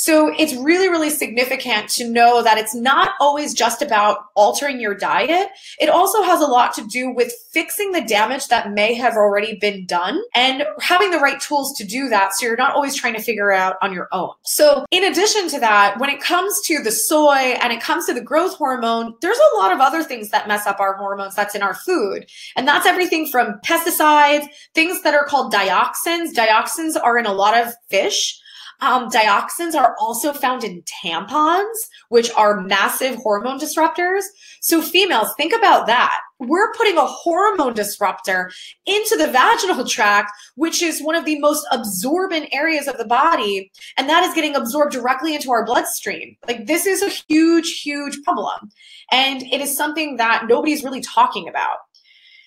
So 0.00 0.32
it's 0.38 0.54
really, 0.54 0.88
really 0.88 1.10
significant 1.10 1.90
to 1.90 2.08
know 2.08 2.42
that 2.42 2.56
it's 2.56 2.74
not 2.74 3.12
always 3.20 3.52
just 3.52 3.82
about 3.82 4.16
altering 4.34 4.80
your 4.80 4.94
diet. 4.94 5.50
It 5.78 5.90
also 5.90 6.22
has 6.22 6.40
a 6.40 6.46
lot 6.46 6.72
to 6.76 6.86
do 6.86 7.10
with 7.10 7.30
fixing 7.52 7.92
the 7.92 8.00
damage 8.00 8.48
that 8.48 8.72
may 8.72 8.94
have 8.94 9.16
already 9.16 9.58
been 9.60 9.84
done 9.84 10.22
and 10.34 10.64
having 10.80 11.10
the 11.10 11.18
right 11.18 11.38
tools 11.38 11.76
to 11.76 11.84
do 11.84 12.08
that. 12.08 12.32
So 12.32 12.46
you're 12.46 12.56
not 12.56 12.74
always 12.74 12.96
trying 12.96 13.12
to 13.12 13.20
figure 13.20 13.52
out 13.52 13.76
on 13.82 13.92
your 13.92 14.08
own. 14.10 14.30
So 14.42 14.86
in 14.90 15.04
addition 15.04 15.48
to 15.48 15.60
that, 15.60 16.00
when 16.00 16.08
it 16.08 16.22
comes 16.22 16.58
to 16.64 16.82
the 16.82 16.92
soy 16.92 17.58
and 17.60 17.70
it 17.70 17.82
comes 17.82 18.06
to 18.06 18.14
the 18.14 18.22
growth 18.22 18.54
hormone, 18.54 19.12
there's 19.20 19.36
a 19.52 19.56
lot 19.58 19.70
of 19.70 19.80
other 19.80 20.02
things 20.02 20.30
that 20.30 20.48
mess 20.48 20.66
up 20.66 20.80
our 20.80 20.94
hormones 20.94 21.34
that's 21.34 21.54
in 21.54 21.62
our 21.62 21.74
food. 21.74 22.24
And 22.56 22.66
that's 22.66 22.86
everything 22.86 23.26
from 23.26 23.60
pesticides, 23.66 24.46
things 24.74 25.02
that 25.02 25.12
are 25.12 25.26
called 25.26 25.52
dioxins. 25.52 26.32
Dioxins 26.32 26.96
are 26.98 27.18
in 27.18 27.26
a 27.26 27.34
lot 27.34 27.54
of 27.54 27.74
fish. 27.90 28.39
Um, 28.80 29.10
dioxins 29.10 29.74
are 29.74 29.94
also 30.00 30.32
found 30.32 30.64
in 30.64 30.82
tampons, 31.04 31.76
which 32.08 32.30
are 32.34 32.60
massive 32.60 33.16
hormone 33.16 33.58
disruptors. 33.58 34.22
So, 34.60 34.80
females, 34.80 35.28
think 35.36 35.52
about 35.52 35.86
that. 35.86 36.18
We're 36.38 36.72
putting 36.72 36.96
a 36.96 37.04
hormone 37.04 37.74
disruptor 37.74 38.50
into 38.86 39.16
the 39.16 39.26
vaginal 39.26 39.86
tract, 39.86 40.32
which 40.54 40.82
is 40.82 41.02
one 41.02 41.14
of 41.14 41.26
the 41.26 41.38
most 41.38 41.66
absorbent 41.70 42.48
areas 42.52 42.88
of 42.88 42.96
the 42.96 43.04
body. 43.04 43.70
And 43.98 44.08
that 44.08 44.24
is 44.24 44.34
getting 44.34 44.56
absorbed 44.56 44.92
directly 44.92 45.34
into 45.34 45.50
our 45.50 45.66
bloodstream. 45.66 46.36
Like, 46.48 46.66
this 46.66 46.86
is 46.86 47.02
a 47.02 47.08
huge, 47.08 47.82
huge 47.82 48.22
problem. 48.22 48.70
And 49.12 49.42
it 49.42 49.60
is 49.60 49.76
something 49.76 50.16
that 50.16 50.46
nobody's 50.48 50.82
really 50.82 51.02
talking 51.02 51.48
about. 51.48 51.78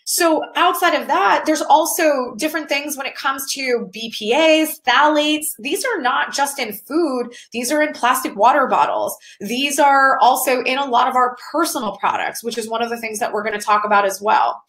So 0.06 0.44
outside 0.56 0.94
of 1.00 1.08
that, 1.08 1.44
there's 1.46 1.62
also 1.62 2.34
different 2.38 2.70
things 2.70 2.98
when 2.98 3.06
it 3.06 3.16
comes 3.16 3.52
to 3.54 3.90
BPAs, 3.96 4.82
phthalates. 4.86 5.48
These 5.60 5.86
are 5.86 6.02
not 6.02 6.34
just 6.34 6.60
in 6.60 6.74
food. 6.74 7.34
These 7.52 7.72
are 7.72 7.82
in 7.82 7.94
plastic 7.94 8.36
water 8.36 8.68
bottles. 8.68 9.16
These 9.40 9.80
are 9.80 10.18
also 10.20 10.62
in 10.64 10.78
a 10.78 10.86
lot 10.86 11.08
of 11.08 11.16
our 11.16 11.38
personal 11.52 11.98
products, 11.98 12.44
which 12.44 12.58
is 12.58 12.70
one 12.70 12.82
of 12.82 12.90
the 12.90 13.00
things 13.00 13.20
that 13.20 13.32
we're 13.32 13.44
going 13.44 13.58
to 13.58 13.66
talk 13.66 13.86
about 13.86 14.06
as 14.06 14.22
well. 14.22 14.62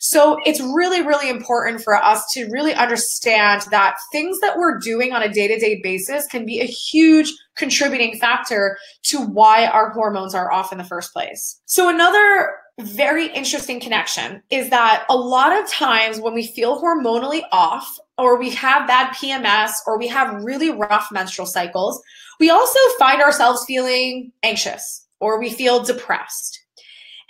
So 0.00 0.38
it's 0.44 0.60
really, 0.60 1.02
really 1.02 1.28
important 1.28 1.82
for 1.82 1.96
us 1.96 2.24
to 2.32 2.48
really 2.50 2.74
understand 2.74 3.62
that 3.70 3.96
things 4.12 4.38
that 4.40 4.56
we're 4.56 4.78
doing 4.78 5.12
on 5.12 5.22
a 5.22 5.28
day 5.28 5.48
to 5.48 5.58
day 5.58 5.80
basis 5.82 6.26
can 6.26 6.46
be 6.46 6.60
a 6.60 6.64
huge 6.64 7.32
contributing 7.56 8.16
factor 8.18 8.78
to 9.04 9.20
why 9.20 9.66
our 9.66 9.90
hormones 9.90 10.34
are 10.34 10.52
off 10.52 10.72
in 10.72 10.78
the 10.78 10.84
first 10.84 11.12
place. 11.12 11.60
So 11.66 11.88
another 11.88 12.52
very 12.78 13.26
interesting 13.28 13.80
connection 13.80 14.42
is 14.50 14.70
that 14.70 15.04
a 15.08 15.16
lot 15.16 15.52
of 15.52 15.70
times 15.70 16.20
when 16.20 16.34
we 16.34 16.46
feel 16.46 16.80
hormonally 16.80 17.42
off 17.50 17.98
or 18.16 18.38
we 18.38 18.50
have 18.50 18.86
bad 18.86 19.12
PMS 19.14 19.72
or 19.86 19.98
we 19.98 20.06
have 20.08 20.44
really 20.44 20.70
rough 20.70 21.08
menstrual 21.10 21.46
cycles, 21.46 22.00
we 22.38 22.50
also 22.50 22.78
find 22.98 23.20
ourselves 23.20 23.64
feeling 23.66 24.32
anxious 24.42 25.06
or 25.20 25.40
we 25.40 25.50
feel 25.50 25.82
depressed. 25.82 26.60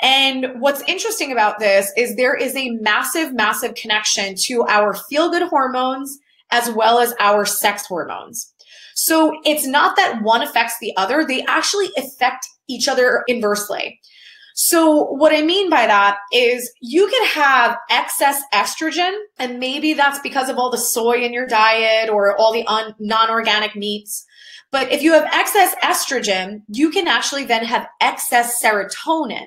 And 0.03 0.61
what's 0.61 0.83
interesting 0.83 1.33
about 1.33 1.59
this 1.59 1.91
is 1.97 2.15
there 2.15 2.37
is 2.37 2.55
a 2.55 2.71
massive, 2.71 3.35
massive 3.35 3.75
connection 3.75 4.35
to 4.45 4.65
our 4.65 4.95
feel 4.95 5.31
good 5.31 5.49
hormones 5.49 6.19
as 6.51 6.71
well 6.71 6.99
as 6.99 7.15
our 7.21 7.45
sex 7.45 7.87
hormones. 7.87 8.53
So 8.95 9.33
it's 9.45 9.67
not 9.67 9.97
that 9.97 10.23
one 10.23 10.43
affects 10.43 10.75
the 10.81 10.97
other, 10.97 11.25
they 11.25 11.45
actually 11.47 11.89
affect 11.97 12.47
each 12.69 12.87
other 12.89 13.25
inversely. 13.29 14.01
So, 14.61 15.05
what 15.13 15.33
I 15.33 15.41
mean 15.43 15.71
by 15.71 15.87
that 15.87 16.19
is 16.33 16.69
you 16.81 17.07
can 17.07 17.27
have 17.27 17.79
excess 17.91 18.43
estrogen, 18.53 19.17
and 19.39 19.61
maybe 19.61 19.93
that's 19.93 20.19
because 20.19 20.49
of 20.49 20.59
all 20.59 20.69
the 20.69 20.77
soy 20.77 21.19
in 21.19 21.33
your 21.33 21.47
diet 21.47 22.11
or 22.11 22.37
all 22.37 22.53
the 22.53 22.67
un- 22.67 22.93
non 22.99 23.31
organic 23.31 23.77
meats. 23.77 24.27
But 24.73 24.91
if 24.91 25.01
you 25.01 25.13
have 25.13 25.31
excess 25.33 25.77
estrogen, 25.77 26.63
you 26.67 26.91
can 26.91 27.07
actually 27.07 27.45
then 27.45 27.65
have 27.67 27.87
excess 28.01 28.61
serotonin. 28.61 29.47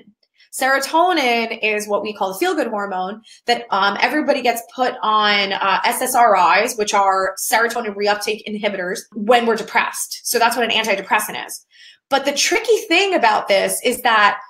Serotonin 0.50 1.58
is 1.62 1.86
what 1.86 2.00
we 2.00 2.14
call 2.14 2.32
the 2.32 2.38
feel 2.38 2.54
good 2.54 2.68
hormone 2.68 3.20
that 3.44 3.66
um, 3.68 3.98
everybody 4.00 4.40
gets 4.40 4.62
put 4.74 4.94
on 5.02 5.52
uh, 5.52 5.82
SSRIs, 5.82 6.78
which 6.78 6.94
are 6.94 7.34
serotonin 7.38 7.94
reuptake 7.94 8.40
inhibitors, 8.48 9.00
when 9.14 9.44
we're 9.44 9.56
depressed. 9.56 10.22
So 10.24 10.38
that's 10.38 10.56
what 10.56 10.64
an 10.64 10.70
antidepressant 10.70 11.46
is. 11.46 11.66
But 12.08 12.24
the 12.24 12.32
tricky 12.32 12.78
thing 12.88 13.14
about 13.14 13.48
this 13.48 13.78
is 13.84 14.00
that 14.00 14.40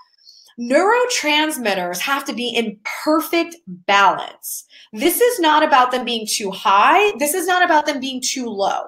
neurotransmitters 0.60 1.98
have 2.00 2.24
to 2.26 2.32
be 2.32 2.48
in 2.48 2.78
perfect 3.04 3.56
balance. 3.66 4.64
This 4.92 5.20
is 5.20 5.40
not 5.40 5.62
about 5.62 5.90
them 5.90 6.04
being 6.04 6.26
too 6.28 6.50
high. 6.50 7.12
This 7.18 7.34
is 7.34 7.46
not 7.46 7.64
about 7.64 7.86
them 7.86 8.00
being 8.00 8.20
too 8.20 8.46
low. 8.46 8.84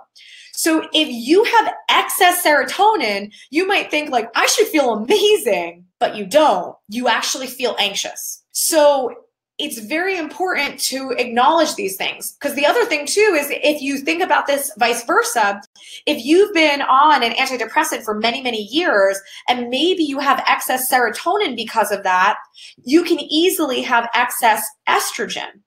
So 0.52 0.88
if 0.92 1.08
you 1.10 1.42
have 1.44 1.74
excess 1.88 2.44
serotonin, 2.44 3.32
you 3.50 3.66
might 3.66 3.90
think 3.90 4.10
like, 4.10 4.30
I 4.36 4.46
should 4.46 4.68
feel 4.68 4.92
amazing, 4.92 5.84
but 5.98 6.14
you 6.14 6.26
don't. 6.26 6.76
You 6.88 7.08
actually 7.08 7.48
feel 7.48 7.74
anxious. 7.78 8.44
So 8.52 9.14
it's 9.58 9.78
very 9.78 10.18
important 10.18 10.80
to 10.80 11.10
acknowledge 11.12 11.74
these 11.74 11.96
things. 11.96 12.32
Because 12.32 12.56
the 12.56 12.66
other 12.66 12.84
thing 12.86 13.06
too 13.06 13.36
is 13.38 13.46
if 13.50 13.80
you 13.80 13.98
think 13.98 14.22
about 14.22 14.46
this 14.46 14.72
vice 14.78 15.04
versa 15.04 15.60
if 16.06 16.24
you've 16.24 16.52
been 16.52 16.82
on 16.82 17.22
an 17.22 17.32
antidepressant 17.32 18.02
for 18.02 18.18
many 18.18 18.42
many 18.42 18.62
years 18.70 19.18
and 19.48 19.68
maybe 19.68 20.02
you 20.02 20.18
have 20.18 20.42
excess 20.48 20.90
serotonin 20.90 21.54
because 21.54 21.92
of 21.92 22.02
that 22.02 22.36
you 22.84 23.04
can 23.04 23.20
easily 23.20 23.82
have 23.82 24.08
excess 24.14 24.64
estrogen. 24.88 25.60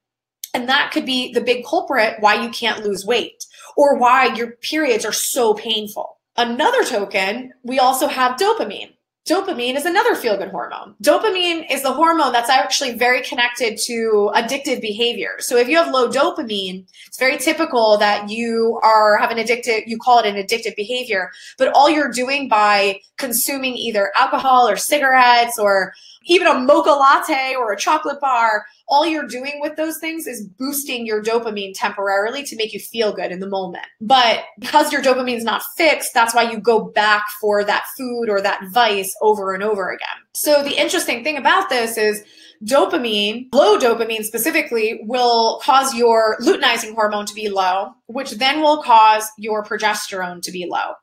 And 0.53 0.67
that 0.67 0.91
could 0.91 1.05
be 1.05 1.33
the 1.33 1.41
big 1.41 1.65
culprit 1.65 2.15
why 2.19 2.41
you 2.41 2.49
can't 2.49 2.83
lose 2.83 3.05
weight 3.05 3.45
or 3.75 3.97
why 3.97 4.33
your 4.33 4.51
periods 4.57 5.05
are 5.05 5.13
so 5.13 5.53
painful. 5.53 6.17
Another 6.35 6.83
token 6.83 7.53
we 7.63 7.79
also 7.79 8.07
have 8.07 8.37
dopamine 8.37 8.96
Dopamine 9.27 9.75
is 9.75 9.85
another 9.85 10.15
feel 10.15 10.37
good 10.37 10.51
hormone. 10.51 10.95
Dopamine 11.03 11.69
is 11.69 11.83
the 11.83 11.91
hormone 11.91 12.31
that's 12.31 12.49
actually 12.49 12.93
very 12.93 13.21
connected 13.21 13.77
to 13.77 14.31
addictive 14.33 14.79
behavior. 14.79 15.31
So 15.39 15.57
if 15.57 15.67
you 15.67 15.75
have 15.75 15.91
low 15.91 16.07
dopamine, 16.07 16.85
it's 17.05 17.19
very 17.19 17.37
typical 17.37 17.97
that 17.97 18.29
you 18.29 18.79
are 18.83 19.17
having 19.17 19.37
addictive, 19.37 19.83
you 19.85 19.97
call 19.97 20.19
it 20.19 20.25
an 20.25 20.35
addictive 20.35 20.77
behavior, 20.77 21.29
but 21.57 21.73
all 21.73 21.89
you're 21.89 22.11
doing 22.11 22.47
by 22.47 23.01
consuming 23.17 23.75
either 23.75 24.13
alcohol 24.15 24.65
or 24.65 24.77
cigarettes 24.77 25.59
or 25.59 25.93
even 26.27 26.47
a 26.47 26.59
mocha 26.59 26.91
latte 26.91 27.55
or 27.55 27.71
a 27.71 27.77
chocolate 27.77 28.19
bar, 28.19 28.65
all 28.87 29.05
you're 29.05 29.27
doing 29.27 29.59
with 29.59 29.75
those 29.75 29.97
things 29.97 30.27
is 30.27 30.45
boosting 30.45 31.05
your 31.05 31.23
dopamine 31.23 31.73
temporarily 31.73 32.43
to 32.43 32.55
make 32.55 32.73
you 32.73 32.79
feel 32.79 33.13
good 33.13 33.31
in 33.31 33.39
the 33.39 33.49
moment. 33.49 33.85
But 34.01 34.43
because 34.59 34.91
your 34.91 35.01
dopamine's 35.01 35.43
not 35.43 35.63
fixed, 35.75 36.13
that's 36.13 36.33
why 36.33 36.49
you 36.49 36.59
go 36.59 36.85
back 36.85 37.23
for 37.41 37.63
that 37.63 37.85
food 37.97 38.29
or 38.29 38.41
that 38.41 38.61
vice 38.71 39.15
over 39.21 39.53
and 39.53 39.63
over 39.63 39.89
again. 39.89 40.07
So 40.33 40.63
the 40.63 40.79
interesting 40.79 41.23
thing 41.23 41.37
about 41.37 41.69
this 41.69 41.97
is 41.97 42.23
dopamine, 42.63 43.47
low 43.53 43.77
dopamine 43.77 44.23
specifically, 44.23 45.01
will 45.03 45.59
cause 45.63 45.93
your 45.93 46.37
luteinizing 46.41 46.93
hormone 46.93 47.25
to 47.25 47.33
be 47.33 47.49
low, 47.49 47.91
which 48.07 48.31
then 48.31 48.61
will 48.61 48.81
cause 48.81 49.29
your 49.37 49.63
progesterone 49.63 50.41
to 50.41 50.51
be 50.51 50.67
low. 50.69 50.93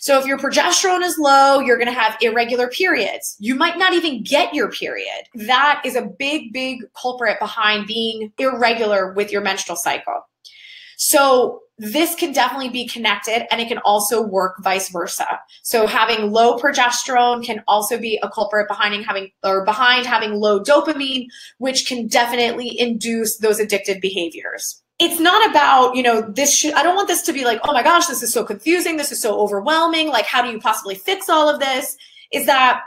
So 0.00 0.18
if 0.18 0.24
your 0.24 0.38
progesterone 0.38 1.02
is 1.02 1.18
low, 1.18 1.60
you're 1.60 1.76
going 1.76 1.86
to 1.86 1.92
have 1.92 2.16
irregular 2.22 2.68
periods. 2.68 3.36
You 3.38 3.54
might 3.54 3.76
not 3.76 3.92
even 3.92 4.22
get 4.22 4.54
your 4.54 4.70
period. 4.70 5.24
That 5.34 5.82
is 5.84 5.94
a 5.94 6.06
big, 6.18 6.54
big 6.54 6.78
culprit 6.94 7.38
behind 7.38 7.86
being 7.86 8.32
irregular 8.38 9.12
with 9.12 9.30
your 9.30 9.42
menstrual 9.42 9.76
cycle. 9.76 10.26
So 10.96 11.60
this 11.76 12.14
can 12.14 12.32
definitely 12.32 12.70
be 12.70 12.88
connected 12.88 13.46
and 13.52 13.60
it 13.60 13.68
can 13.68 13.78
also 13.78 14.22
work 14.22 14.62
vice 14.62 14.88
versa. 14.90 15.38
So 15.62 15.86
having 15.86 16.30
low 16.30 16.58
progesterone 16.58 17.44
can 17.44 17.62
also 17.68 17.98
be 17.98 18.18
a 18.22 18.30
culprit 18.30 18.68
behind 18.68 19.04
having 19.04 19.30
or 19.44 19.66
behind 19.66 20.06
having 20.06 20.32
low 20.32 20.62
dopamine, 20.62 21.26
which 21.58 21.86
can 21.86 22.06
definitely 22.06 22.78
induce 22.78 23.36
those 23.36 23.60
addictive 23.60 24.00
behaviors 24.00 24.82
it's 25.00 25.18
not 25.18 25.50
about 25.50 25.96
you 25.96 26.02
know 26.02 26.20
this 26.20 26.64
i 26.76 26.82
don't 26.82 26.94
want 26.94 27.08
this 27.08 27.22
to 27.22 27.32
be 27.32 27.44
like 27.44 27.58
oh 27.64 27.72
my 27.72 27.82
gosh 27.82 28.06
this 28.06 28.22
is 28.22 28.32
so 28.32 28.44
confusing 28.44 28.96
this 28.96 29.10
is 29.10 29.20
so 29.20 29.40
overwhelming 29.40 30.08
like 30.08 30.26
how 30.26 30.42
do 30.42 30.50
you 30.50 30.60
possibly 30.60 30.94
fix 30.94 31.28
all 31.28 31.48
of 31.48 31.58
this? 31.58 31.96
Is 32.32 32.46
that 32.46 32.82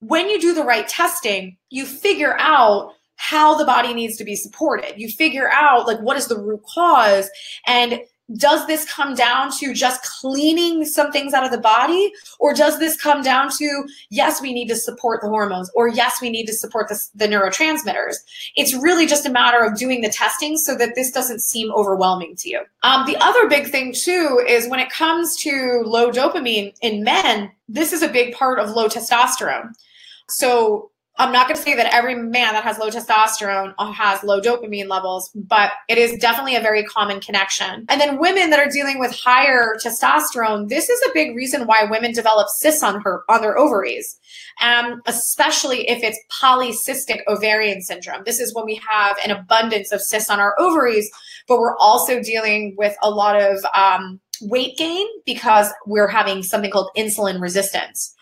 when 0.00 0.28
you 0.28 0.40
do 0.40 0.54
the 0.54 0.62
right 0.62 0.86
testing 0.86 1.56
you 1.70 1.86
figure 1.86 2.36
out 2.38 2.92
how 3.16 3.54
the 3.56 3.64
body 3.64 3.94
needs 3.94 4.16
to 4.18 4.24
be 4.24 4.36
supported. 4.36 4.92
You 4.96 5.08
figure 5.08 5.50
out 5.50 5.86
like 5.86 5.98
what 6.00 6.16
is 6.16 6.28
the 6.28 6.38
root 6.38 6.62
cause? 6.72 7.30
And 7.66 8.00
does 8.36 8.66
this 8.66 8.90
come 8.90 9.14
down 9.14 9.50
to 9.58 9.72
just 9.72 10.02
cleaning 10.02 10.84
some 10.84 11.12
things 11.12 11.32
out 11.32 11.44
of 11.44 11.50
the 11.50 11.58
body? 11.58 12.12
Or 12.40 12.52
does 12.52 12.78
this 12.78 12.96
come 12.96 13.22
down 13.22 13.50
to 13.58 13.84
yes 14.10 14.40
we 14.40 14.52
need 14.52 14.68
to 14.68 14.76
support 14.76 15.20
the 15.20 15.28
hormones 15.28 15.70
or 15.74 15.88
yes 15.88 16.20
we 16.20 16.30
need 16.30 16.46
to 16.46 16.52
support 16.52 16.88
the, 16.88 17.00
the 17.14 17.28
neurotransmitters? 17.28 18.16
It's 18.56 18.74
really 18.74 19.06
just 19.06 19.26
a 19.26 19.30
matter 19.30 19.64
of 19.64 19.78
doing 19.78 20.00
the 20.00 20.10
testing 20.10 20.56
so 20.56 20.74
that 20.76 20.94
this 20.94 21.10
doesn't 21.10 21.40
seem 21.40 21.72
overwhelming 21.72 22.34
to 22.38 22.48
you. 22.48 22.62
Um, 22.82 23.06
the 23.06 23.16
other 23.18 23.48
big 23.48 23.68
thing 23.68 23.92
too 23.92 24.44
is 24.48 24.68
when 24.68 24.80
it 24.80 24.90
comes 24.90 25.36
to 25.42 25.82
low 25.84 26.10
dopamine 26.10 26.74
in 26.82 27.04
men 27.04 27.52
this 27.68 27.92
is 27.92 28.02
a 28.02 28.08
big 28.08 28.34
part 28.34 28.58
of 28.58 28.70
low 28.70 28.88
testosterone. 28.88 29.72
So 30.28 30.90
I'm 31.18 31.32
not 31.32 31.48
going 31.48 31.56
to 31.56 31.62
say 31.62 31.74
that 31.74 31.94
every 31.94 32.14
man 32.14 32.52
that 32.52 32.64
has 32.64 32.78
low 32.78 32.90
testosterone 32.90 33.74
has 33.94 34.22
low 34.22 34.40
dopamine 34.40 34.88
levels, 34.88 35.30
but 35.34 35.72
it 35.88 35.96
is 35.96 36.18
definitely 36.18 36.56
a 36.56 36.60
very 36.60 36.84
common 36.84 37.20
connection. 37.20 37.86
And 37.88 38.00
then 38.00 38.18
women 38.18 38.50
that 38.50 38.60
are 38.60 38.70
dealing 38.70 38.98
with 38.98 39.12
higher 39.12 39.76
testosterone, 39.82 40.68
this 40.68 40.90
is 40.90 41.00
a 41.02 41.14
big 41.14 41.34
reason 41.34 41.66
why 41.66 41.84
women 41.84 42.12
develop 42.12 42.48
cysts 42.48 42.82
on 42.82 43.00
her 43.00 43.22
on 43.30 43.40
their 43.40 43.56
ovaries, 43.56 44.18
um, 44.60 45.00
especially 45.06 45.88
if 45.88 46.02
it's 46.02 46.18
polycystic 46.30 47.20
ovarian 47.28 47.80
syndrome. 47.80 48.22
This 48.26 48.38
is 48.38 48.54
when 48.54 48.66
we 48.66 48.80
have 48.88 49.16
an 49.24 49.30
abundance 49.30 49.92
of 49.92 50.02
cysts 50.02 50.28
on 50.28 50.38
our 50.38 50.54
ovaries, 50.58 51.10
but 51.48 51.58
we're 51.58 51.76
also 51.78 52.22
dealing 52.22 52.74
with 52.76 52.94
a 53.02 53.10
lot 53.10 53.40
of 53.40 53.64
um, 53.74 54.20
weight 54.42 54.76
gain 54.76 55.06
because 55.24 55.70
we're 55.86 56.08
having 56.08 56.42
something 56.42 56.70
called 56.70 56.90
insulin 56.96 57.40
resistance. 57.40 58.14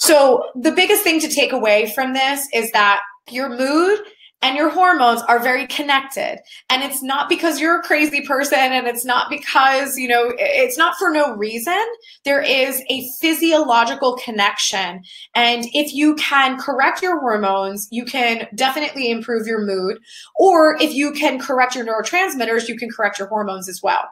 So 0.00 0.44
the 0.54 0.72
biggest 0.72 1.02
thing 1.02 1.20
to 1.20 1.28
take 1.28 1.52
away 1.52 1.92
from 1.94 2.14
this 2.14 2.48
is 2.54 2.72
that 2.72 3.00
your 3.30 3.50
mood 3.50 4.00
and 4.42 4.56
your 4.56 4.70
hormones 4.70 5.20
are 5.28 5.38
very 5.38 5.66
connected. 5.66 6.38
And 6.70 6.82
it's 6.82 7.02
not 7.02 7.28
because 7.28 7.60
you're 7.60 7.80
a 7.80 7.82
crazy 7.82 8.22
person 8.26 8.58
and 8.58 8.86
it's 8.86 9.04
not 9.04 9.28
because 9.28 9.98
you 9.98 10.08
know 10.08 10.32
it's 10.38 10.78
not 10.78 10.96
for 10.96 11.10
no 11.10 11.36
reason. 11.36 11.78
There 12.24 12.40
is 12.40 12.82
a 12.88 13.06
physiological 13.20 14.16
connection. 14.16 15.02
And 15.34 15.66
if 15.74 15.92
you 15.92 16.14
can 16.14 16.58
correct 16.58 17.02
your 17.02 17.20
hormones 17.20 17.86
you 17.90 18.06
can 18.06 18.48
definitely 18.54 19.10
improve 19.10 19.46
your 19.46 19.60
mood. 19.60 19.98
Or 20.36 20.78
if 20.80 20.94
you 20.94 21.12
can 21.12 21.38
correct 21.38 21.74
your 21.74 21.84
neurotransmitters 21.84 22.68
you 22.68 22.78
can 22.78 22.88
correct 22.90 23.18
your 23.18 23.28
hormones 23.28 23.68
as 23.68 23.82
well. 23.82 24.08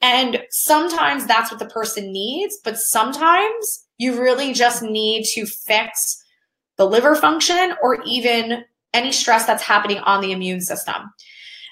And 0.00 0.42
sometimes 0.50 1.26
that's 1.26 1.50
what 1.50 1.60
the 1.60 1.66
person 1.66 2.10
needs 2.10 2.58
but 2.64 2.78
sometimes 2.78 3.84
you 3.98 4.20
really 4.20 4.52
just 4.52 4.82
need 4.82 5.24
to 5.32 5.46
fix 5.46 6.22
the 6.76 6.86
liver 6.86 7.14
function 7.14 7.74
or 7.82 8.02
even 8.04 8.64
any 8.94 9.12
stress 9.12 9.46
that's 9.46 9.62
happening 9.62 9.98
on 9.98 10.20
the 10.20 10.32
immune 10.32 10.60
system. 10.60 11.12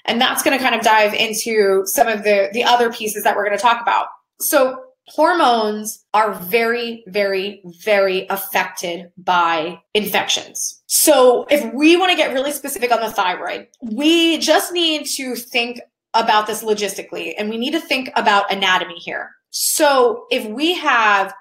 And 0.05 0.19
that's 0.19 0.41
going 0.41 0.57
to 0.57 0.63
kind 0.63 0.75
of 0.75 0.81
dive 0.81 1.13
into 1.13 1.83
some 1.85 2.07
of 2.07 2.23
the, 2.23 2.49
the 2.53 2.63
other 2.63 2.91
pieces 2.91 3.23
that 3.23 3.35
we're 3.35 3.45
going 3.45 3.57
to 3.57 3.61
talk 3.61 3.81
about. 3.81 4.07
So, 4.39 4.83
hormones 5.07 6.05
are 6.13 6.33
very, 6.33 7.03
very, 7.07 7.61
very 7.83 8.27
affected 8.29 9.11
by 9.17 9.79
infections. 9.93 10.81
So, 10.87 11.45
if 11.49 11.71
we 11.73 11.97
want 11.97 12.11
to 12.11 12.17
get 12.17 12.33
really 12.33 12.51
specific 12.51 12.91
on 12.91 13.01
the 13.01 13.11
thyroid, 13.11 13.67
we 13.81 14.39
just 14.39 14.73
need 14.73 15.05
to 15.17 15.35
think 15.35 15.81
about 16.13 16.47
this 16.47 16.63
logistically 16.63 17.33
and 17.37 17.49
we 17.49 17.57
need 17.57 17.71
to 17.71 17.79
think 17.79 18.09
about 18.15 18.51
anatomy 18.51 18.95
here. 18.95 19.29
So, 19.51 20.25
if 20.31 20.45
we 20.47 20.73
have 20.75 21.33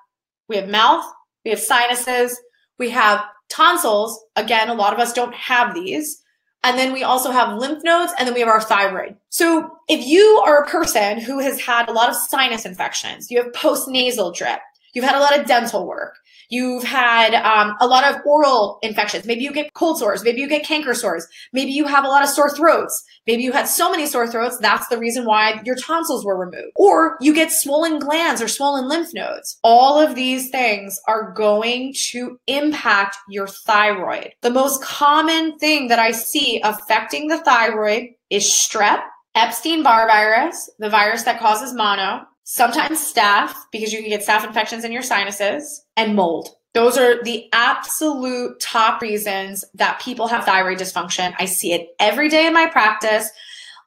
we 0.50 0.56
have 0.56 0.68
mouth, 0.68 1.04
we 1.44 1.50
have 1.52 1.60
sinuses, 1.60 2.38
we 2.78 2.90
have 2.90 3.24
tonsils. 3.48 4.22
Again, 4.36 4.68
a 4.68 4.74
lot 4.74 4.92
of 4.92 4.98
us 4.98 5.14
don't 5.14 5.34
have 5.34 5.74
these. 5.74 6.22
And 6.62 6.78
then 6.78 6.92
we 6.92 7.04
also 7.04 7.30
have 7.30 7.56
lymph 7.56 7.82
nodes 7.84 8.12
and 8.18 8.26
then 8.26 8.34
we 8.34 8.40
have 8.40 8.48
our 8.48 8.60
thyroid. 8.60 9.16
So 9.30 9.70
if 9.88 10.04
you 10.06 10.42
are 10.44 10.62
a 10.62 10.68
person 10.68 11.18
who 11.18 11.38
has 11.38 11.58
had 11.58 11.88
a 11.88 11.92
lot 11.92 12.10
of 12.10 12.16
sinus 12.16 12.66
infections, 12.66 13.30
you 13.30 13.42
have 13.42 13.54
post 13.54 13.88
nasal 13.88 14.30
drip, 14.30 14.60
you've 14.92 15.04
had 15.04 15.14
a 15.14 15.20
lot 15.20 15.38
of 15.38 15.46
dental 15.46 15.86
work, 15.86 16.16
You've 16.50 16.84
had 16.84 17.34
um, 17.34 17.74
a 17.80 17.86
lot 17.86 18.04
of 18.04 18.20
oral 18.26 18.78
infections. 18.82 19.24
Maybe 19.24 19.42
you 19.42 19.52
get 19.52 19.72
cold 19.74 19.98
sores. 19.98 20.22
Maybe 20.24 20.40
you 20.40 20.48
get 20.48 20.64
canker 20.64 20.94
sores. 20.94 21.26
Maybe 21.52 21.70
you 21.70 21.86
have 21.86 22.04
a 22.04 22.08
lot 22.08 22.22
of 22.22 22.28
sore 22.28 22.54
throats. 22.54 23.02
Maybe 23.26 23.42
you 23.42 23.52
had 23.52 23.68
so 23.68 23.90
many 23.90 24.06
sore 24.06 24.28
throats. 24.28 24.58
That's 24.60 24.88
the 24.88 24.98
reason 24.98 25.24
why 25.24 25.60
your 25.64 25.76
tonsils 25.76 26.24
were 26.24 26.38
removed. 26.38 26.72
Or 26.76 27.16
you 27.20 27.32
get 27.34 27.52
swollen 27.52 27.98
glands 28.00 28.42
or 28.42 28.48
swollen 28.48 28.88
lymph 28.88 29.08
nodes. 29.14 29.58
All 29.62 30.00
of 30.00 30.14
these 30.14 30.50
things 30.50 30.98
are 31.06 31.32
going 31.32 31.94
to 32.10 32.38
impact 32.46 33.16
your 33.28 33.46
thyroid. 33.46 34.32
The 34.42 34.50
most 34.50 34.82
common 34.82 35.56
thing 35.58 35.88
that 35.88 35.98
I 35.98 36.10
see 36.10 36.60
affecting 36.62 37.28
the 37.28 37.38
thyroid 37.38 38.08
is 38.28 38.44
strep, 38.44 39.00
Epstein 39.34 39.82
Barr 39.82 40.08
virus, 40.08 40.68
the 40.78 40.90
virus 40.90 41.22
that 41.22 41.38
causes 41.38 41.72
mono, 41.72 42.22
sometimes 42.50 42.98
staph, 42.98 43.54
because 43.70 43.92
you 43.92 44.00
can 44.00 44.08
get 44.08 44.26
staph 44.26 44.44
infections 44.44 44.84
in 44.84 44.90
your 44.90 45.02
sinuses, 45.02 45.84
and 45.96 46.16
mold. 46.16 46.48
Those 46.74 46.98
are 46.98 47.22
the 47.22 47.48
absolute 47.52 48.58
top 48.58 49.00
reasons 49.00 49.64
that 49.74 50.00
people 50.00 50.26
have 50.26 50.44
thyroid 50.44 50.78
dysfunction. 50.78 51.32
I 51.38 51.44
see 51.44 51.72
it 51.72 51.90
every 52.00 52.28
day 52.28 52.48
in 52.48 52.52
my 52.52 52.66
practice. 52.66 53.30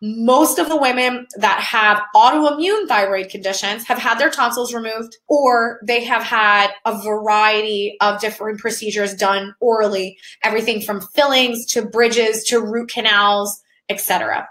Most 0.01 0.59
of 0.59 0.69
the 0.69 0.77
women 0.77 1.27
that 1.37 1.59
have 1.59 2.01
autoimmune 2.15 2.87
thyroid 2.87 3.29
conditions 3.29 3.85
have 3.85 3.97
had 3.97 4.17
their 4.17 4.29
tonsils 4.29 4.73
removed 4.73 5.17
or 5.27 5.79
they 5.85 6.03
have 6.05 6.23
had 6.23 6.71
a 6.85 7.01
variety 7.01 7.97
of 7.99 8.21
different 8.21 8.59
procedures 8.59 9.13
done 9.13 9.55
orally, 9.59 10.17
everything 10.41 10.81
from 10.81 11.01
fillings 11.13 11.65
to 11.67 11.85
bridges 11.85 12.45
to 12.45 12.61
root 12.61 12.89
canals, 12.89 13.61
etc. 13.89 14.47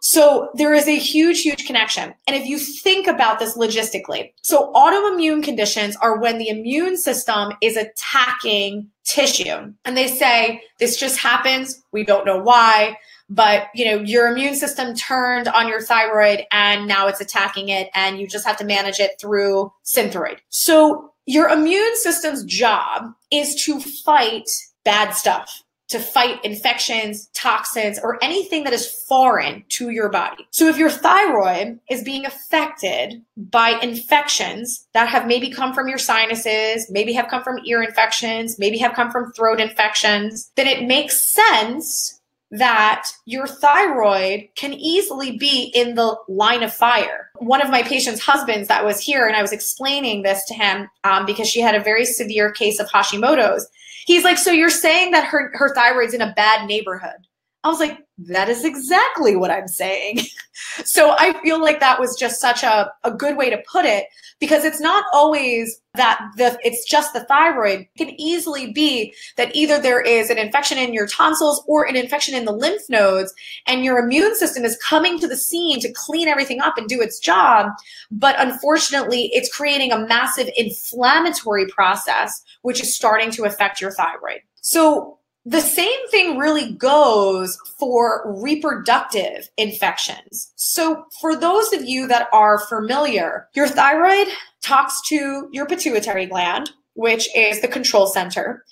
So 0.00 0.48
there 0.54 0.74
is 0.74 0.88
a 0.88 0.98
huge, 0.98 1.42
huge 1.42 1.66
connection. 1.66 2.14
And 2.26 2.34
if 2.34 2.46
you 2.46 2.58
think 2.58 3.06
about 3.06 3.38
this 3.38 3.56
logistically, 3.56 4.32
so 4.42 4.72
autoimmune 4.72 5.42
conditions 5.42 5.96
are 5.96 6.18
when 6.18 6.38
the 6.38 6.48
immune 6.48 6.96
system 6.96 7.52
is 7.60 7.76
attacking 7.76 8.90
tissue. 9.04 9.72
And 9.84 9.96
they 9.96 10.08
say 10.08 10.62
this 10.78 10.96
just 10.96 11.18
happens. 11.18 11.82
We 11.92 12.04
don't 12.04 12.26
know 12.26 12.38
why, 12.38 12.96
but 13.28 13.68
you 13.74 13.84
know, 13.84 14.00
your 14.00 14.28
immune 14.28 14.54
system 14.54 14.94
turned 14.94 15.48
on 15.48 15.68
your 15.68 15.82
thyroid 15.82 16.44
and 16.50 16.88
now 16.88 17.06
it's 17.06 17.20
attacking 17.20 17.68
it 17.68 17.90
and 17.94 18.18
you 18.18 18.26
just 18.26 18.46
have 18.46 18.56
to 18.58 18.64
manage 18.64 19.00
it 19.00 19.12
through 19.20 19.72
Synthroid. 19.84 20.38
So 20.48 21.12
your 21.26 21.48
immune 21.48 21.96
system's 21.96 22.44
job 22.44 23.12
is 23.30 23.54
to 23.64 23.80
fight 23.80 24.48
bad 24.84 25.10
stuff 25.10 25.62
to 25.90 25.98
fight 25.98 26.44
infections, 26.44 27.28
toxins, 27.34 27.98
or 28.02 28.22
anything 28.22 28.64
that 28.64 28.72
is 28.72 29.04
foreign 29.08 29.64
to 29.68 29.90
your 29.90 30.08
body. 30.08 30.46
So 30.50 30.68
if 30.68 30.78
your 30.78 30.90
thyroid 30.90 31.80
is 31.90 32.04
being 32.04 32.24
affected 32.24 33.22
by 33.36 33.70
infections 33.82 34.86
that 34.92 35.08
have 35.08 35.26
maybe 35.26 35.50
come 35.50 35.74
from 35.74 35.88
your 35.88 35.98
sinuses, 35.98 36.88
maybe 36.90 37.12
have 37.12 37.28
come 37.28 37.42
from 37.42 37.58
ear 37.66 37.82
infections, 37.82 38.58
maybe 38.58 38.78
have 38.78 38.94
come 38.94 39.10
from 39.10 39.32
throat 39.32 39.60
infections, 39.60 40.52
then 40.56 40.68
it 40.68 40.86
makes 40.86 41.20
sense 41.20 42.19
that 42.52 43.06
your 43.26 43.46
thyroid 43.46 44.48
can 44.56 44.72
easily 44.74 45.36
be 45.38 45.70
in 45.74 45.94
the 45.94 46.16
line 46.28 46.62
of 46.62 46.72
fire. 46.72 47.30
One 47.38 47.62
of 47.62 47.70
my 47.70 47.82
patient's 47.82 48.20
husbands 48.20 48.68
that 48.68 48.84
was 48.84 49.00
here, 49.00 49.26
and 49.26 49.36
I 49.36 49.42
was 49.42 49.52
explaining 49.52 50.22
this 50.22 50.44
to 50.46 50.54
him 50.54 50.88
um, 51.04 51.26
because 51.26 51.48
she 51.48 51.60
had 51.60 51.74
a 51.74 51.82
very 51.82 52.04
severe 52.04 52.50
case 52.50 52.80
of 52.80 52.88
Hashimoto's 52.88 53.68
He's 54.06 54.24
like, 54.24 54.38
so 54.38 54.50
you're 54.50 54.70
saying 54.70 55.12
that 55.12 55.24
her 55.24 55.52
her 55.54 55.74
thyroid's 55.74 56.14
in 56.14 56.20
a 56.20 56.32
bad 56.34 56.66
neighborhood? 56.66 57.26
I 57.62 57.68
was 57.68 57.78
like, 57.78 57.98
that 58.18 58.48
is 58.48 58.64
exactly 58.64 59.36
what 59.36 59.50
I'm 59.50 59.68
saying. 59.68 60.20
so 60.84 61.14
I 61.18 61.38
feel 61.42 61.60
like 61.60 61.80
that 61.80 62.00
was 62.00 62.16
just 62.18 62.40
such 62.40 62.62
a, 62.62 62.90
a 63.04 63.10
good 63.10 63.36
way 63.36 63.50
to 63.50 63.62
put 63.70 63.84
it 63.84 64.06
because 64.40 64.64
it's 64.64 64.80
not 64.80 65.04
always 65.12 65.80
that 65.94 66.20
the 66.36 66.58
it's 66.62 66.88
just 66.88 67.12
the 67.12 67.24
thyroid. 67.24 67.80
It 67.80 67.98
can 67.98 68.20
easily 68.20 68.72
be 68.72 69.12
that 69.36 69.54
either 69.54 69.78
there 69.78 70.00
is 70.00 70.30
an 70.30 70.38
infection 70.38 70.78
in 70.78 70.94
your 70.94 71.06
tonsils 71.06 71.62
or 71.66 71.86
an 71.86 71.96
infection 71.96 72.34
in 72.34 72.46
the 72.46 72.52
lymph 72.52 72.82
nodes, 72.88 73.34
and 73.66 73.84
your 73.84 73.98
immune 73.98 74.34
system 74.36 74.64
is 74.64 74.78
coming 74.78 75.18
to 75.18 75.28
the 75.28 75.36
scene 75.36 75.80
to 75.80 75.92
clean 75.92 76.28
everything 76.28 76.60
up 76.62 76.78
and 76.78 76.88
do 76.88 77.02
its 77.02 77.18
job. 77.18 77.70
But 78.10 78.36
unfortunately, 78.38 79.30
it's 79.34 79.54
creating 79.54 79.92
a 79.92 80.06
massive 80.06 80.48
inflammatory 80.56 81.66
process, 81.66 82.42
which 82.62 82.80
is 82.80 82.96
starting 82.96 83.30
to 83.32 83.44
affect 83.44 83.80
your 83.80 83.92
thyroid. 83.92 84.40
So 84.62 85.18
the 85.46 85.60
same 85.60 86.08
thing 86.10 86.36
really 86.36 86.72
goes 86.74 87.56
for 87.78 88.22
reproductive 88.42 89.48
infections. 89.56 90.52
So, 90.56 91.06
for 91.20 91.34
those 91.34 91.72
of 91.72 91.84
you 91.84 92.06
that 92.08 92.28
are 92.32 92.58
familiar, 92.66 93.48
your 93.54 93.66
thyroid 93.66 94.28
talks 94.62 95.00
to 95.08 95.48
your 95.50 95.66
pituitary 95.66 96.26
gland, 96.26 96.70
which 96.94 97.28
is 97.34 97.60
the 97.62 97.68
control 97.68 98.06
center. 98.06 98.64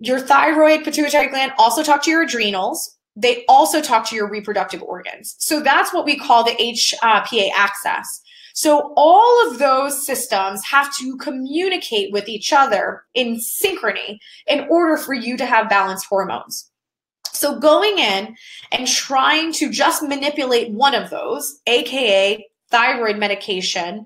Your 0.00 0.18
thyroid 0.18 0.82
pituitary 0.82 1.28
gland 1.28 1.52
also 1.58 1.82
talk 1.82 2.02
to 2.04 2.10
your 2.10 2.22
adrenals. 2.22 2.96
They 3.14 3.44
also 3.48 3.80
talk 3.80 4.08
to 4.08 4.16
your 4.16 4.28
reproductive 4.28 4.82
organs. 4.82 5.36
So 5.38 5.60
that's 5.60 5.92
what 5.92 6.06
we 6.06 6.18
call 6.18 6.42
the 6.42 6.52
HPA 6.52 7.48
uh, 7.48 7.50
axis. 7.54 8.22
So 8.60 8.92
all 8.94 9.48
of 9.48 9.58
those 9.58 10.04
systems 10.04 10.62
have 10.66 10.94
to 10.98 11.16
communicate 11.16 12.12
with 12.12 12.28
each 12.28 12.52
other 12.52 13.04
in 13.14 13.36
synchrony 13.36 14.18
in 14.46 14.66
order 14.68 14.98
for 14.98 15.14
you 15.14 15.38
to 15.38 15.46
have 15.46 15.70
balanced 15.70 16.04
hormones. 16.04 16.70
So 17.32 17.58
going 17.58 17.98
in 17.98 18.36
and 18.70 18.86
trying 18.86 19.54
to 19.54 19.70
just 19.70 20.02
manipulate 20.02 20.72
one 20.72 20.94
of 20.94 21.08
those, 21.08 21.58
aka 21.66 22.46
thyroid 22.70 23.16
medication, 23.16 24.04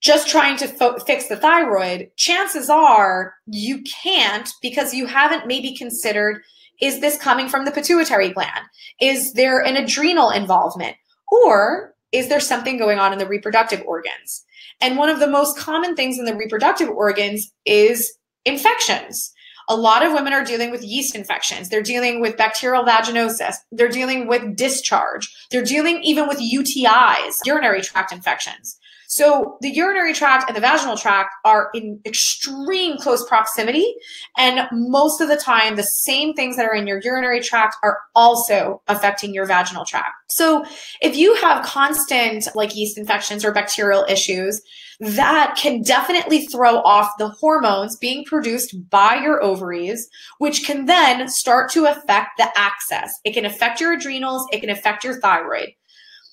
just 0.00 0.26
trying 0.26 0.56
to 0.56 0.66
fo- 0.66 0.98
fix 0.98 1.28
the 1.28 1.36
thyroid, 1.36 2.10
chances 2.16 2.68
are 2.68 3.34
you 3.46 3.84
can't 3.84 4.52
because 4.62 4.94
you 4.94 5.06
haven't 5.06 5.46
maybe 5.46 5.76
considered 5.76 6.42
is 6.80 6.98
this 6.98 7.18
coming 7.18 7.48
from 7.48 7.64
the 7.64 7.70
pituitary 7.70 8.30
gland? 8.30 8.66
Is 9.00 9.34
there 9.34 9.60
an 9.60 9.76
adrenal 9.76 10.30
involvement? 10.30 10.96
Or 11.30 11.94
is 12.12 12.28
there 12.28 12.40
something 12.40 12.78
going 12.78 12.98
on 12.98 13.12
in 13.12 13.18
the 13.18 13.26
reproductive 13.26 13.82
organs? 13.86 14.44
And 14.80 14.96
one 14.96 15.08
of 15.08 15.20
the 15.20 15.26
most 15.26 15.56
common 15.58 15.96
things 15.96 16.18
in 16.18 16.24
the 16.24 16.36
reproductive 16.36 16.88
organs 16.88 17.52
is 17.64 18.16
infections. 18.44 19.32
a 19.68 19.76
lot 19.76 20.04
of 20.04 20.12
women 20.12 20.32
are 20.32 20.44
dealing 20.44 20.70
with 20.70 20.84
yeast 20.84 21.14
infections. 21.16 21.68
They're 21.68 21.82
dealing 21.82 22.20
with 22.20 22.36
bacterial 22.36 22.84
vaginosis. 22.84 23.56
They're 23.72 23.88
dealing 23.88 24.28
with 24.28 24.54
discharge. 24.56 25.28
They're 25.50 25.64
dealing 25.64 26.02
even 26.02 26.28
with 26.28 26.38
UTIs, 26.38 27.38
urinary 27.44 27.82
tract 27.82 28.12
infections. 28.12 28.78
So 29.16 29.56
the 29.62 29.70
urinary 29.70 30.12
tract 30.12 30.44
and 30.46 30.54
the 30.54 30.60
vaginal 30.60 30.94
tract 30.94 31.30
are 31.46 31.70
in 31.72 31.98
extreme 32.04 32.98
close 32.98 33.26
proximity. 33.26 33.94
And 34.36 34.68
most 34.70 35.22
of 35.22 35.28
the 35.28 35.38
time, 35.38 35.76
the 35.76 35.84
same 35.84 36.34
things 36.34 36.56
that 36.56 36.66
are 36.66 36.74
in 36.74 36.86
your 36.86 37.00
urinary 37.02 37.40
tract 37.40 37.76
are 37.82 38.00
also 38.14 38.82
affecting 38.88 39.32
your 39.32 39.46
vaginal 39.46 39.86
tract. 39.86 40.12
So 40.28 40.66
if 41.00 41.16
you 41.16 41.34
have 41.36 41.64
constant 41.64 42.46
like 42.54 42.76
yeast 42.76 42.98
infections 42.98 43.42
or 43.42 43.52
bacterial 43.52 44.04
issues, 44.06 44.60
that 45.00 45.56
can 45.56 45.80
definitely 45.80 46.44
throw 46.48 46.82
off 46.82 47.08
the 47.18 47.30
hormones 47.30 47.96
being 47.96 48.22
produced 48.26 48.76
by 48.90 49.14
your 49.14 49.42
ovaries, 49.42 50.06
which 50.40 50.66
can 50.66 50.84
then 50.84 51.26
start 51.30 51.70
to 51.70 51.86
affect 51.86 52.32
the 52.36 52.50
axis. 52.54 53.18
It 53.24 53.32
can 53.32 53.46
affect 53.46 53.80
your 53.80 53.94
adrenals, 53.94 54.46
it 54.52 54.60
can 54.60 54.68
affect 54.68 55.04
your 55.04 55.18
thyroid. 55.22 55.70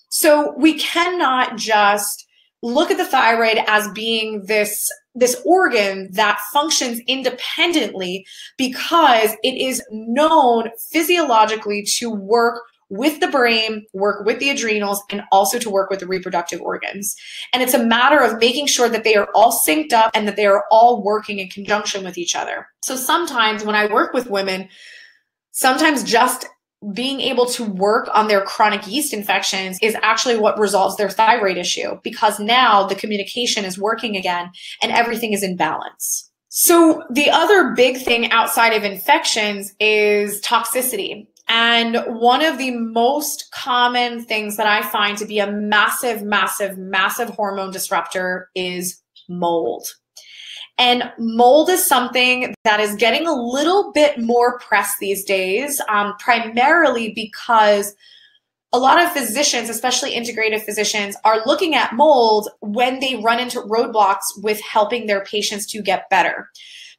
So 0.09 0.53
we 0.57 0.77
cannot 0.77 1.55
just 1.55 2.27
look 2.63 2.89
at 2.89 2.97
the 2.97 3.05
thyroid 3.05 3.59
as 3.67 3.91
being 3.91 4.43
this 4.45 4.89
this 5.15 5.39
organ 5.45 6.09
that 6.13 6.39
functions 6.51 6.99
independently 7.05 8.25
because 8.57 9.35
it 9.43 9.55
is 9.55 9.83
known 9.91 10.69
physiologically 10.89 11.83
to 11.83 12.09
work 12.09 12.63
with 12.89 13.19
the 13.19 13.27
brain, 13.27 13.85
work 13.93 14.25
with 14.25 14.39
the 14.39 14.49
adrenals, 14.49 15.03
and 15.11 15.21
also 15.31 15.59
to 15.59 15.69
work 15.69 15.89
with 15.89 15.99
the 15.99 16.07
reproductive 16.07 16.61
organs. 16.61 17.15
And 17.51 17.61
it's 17.61 17.73
a 17.73 17.83
matter 17.83 18.19
of 18.19 18.39
making 18.39 18.67
sure 18.67 18.89
that 18.89 19.03
they 19.03 19.15
are 19.15 19.27
all 19.35 19.61
synced 19.67 19.93
up 19.93 20.11
and 20.13 20.27
that 20.27 20.35
they 20.35 20.45
are 20.45 20.63
all 20.71 21.03
working 21.03 21.39
in 21.39 21.49
conjunction 21.49 22.03
with 22.03 22.17
each 22.17 22.35
other. 22.35 22.67
So 22.83 22.95
sometimes 22.95 23.63
when 23.63 23.75
I 23.75 23.91
work 23.91 24.13
with 24.13 24.29
women, 24.29 24.69
sometimes 25.51 26.03
just 26.03 26.47
being 26.91 27.21
able 27.21 27.45
to 27.45 27.63
work 27.63 28.09
on 28.13 28.27
their 28.27 28.41
chronic 28.41 28.85
yeast 28.87 29.13
infections 29.13 29.77
is 29.81 29.95
actually 30.01 30.37
what 30.37 30.59
resolves 30.59 30.97
their 30.97 31.09
thyroid 31.09 31.57
issue 31.57 31.99
because 32.03 32.39
now 32.39 32.85
the 32.85 32.95
communication 32.95 33.63
is 33.63 33.77
working 33.77 34.15
again 34.15 34.51
and 34.81 34.91
everything 34.91 35.33
is 35.33 35.43
in 35.43 35.55
balance. 35.55 36.29
So 36.49 37.03
the 37.09 37.29
other 37.29 37.71
big 37.71 37.97
thing 37.97 38.31
outside 38.31 38.73
of 38.73 38.83
infections 38.83 39.73
is 39.79 40.41
toxicity. 40.41 41.27
And 41.49 41.97
one 42.07 42.43
of 42.43 42.57
the 42.57 42.71
most 42.71 43.49
common 43.51 44.23
things 44.23 44.57
that 44.57 44.67
I 44.67 44.87
find 44.87 45.17
to 45.17 45.25
be 45.25 45.39
a 45.39 45.51
massive, 45.51 46.21
massive, 46.21 46.77
massive 46.77 47.29
hormone 47.29 47.71
disruptor 47.71 48.49
is 48.55 49.01
mold. 49.27 49.87
And 50.77 51.11
mold 51.19 51.69
is 51.69 51.85
something 51.85 52.53
that 52.63 52.79
is 52.79 52.95
getting 52.95 53.27
a 53.27 53.33
little 53.33 53.91
bit 53.91 54.19
more 54.19 54.57
press 54.59 54.97
these 54.99 55.23
days, 55.23 55.79
um, 55.87 56.15
primarily 56.19 57.11
because 57.13 57.95
a 58.73 58.79
lot 58.79 59.01
of 59.01 59.11
physicians, 59.11 59.69
especially 59.69 60.15
integrative 60.15 60.63
physicians, 60.63 61.15
are 61.23 61.45
looking 61.45 61.75
at 61.75 61.93
mold 61.93 62.49
when 62.61 62.99
they 62.99 63.17
run 63.17 63.39
into 63.39 63.61
roadblocks 63.61 64.23
with 64.41 64.59
helping 64.61 65.05
their 65.05 65.23
patients 65.25 65.67
to 65.67 65.81
get 65.81 66.09
better. 66.09 66.49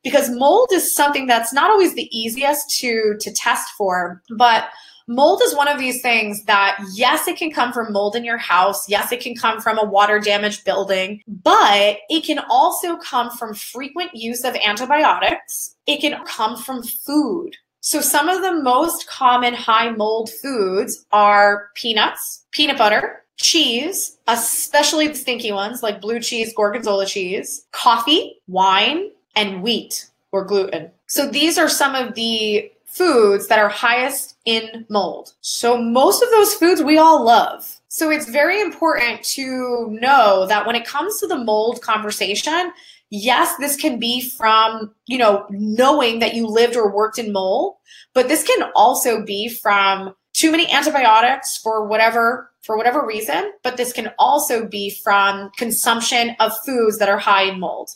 Because 0.05 0.31
mold 0.31 0.69
is 0.73 0.95
something 0.95 1.27
that's 1.27 1.53
not 1.53 1.71
always 1.71 1.95
the 1.95 2.09
easiest 2.17 2.79
to, 2.79 3.17
to 3.19 3.33
test 3.33 3.71
for, 3.77 4.23
but 4.37 4.69
mold 5.07 5.43
is 5.45 5.55
one 5.55 5.69
of 5.69 5.79
these 5.79 6.01
things 6.03 6.45
that, 6.45 6.79
yes, 6.95 7.29
it 7.29 7.37
can 7.37 7.51
come 7.51 7.73
from 7.73 7.93
mold 7.93 8.17
in 8.17 8.25
your 8.25 8.39
house. 8.39 8.89
Yes, 8.89 9.13
it 9.13 9.21
can 9.21 9.35
come 9.35 9.61
from 9.61 9.79
a 9.79 9.85
water 9.85 10.19
damaged 10.19 10.65
building, 10.65 11.23
but 11.43 11.99
it 12.09 12.25
can 12.25 12.41
also 12.51 12.97
come 12.97 13.31
from 13.31 13.55
frequent 13.55 14.15
use 14.15 14.45
of 14.45 14.57
antibiotics. 14.57 15.77
It 15.87 16.01
can 16.01 16.25
come 16.25 16.57
from 16.57 16.83
food. 16.83 17.57
So 17.81 18.01
some 18.01 18.29
of 18.31 18.41
the 18.41 18.63
most 18.63 19.07
common 19.09 19.53
high 19.53 19.91
mold 19.91 20.31
foods 20.31 21.05
are 21.13 21.69
peanuts, 21.75 22.47
peanut 22.51 22.79
butter, 22.79 23.25
cheese, 23.37 24.17
especially 24.27 25.09
the 25.09 25.15
stinky 25.15 25.53
ones 25.53 25.83
like 25.83 26.01
blue 26.01 26.21
cheese, 26.21 26.55
gorgonzola 26.55 27.05
cheese, 27.05 27.67
coffee, 27.73 28.41
wine, 28.47 29.11
and 29.37 29.63
wheat 29.63 30.09
or 30.33 30.45
gluten. 30.45 30.91
So 31.07 31.29
these 31.29 31.59
are 31.59 31.69
some 31.69 31.95
of 31.95 32.15
the 32.15 32.73
foods 32.87 33.49
that 33.49 33.59
are 33.59 33.69
highest 33.69 34.34
in 34.45 34.85
mold. 34.89 35.33
So 35.41 35.81
most 35.81 36.23
of 36.23 36.31
those 36.31 36.55
foods 36.55 36.83
we 36.83 36.99
all 36.99 37.25
love. 37.25 37.81
So 37.89 38.11
it's 38.11 38.29
very 38.29 38.61
important 38.61 39.23
to 39.35 39.89
know 39.91 40.47
that 40.47 40.67
when 40.67 40.77
it 40.77 40.85
comes 40.87 41.21
to 41.21 41.27
the 41.27 41.39
mold 41.39 41.81
conversation, 41.81 42.73
yes, 43.11 43.57
this 43.59 43.77
can 43.77 43.99
be 43.99 44.21
from, 44.21 44.93
you 45.07 45.19
know, 45.19 45.47
knowing 45.51 46.19
that 46.19 46.35
you 46.35 46.47
lived 46.47 46.77
or 46.77 46.95
worked 46.95 47.19
in 47.19 47.33
mold, 47.33 47.77
but 48.13 48.29
this 48.29 48.45
can 48.45 48.71
also 48.75 49.25
be 49.25 49.49
from 49.49 50.15
too 50.33 50.51
many 50.51 50.71
antibiotics 50.71 51.57
for 51.57 51.87
whatever 51.87 52.51
for 52.63 52.79
whatever 52.79 53.05
reason, 53.05 53.53
but 53.63 53.77
this 53.77 53.93
can 53.93 54.11
also 54.19 54.67
be 54.67 54.89
from 54.89 55.51
consumption 55.59 56.35
of 56.41 56.51
foods 56.65 56.99
that 56.99 57.11
are 57.11 57.19
high 57.19 57.43
in 57.43 57.61
mold. 57.61 57.91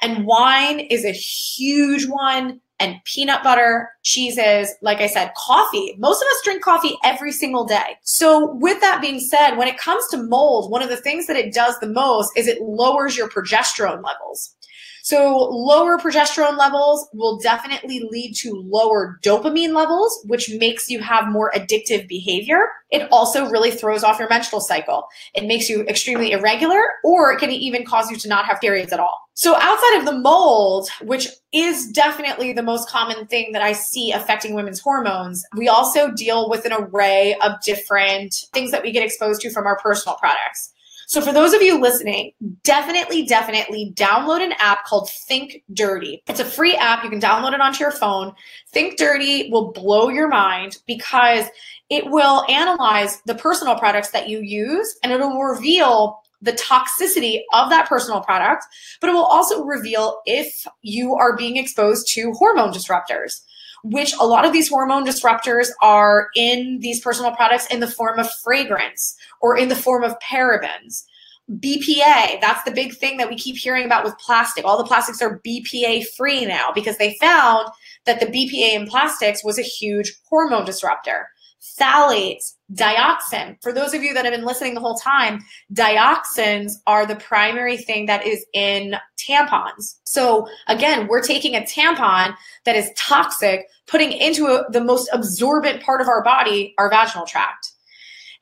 And 0.00 0.24
wine 0.24 0.80
is 0.80 1.04
a 1.04 1.12
huge 1.12 2.06
one 2.08 2.60
and 2.80 2.96
peanut 3.04 3.42
butter, 3.42 3.90
cheeses, 4.02 4.74
like 4.82 5.00
I 5.00 5.06
said, 5.06 5.32
coffee. 5.36 5.94
Most 5.98 6.20
of 6.22 6.26
us 6.28 6.40
drink 6.44 6.62
coffee 6.62 6.96
every 7.04 7.32
single 7.32 7.64
day. 7.64 7.96
So, 8.02 8.54
with 8.54 8.80
that 8.80 9.00
being 9.00 9.20
said, 9.20 9.56
when 9.56 9.68
it 9.68 9.78
comes 9.78 10.04
to 10.10 10.16
mold, 10.16 10.70
one 10.70 10.82
of 10.82 10.88
the 10.88 10.96
things 10.96 11.26
that 11.26 11.36
it 11.36 11.54
does 11.54 11.78
the 11.80 11.88
most 11.88 12.30
is 12.36 12.46
it 12.46 12.60
lowers 12.60 13.16
your 13.16 13.28
progesterone 13.28 14.02
levels. 14.02 14.56
So, 15.04 15.36
lower 15.36 15.98
progesterone 15.98 16.56
levels 16.56 17.06
will 17.12 17.36
definitely 17.36 18.08
lead 18.10 18.32
to 18.36 18.54
lower 18.54 19.20
dopamine 19.22 19.74
levels, 19.74 20.18
which 20.24 20.50
makes 20.58 20.88
you 20.88 21.00
have 21.00 21.28
more 21.28 21.52
addictive 21.54 22.08
behavior. 22.08 22.68
It 22.90 23.06
also 23.12 23.50
really 23.50 23.70
throws 23.70 24.02
off 24.02 24.18
your 24.18 24.30
menstrual 24.30 24.62
cycle. 24.62 25.06
It 25.34 25.44
makes 25.44 25.68
you 25.68 25.82
extremely 25.82 26.32
irregular, 26.32 26.80
or 27.04 27.32
it 27.32 27.38
can 27.38 27.50
even 27.50 27.84
cause 27.84 28.10
you 28.10 28.16
to 28.16 28.28
not 28.28 28.46
have 28.46 28.62
periods 28.62 28.94
at 28.94 28.98
all. 28.98 29.20
So, 29.34 29.54
outside 29.56 29.98
of 29.98 30.06
the 30.06 30.18
mold, 30.18 30.88
which 31.02 31.28
is 31.52 31.92
definitely 31.92 32.54
the 32.54 32.62
most 32.62 32.88
common 32.88 33.26
thing 33.26 33.52
that 33.52 33.60
I 33.60 33.72
see 33.72 34.10
affecting 34.10 34.54
women's 34.54 34.80
hormones, 34.80 35.44
we 35.54 35.68
also 35.68 36.12
deal 36.12 36.48
with 36.48 36.64
an 36.64 36.72
array 36.72 37.36
of 37.42 37.60
different 37.62 38.34
things 38.54 38.70
that 38.70 38.82
we 38.82 38.90
get 38.90 39.04
exposed 39.04 39.42
to 39.42 39.50
from 39.50 39.66
our 39.66 39.78
personal 39.80 40.16
products. 40.16 40.72
So 41.06 41.20
for 41.20 41.32
those 41.32 41.52
of 41.52 41.62
you 41.62 41.80
listening, 41.80 42.32
definitely, 42.62 43.24
definitely 43.26 43.92
download 43.94 44.40
an 44.40 44.54
app 44.58 44.84
called 44.84 45.10
Think 45.10 45.62
Dirty. 45.72 46.22
It's 46.28 46.40
a 46.40 46.44
free 46.44 46.74
app. 46.76 47.04
You 47.04 47.10
can 47.10 47.20
download 47.20 47.52
it 47.52 47.60
onto 47.60 47.80
your 47.80 47.90
phone. 47.90 48.32
Think 48.72 48.98
Dirty 48.98 49.50
will 49.50 49.72
blow 49.72 50.08
your 50.08 50.28
mind 50.28 50.78
because 50.86 51.46
it 51.90 52.06
will 52.06 52.44
analyze 52.48 53.20
the 53.26 53.34
personal 53.34 53.76
products 53.76 54.10
that 54.10 54.28
you 54.28 54.40
use 54.40 54.96
and 55.02 55.12
it'll 55.12 55.38
reveal 55.38 56.20
the 56.42 56.52
toxicity 56.52 57.40
of 57.52 57.70
that 57.70 57.88
personal 57.88 58.20
product, 58.20 58.64
but 59.00 59.08
it 59.08 59.14
will 59.14 59.24
also 59.24 59.64
reveal 59.64 60.20
if 60.26 60.66
you 60.82 61.14
are 61.14 61.36
being 61.36 61.56
exposed 61.56 62.06
to 62.08 62.32
hormone 62.32 62.72
disruptors 62.72 63.40
which 63.84 64.14
a 64.18 64.26
lot 64.26 64.46
of 64.46 64.52
these 64.52 64.68
hormone 64.68 65.06
disruptors 65.06 65.68
are 65.82 66.28
in 66.34 66.78
these 66.80 67.00
personal 67.00 67.32
products 67.32 67.66
in 67.66 67.80
the 67.80 67.86
form 67.86 68.18
of 68.18 68.30
fragrance 68.42 69.14
or 69.42 69.56
in 69.56 69.68
the 69.68 69.76
form 69.76 70.02
of 70.02 70.18
parabens. 70.20 71.04
BPA, 71.50 72.40
that's 72.40 72.64
the 72.64 72.70
big 72.70 72.96
thing 72.96 73.18
that 73.18 73.28
we 73.28 73.36
keep 73.36 73.56
hearing 73.56 73.84
about 73.84 74.02
with 74.02 74.16
plastic. 74.18 74.64
All 74.64 74.78
the 74.78 74.88
plastics 74.88 75.20
are 75.20 75.40
BPA 75.46 76.06
free 76.16 76.46
now 76.46 76.72
because 76.74 76.96
they 76.96 77.18
found 77.20 77.68
that 78.06 78.18
the 78.18 78.26
BPA 78.26 78.74
in 78.74 78.86
plastics 78.86 79.44
was 79.44 79.58
a 79.58 79.62
huge 79.62 80.14
hormone 80.30 80.64
disruptor 80.64 81.28
phthalates, 81.64 82.54
dioxin. 82.72 83.56
For 83.62 83.72
those 83.72 83.94
of 83.94 84.02
you 84.02 84.14
that 84.14 84.24
have 84.24 84.34
been 84.34 84.44
listening 84.44 84.74
the 84.74 84.80
whole 84.80 84.96
time, 84.96 85.44
dioxins 85.72 86.72
are 86.86 87.06
the 87.06 87.16
primary 87.16 87.76
thing 87.76 88.06
that 88.06 88.26
is 88.26 88.44
in 88.52 88.96
tampons. 89.16 89.96
So 90.04 90.46
again, 90.68 91.08
we're 91.08 91.22
taking 91.22 91.54
a 91.54 91.60
tampon 91.60 92.34
that 92.64 92.76
is 92.76 92.90
toxic, 92.96 93.66
putting 93.86 94.12
into 94.12 94.46
a, 94.46 94.70
the 94.70 94.82
most 94.82 95.08
absorbent 95.12 95.82
part 95.82 96.00
of 96.00 96.08
our 96.08 96.22
body, 96.22 96.74
our 96.78 96.90
vaginal 96.90 97.26
tract. 97.26 97.72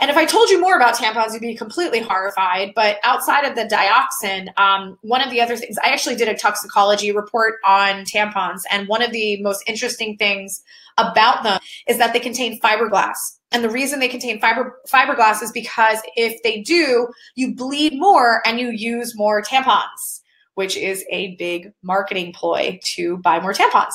And 0.00 0.10
if 0.10 0.16
I 0.16 0.24
told 0.24 0.50
you 0.50 0.60
more 0.60 0.74
about 0.74 0.96
tampons, 0.96 1.32
you'd 1.32 1.42
be 1.42 1.54
completely 1.54 2.00
horrified. 2.00 2.72
But 2.74 2.98
outside 3.04 3.44
of 3.44 3.54
the 3.54 3.64
dioxin, 3.64 4.48
um, 4.58 4.98
one 5.02 5.20
of 5.20 5.30
the 5.30 5.40
other 5.40 5.56
things, 5.56 5.76
I 5.78 5.90
actually 5.90 6.16
did 6.16 6.26
a 6.26 6.36
toxicology 6.36 7.12
report 7.12 7.60
on 7.64 8.04
tampons. 8.04 8.62
And 8.68 8.88
one 8.88 9.00
of 9.00 9.12
the 9.12 9.40
most 9.42 9.62
interesting 9.68 10.16
things 10.16 10.60
about 10.98 11.42
them 11.42 11.60
is 11.88 11.98
that 11.98 12.12
they 12.12 12.20
contain 12.20 12.60
fiberglass. 12.60 13.16
And 13.52 13.62
the 13.62 13.70
reason 13.70 14.00
they 14.00 14.08
contain 14.08 14.40
fiber 14.40 14.80
fiberglass 14.88 15.42
is 15.42 15.52
because 15.52 15.98
if 16.16 16.42
they 16.42 16.62
do, 16.62 17.08
you 17.34 17.54
bleed 17.54 17.92
more 17.94 18.42
and 18.46 18.58
you 18.58 18.70
use 18.70 19.16
more 19.16 19.42
tampons, 19.42 20.20
which 20.54 20.76
is 20.76 21.04
a 21.10 21.36
big 21.36 21.72
marketing 21.82 22.32
ploy 22.32 22.80
to 22.82 23.18
buy 23.18 23.40
more 23.40 23.52
tampons. 23.52 23.92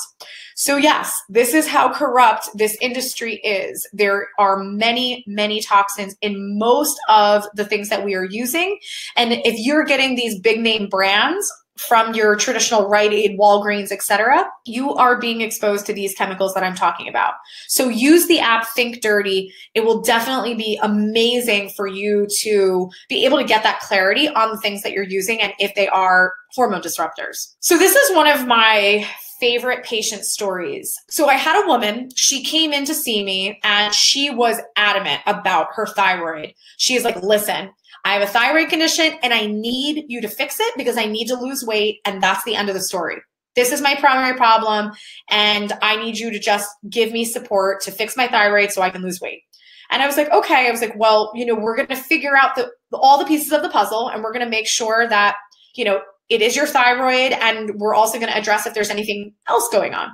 So 0.55 0.77
yes, 0.77 1.15
this 1.29 1.53
is 1.53 1.67
how 1.67 1.91
corrupt 1.91 2.49
this 2.53 2.77
industry 2.81 3.35
is. 3.37 3.87
There 3.93 4.27
are 4.37 4.63
many, 4.63 5.23
many 5.27 5.61
toxins 5.61 6.15
in 6.21 6.57
most 6.57 6.99
of 7.09 7.45
the 7.55 7.65
things 7.65 7.89
that 7.89 8.05
we 8.05 8.13
are 8.13 8.25
using. 8.25 8.77
And 9.15 9.33
if 9.33 9.55
you're 9.57 9.85
getting 9.85 10.15
these 10.15 10.39
big 10.39 10.59
name 10.59 10.87
brands 10.87 11.51
from 11.77 12.13
your 12.13 12.35
traditional 12.35 12.87
Rite 12.87 13.13
Aid, 13.13 13.39
Walgreens, 13.39 13.91
etc., 13.91 14.45
you 14.65 14.93
are 14.95 15.19
being 15.19 15.41
exposed 15.41 15.85
to 15.85 15.93
these 15.93 16.13
chemicals 16.15 16.53
that 16.53 16.63
I'm 16.63 16.75
talking 16.75 17.07
about. 17.07 17.33
So 17.67 17.89
use 17.89 18.27
the 18.27 18.39
app 18.39 18.67
Think 18.67 19.01
Dirty. 19.01 19.53
It 19.73 19.85
will 19.85 20.01
definitely 20.01 20.55
be 20.55 20.79
amazing 20.81 21.69
for 21.75 21.87
you 21.87 22.27
to 22.41 22.89
be 23.09 23.25
able 23.25 23.37
to 23.37 23.43
get 23.43 23.63
that 23.63 23.79
clarity 23.79 24.27
on 24.29 24.51
the 24.51 24.57
things 24.57 24.81
that 24.83 24.91
you're 24.91 25.03
using 25.03 25.41
and 25.41 25.53
if 25.59 25.75
they 25.75 25.87
are 25.87 26.33
hormone 26.53 26.81
disruptors. 26.81 27.55
So 27.59 27.77
this 27.77 27.95
is 27.95 28.15
one 28.15 28.27
of 28.27 28.47
my 28.47 29.07
favorite 29.39 29.83
patient 29.83 30.25
stories. 30.25 30.95
So 31.09 31.27
I 31.27 31.35
had 31.35 31.63
a 31.63 31.67
woman, 31.67 32.09
she 32.15 32.43
came 32.43 32.73
in 32.73 32.85
to 32.85 32.93
see 32.93 33.23
me 33.23 33.59
and 33.63 33.93
she 33.93 34.29
was 34.29 34.59
adamant 34.75 35.21
about 35.25 35.67
her 35.73 35.85
thyroid. 35.85 36.53
She 36.77 36.95
is 36.95 37.03
like, 37.03 37.21
listen, 37.21 37.69
I 38.05 38.13
have 38.13 38.21
a 38.21 38.31
thyroid 38.31 38.69
condition 38.69 39.13
and 39.21 39.33
I 39.33 39.45
need 39.47 40.05
you 40.07 40.21
to 40.21 40.27
fix 40.27 40.59
it 40.59 40.73
because 40.77 40.97
I 40.97 41.05
need 41.05 41.27
to 41.27 41.35
lose 41.35 41.63
weight. 41.63 41.99
And 42.05 42.21
that's 42.21 42.43
the 42.45 42.55
end 42.55 42.69
of 42.69 42.75
the 42.75 42.81
story. 42.81 43.17
This 43.55 43.71
is 43.71 43.81
my 43.81 43.95
primary 43.95 44.37
problem. 44.37 44.91
And 45.29 45.73
I 45.81 45.95
need 45.97 46.17
you 46.17 46.31
to 46.31 46.39
just 46.39 46.69
give 46.89 47.11
me 47.11 47.25
support 47.25 47.81
to 47.81 47.91
fix 47.91 48.15
my 48.15 48.27
thyroid 48.27 48.71
so 48.71 48.81
I 48.81 48.91
can 48.91 49.01
lose 49.01 49.19
weight. 49.19 49.41
And 49.89 50.01
I 50.01 50.07
was 50.07 50.17
like, 50.17 50.31
okay. 50.31 50.67
I 50.67 50.71
was 50.71 50.81
like, 50.81 50.95
well, 50.95 51.31
you 51.33 51.45
know, 51.45 51.55
we're 51.55 51.75
going 51.75 51.87
to 51.87 51.95
figure 51.95 52.35
out 52.35 52.55
the 52.55 52.69
all 52.93 53.17
the 53.17 53.25
pieces 53.25 53.51
of 53.51 53.61
the 53.61 53.69
puzzle 53.69 54.09
and 54.09 54.23
we're 54.23 54.33
going 54.33 54.45
to 54.45 54.49
make 54.49 54.67
sure 54.67 55.07
that, 55.07 55.35
you 55.75 55.85
know, 55.85 56.01
it 56.29 56.41
is 56.41 56.55
your 56.55 56.67
thyroid 56.67 57.31
and 57.33 57.75
we're 57.75 57.95
also 57.95 58.19
going 58.19 58.31
to 58.31 58.37
address 58.37 58.65
if 58.65 58.73
there's 58.73 58.89
anything 58.89 59.33
else 59.47 59.67
going 59.71 59.93
on. 59.93 60.09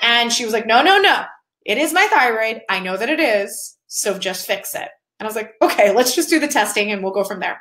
And 0.00 0.32
she 0.32 0.44
was 0.44 0.54
like, 0.54 0.66
no, 0.66 0.82
no, 0.82 0.98
no. 0.98 1.24
It 1.66 1.78
is 1.78 1.92
my 1.92 2.06
thyroid. 2.06 2.62
I 2.68 2.80
know 2.80 2.96
that 2.96 3.10
it 3.10 3.20
is. 3.20 3.76
So 3.86 4.18
just 4.18 4.46
fix 4.46 4.74
it. 4.74 4.88
And 5.18 5.26
I 5.26 5.26
was 5.26 5.36
like, 5.36 5.52
okay, 5.60 5.94
let's 5.94 6.14
just 6.14 6.30
do 6.30 6.40
the 6.40 6.48
testing 6.48 6.90
and 6.90 7.02
we'll 7.02 7.12
go 7.12 7.24
from 7.24 7.40
there. 7.40 7.60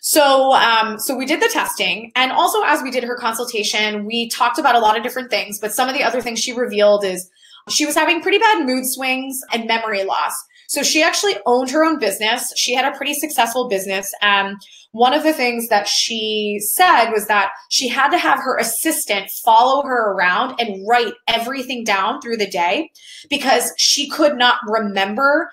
So, 0.00 0.52
um, 0.54 0.98
so 0.98 1.16
we 1.16 1.26
did 1.26 1.42
the 1.42 1.50
testing, 1.52 2.12
and 2.14 2.30
also 2.30 2.62
as 2.62 2.82
we 2.82 2.90
did 2.90 3.04
her 3.04 3.16
consultation, 3.16 4.06
we 4.06 4.28
talked 4.30 4.58
about 4.58 4.74
a 4.74 4.78
lot 4.78 4.96
of 4.96 5.02
different 5.02 5.28
things. 5.28 5.58
But 5.58 5.74
some 5.74 5.88
of 5.88 5.94
the 5.94 6.04
other 6.04 6.22
things 6.22 6.38
she 6.38 6.52
revealed 6.52 7.04
is 7.04 7.28
she 7.68 7.84
was 7.84 7.94
having 7.94 8.22
pretty 8.22 8.38
bad 8.38 8.64
mood 8.64 8.86
swings 8.86 9.40
and 9.52 9.66
memory 9.66 10.04
loss. 10.04 10.32
So 10.68 10.82
she 10.82 11.02
actually 11.02 11.36
owned 11.46 11.70
her 11.70 11.84
own 11.84 11.98
business. 11.98 12.52
She 12.56 12.74
had 12.74 12.90
a 12.90 12.96
pretty 12.96 13.14
successful 13.14 13.68
business. 13.68 14.14
And 14.22 14.56
one 14.92 15.12
of 15.12 15.22
the 15.22 15.32
things 15.32 15.68
that 15.68 15.86
she 15.86 16.58
said 16.60 17.10
was 17.10 17.26
that 17.26 17.50
she 17.70 17.88
had 17.88 18.08
to 18.10 18.18
have 18.18 18.38
her 18.38 18.56
assistant 18.56 19.30
follow 19.44 19.82
her 19.82 20.12
around 20.12 20.58
and 20.58 20.86
write 20.88 21.12
everything 21.26 21.84
down 21.84 22.20
through 22.20 22.38
the 22.38 22.48
day 22.48 22.90
because 23.28 23.72
she 23.76 24.08
could 24.08 24.36
not 24.36 24.58
remember 24.66 25.50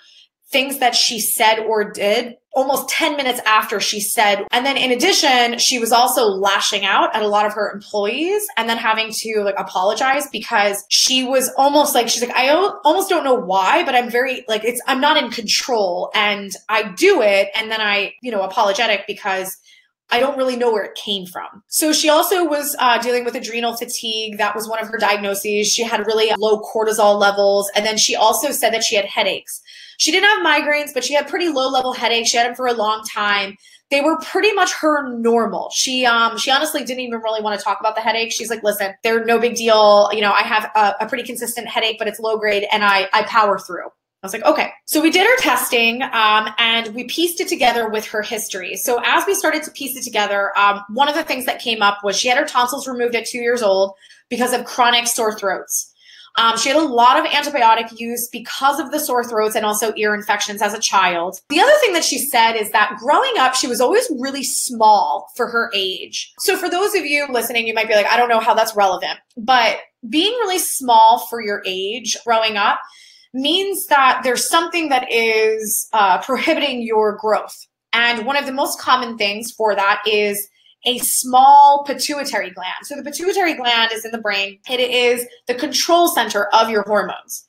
things 0.51 0.79
that 0.79 0.95
she 0.95 1.19
said 1.19 1.59
or 1.59 1.91
did 1.91 2.36
almost 2.55 2.89
10 2.89 3.17
minutes 3.17 3.41
after 3.45 3.79
she 3.79 3.99
said. 3.99 4.45
And 4.51 4.65
then 4.65 4.77
in 4.77 4.91
addition, 4.91 5.59
she 5.59 5.77
was 5.77 5.91
also 5.91 6.25
lashing 6.25 6.85
out 6.85 7.13
at 7.15 7.21
a 7.21 7.27
lot 7.27 7.45
of 7.45 7.53
her 7.53 7.69
employees 7.71 8.45
and 8.57 8.69
then 8.69 8.77
having 8.77 9.11
to 9.11 9.41
like 9.43 9.55
apologize 9.57 10.27
because 10.31 10.83
she 10.89 11.23
was 11.23 11.49
almost 11.57 11.93
like, 11.93 12.07
she's 12.07 12.21
like, 12.21 12.35
I 12.35 12.49
almost 12.85 13.09
don't 13.09 13.25
know 13.25 13.35
why, 13.35 13.83
but 13.83 13.93
I'm 13.93 14.09
very 14.09 14.45
like, 14.47 14.63
it's, 14.63 14.81
I'm 14.87 15.01
not 15.01 15.17
in 15.17 15.29
control 15.29 16.11
and 16.15 16.51
I 16.69 16.93
do 16.93 17.21
it. 17.21 17.49
And 17.55 17.69
then 17.69 17.81
I, 17.81 18.13
you 18.21 18.31
know, 18.31 18.41
apologetic 18.41 19.05
because 19.05 19.57
I 20.09 20.19
don't 20.19 20.37
really 20.37 20.55
know 20.55 20.71
where 20.71 20.83
it 20.83 20.95
came 20.95 21.25
from. 21.25 21.63
So 21.67 21.91
she 21.91 22.09
also 22.09 22.45
was 22.45 22.75
uh, 22.79 23.01
dealing 23.01 23.25
with 23.25 23.35
adrenal 23.35 23.75
fatigue. 23.75 24.37
That 24.37 24.55
was 24.55 24.69
one 24.69 24.79
of 24.79 24.87
her 24.87 24.97
diagnoses. 24.97 25.67
She 25.67 25.83
had 25.83 26.05
really 26.05 26.31
low 26.37 26.61
cortisol 26.61 27.19
levels. 27.19 27.71
And 27.75 27.85
then 27.85 27.97
she 27.97 28.15
also 28.15 28.51
said 28.51 28.73
that 28.73 28.83
she 28.83 28.95
had 28.95 29.05
headaches. 29.05 29.61
She 29.97 30.11
didn't 30.11 30.29
have 30.29 30.45
migraines, 30.45 30.93
but 30.93 31.03
she 31.03 31.13
had 31.13 31.27
pretty 31.27 31.49
low 31.49 31.69
level 31.69 31.93
headaches. 31.93 32.29
She 32.29 32.37
had 32.37 32.47
them 32.47 32.55
for 32.55 32.67
a 32.67 32.73
long 32.73 33.03
time. 33.03 33.57
They 33.91 34.01
were 34.01 34.17
pretty 34.19 34.51
much 34.53 34.73
her 34.73 35.09
normal. 35.09 35.69
She 35.71 36.05
um 36.05 36.37
she 36.37 36.51
honestly 36.51 36.83
didn't 36.83 37.01
even 37.01 37.19
really 37.21 37.41
want 37.41 37.59
to 37.59 37.63
talk 37.63 37.79
about 37.79 37.95
the 37.95 38.01
headache. 38.01 38.31
She's 38.31 38.49
like, 38.49 38.63
listen, 38.63 38.93
they're 39.03 39.23
no 39.23 39.39
big 39.39 39.55
deal. 39.55 40.09
You 40.11 40.21
know, 40.21 40.31
I 40.31 40.41
have 40.41 40.71
a, 40.75 40.95
a 41.01 41.07
pretty 41.07 41.23
consistent 41.23 41.67
headache, 41.67 41.97
but 41.99 42.07
it's 42.07 42.19
low 42.19 42.37
grade, 42.37 42.65
and 42.71 42.83
I 42.83 43.07
I 43.13 43.23
power 43.23 43.59
through. 43.59 43.87
I 44.25 44.25
was 44.25 44.33
like, 44.33 44.43
okay. 44.45 44.71
So 44.85 45.01
we 45.01 45.11
did 45.11 45.27
our 45.27 45.37
testing 45.37 46.01
um, 46.01 46.49
and 46.57 46.95
we 46.95 47.03
pieced 47.03 47.41
it 47.41 47.47
together 47.47 47.89
with 47.89 48.07
her 48.07 48.23
history. 48.23 48.75
So 48.75 48.99
as 49.05 49.23
we 49.27 49.35
started 49.35 49.61
to 49.63 49.71
piece 49.71 49.95
it 49.95 50.03
together, 50.03 50.51
um, 50.57 50.81
one 50.89 51.07
of 51.07 51.13
the 51.13 51.23
things 51.23 51.45
that 51.45 51.59
came 51.59 51.83
up 51.83 51.99
was 52.03 52.17
she 52.17 52.27
had 52.27 52.39
her 52.39 52.45
tonsils 52.45 52.87
removed 52.87 53.13
at 53.13 53.27
two 53.27 53.37
years 53.37 53.61
old 53.61 53.93
because 54.27 54.51
of 54.51 54.65
chronic 54.65 55.05
sore 55.05 55.37
throats. 55.37 55.93
Um, 56.38 56.57
she 56.57 56.69
had 56.69 56.77
a 56.77 56.86
lot 56.86 57.17
of 57.17 57.25
antibiotic 57.25 57.97
use 57.99 58.27
because 58.29 58.79
of 58.79 58.91
the 58.91 58.99
sore 58.99 59.23
throats 59.23 59.55
and 59.55 59.65
also 59.65 59.93
ear 59.95 60.13
infections 60.13 60.61
as 60.61 60.73
a 60.73 60.79
child. 60.79 61.39
The 61.49 61.59
other 61.59 61.71
thing 61.81 61.93
that 61.93 62.03
she 62.03 62.17
said 62.17 62.53
is 62.53 62.71
that 62.71 62.97
growing 62.99 63.33
up, 63.38 63.55
she 63.55 63.67
was 63.67 63.79
always 63.79 64.05
really 64.19 64.43
small 64.43 65.27
for 65.36 65.47
her 65.47 65.71
age. 65.73 66.33
So 66.39 66.57
for 66.57 66.69
those 66.69 66.93
of 66.93 67.05
you 67.05 67.25
listening, 67.29 67.67
you 67.67 67.73
might 67.73 67.88
be 67.88 67.95
like, 67.95 68.07
I 68.07 68.17
don't 68.17 68.29
know 68.29 68.39
how 68.39 68.53
that's 68.53 68.75
relevant, 68.75 69.19
but 69.38 69.77
being 70.09 70.33
really 70.33 70.59
small 70.59 71.25
for 71.29 71.41
your 71.41 71.63
age 71.65 72.17
growing 72.25 72.57
up 72.57 72.79
means 73.33 73.88
that 73.88 74.21
there's 74.23 74.47
something 74.47 74.89
that 74.89 75.11
is 75.11 75.88
uh, 75.93 76.21
prohibiting 76.21 76.81
your 76.81 77.17
growth. 77.17 77.55
And 77.93 78.25
one 78.25 78.38
of 78.38 78.45
the 78.45 78.51
most 78.51 78.79
common 78.79 79.17
things 79.17 79.51
for 79.51 79.73
that 79.75 80.01
is 80.05 80.47
a 80.86 80.97
small 80.99 81.83
pituitary 81.86 82.51
gland. 82.51 82.86
So 82.86 82.95
the 82.95 83.03
pituitary 83.03 83.53
gland 83.53 83.91
is 83.91 84.05
in 84.05 84.11
the 84.11 84.17
brain. 84.17 84.59
It 84.69 84.79
is 84.79 85.25
the 85.47 85.55
control 85.55 86.07
center 86.07 86.45
of 86.53 86.69
your 86.69 86.83
hormones. 86.83 87.45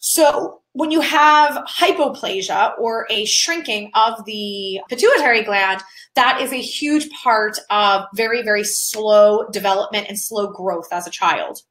So 0.00 0.60
when 0.72 0.90
you 0.90 1.00
have 1.00 1.64
hypoplasia 1.66 2.78
or 2.78 3.06
a 3.10 3.24
shrinking 3.24 3.90
of 3.94 4.24
the 4.26 4.80
pituitary 4.88 5.42
gland, 5.42 5.82
that 6.14 6.40
is 6.40 6.52
a 6.52 6.60
huge 6.60 7.10
part 7.10 7.58
of 7.70 8.04
very, 8.14 8.42
very 8.42 8.64
slow 8.64 9.48
development 9.48 10.06
and 10.08 10.18
slow 10.18 10.52
growth 10.52 10.88
as 10.92 11.06
a 11.06 11.10
child. 11.10 11.62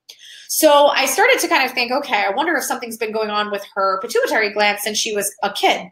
So 0.49 0.87
I 0.87 1.05
started 1.05 1.39
to 1.39 1.47
kind 1.47 1.65
of 1.65 1.71
think, 1.71 1.91
okay, 1.91 2.25
I 2.25 2.31
wonder 2.31 2.55
if 2.55 2.63
something's 2.63 2.97
been 2.97 3.11
going 3.11 3.29
on 3.29 3.51
with 3.51 3.65
her 3.75 3.99
pituitary 4.01 4.51
gland 4.51 4.79
since 4.79 4.97
she 4.97 5.13
was 5.13 5.33
a 5.43 5.51
kid. 5.51 5.87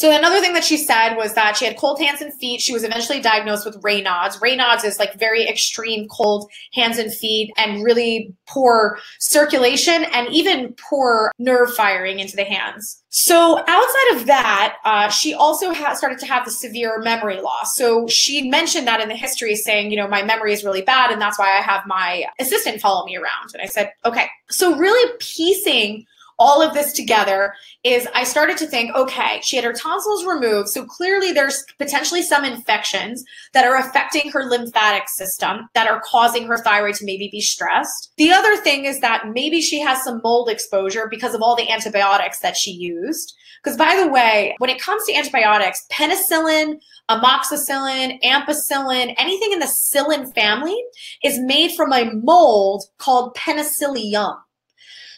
So 0.00 0.10
another 0.10 0.40
thing 0.40 0.54
that 0.54 0.64
she 0.64 0.78
said 0.78 1.14
was 1.14 1.34
that 1.34 1.58
she 1.58 1.66
had 1.66 1.76
cold 1.76 2.00
hands 2.00 2.22
and 2.22 2.32
feet. 2.32 2.62
She 2.62 2.72
was 2.72 2.84
eventually 2.84 3.20
diagnosed 3.20 3.66
with 3.66 3.78
Raynaud's. 3.82 4.38
Raynaud's 4.38 4.82
is 4.82 4.98
like 4.98 5.18
very 5.18 5.46
extreme 5.46 6.08
cold 6.08 6.50
hands 6.72 6.96
and 6.96 7.12
feet 7.12 7.52
and 7.58 7.84
really 7.84 8.34
poor 8.48 8.98
circulation 9.18 10.04
and 10.04 10.26
even 10.32 10.74
poor 10.88 11.30
nerve 11.38 11.74
firing 11.74 12.18
into 12.18 12.34
the 12.34 12.44
hands. 12.44 13.02
So 13.10 13.58
outside 13.58 14.16
of 14.16 14.24
that, 14.24 14.76
uh, 14.86 15.10
she 15.10 15.34
also 15.34 15.74
ha- 15.74 15.92
started 15.92 16.18
to 16.20 16.26
have 16.26 16.46
the 16.46 16.50
severe 16.50 17.00
memory 17.00 17.42
loss. 17.42 17.76
So 17.76 18.08
she 18.08 18.48
mentioned 18.48 18.86
that 18.86 19.02
in 19.02 19.10
the 19.10 19.16
history, 19.16 19.54
saying, 19.54 19.90
you 19.90 19.98
know, 19.98 20.08
my 20.08 20.22
memory 20.22 20.54
is 20.54 20.64
really 20.64 20.80
bad, 20.80 21.10
and 21.10 21.20
that's 21.20 21.38
why 21.38 21.58
I 21.58 21.60
have 21.60 21.82
my 21.86 22.24
assistant 22.38 22.80
follow 22.80 23.04
me 23.04 23.16
around. 23.16 23.50
And 23.52 23.60
I 23.60 23.66
said, 23.66 23.92
okay. 24.06 24.28
So 24.48 24.74
really 24.76 25.12
piecing 25.20 26.06
all 26.40 26.62
of 26.62 26.72
this 26.72 26.92
together 26.92 27.54
is 27.84 28.08
I 28.14 28.24
started 28.24 28.56
to 28.58 28.66
think, 28.66 28.96
okay, 28.96 29.40
she 29.44 29.56
had 29.56 29.64
her 29.64 29.74
tonsils 29.74 30.24
removed. 30.24 30.70
So 30.70 30.84
clearly 30.84 31.32
there's 31.32 31.64
potentially 31.78 32.22
some 32.22 32.44
infections 32.44 33.22
that 33.52 33.66
are 33.66 33.76
affecting 33.76 34.30
her 34.30 34.44
lymphatic 34.44 35.08
system 35.08 35.68
that 35.74 35.86
are 35.86 36.00
causing 36.02 36.46
her 36.46 36.56
thyroid 36.56 36.94
to 36.96 37.04
maybe 37.04 37.28
be 37.30 37.42
stressed. 37.42 38.12
The 38.16 38.32
other 38.32 38.56
thing 38.56 38.86
is 38.86 39.00
that 39.00 39.28
maybe 39.32 39.60
she 39.60 39.80
has 39.80 40.02
some 40.02 40.20
mold 40.24 40.48
exposure 40.48 41.06
because 41.08 41.34
of 41.34 41.42
all 41.42 41.54
the 41.54 41.70
antibiotics 41.70 42.40
that 42.40 42.56
she 42.56 42.72
used. 42.72 43.36
Because 43.62 43.76
by 43.76 43.94
the 44.02 44.08
way, 44.08 44.54
when 44.58 44.70
it 44.70 44.80
comes 44.80 45.04
to 45.04 45.14
antibiotics, 45.14 45.84
penicillin, 45.92 46.78
amoxicillin, 47.10 48.18
ampicillin, 48.22 49.14
anything 49.18 49.52
in 49.52 49.58
the 49.58 49.66
cillin 49.66 50.32
family 50.34 50.82
is 51.22 51.38
made 51.38 51.72
from 51.72 51.92
a 51.92 52.10
mold 52.14 52.84
called 52.96 53.34
penicillium. 53.34 54.36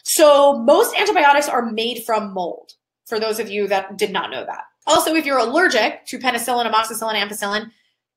So 0.03 0.59
most 0.59 0.95
antibiotics 0.95 1.49
are 1.49 1.71
made 1.71 2.03
from 2.05 2.33
mold, 2.33 2.73
for 3.05 3.19
those 3.19 3.39
of 3.39 3.49
you 3.49 3.67
that 3.67 3.97
did 3.97 4.11
not 4.11 4.31
know 4.31 4.45
that. 4.45 4.63
Also, 4.85 5.15
if 5.15 5.25
you're 5.25 5.37
allergic 5.37 6.05
to 6.07 6.19
penicillin, 6.19 6.71
amoxicillin, 6.71 7.15
ampicillin, 7.15 7.71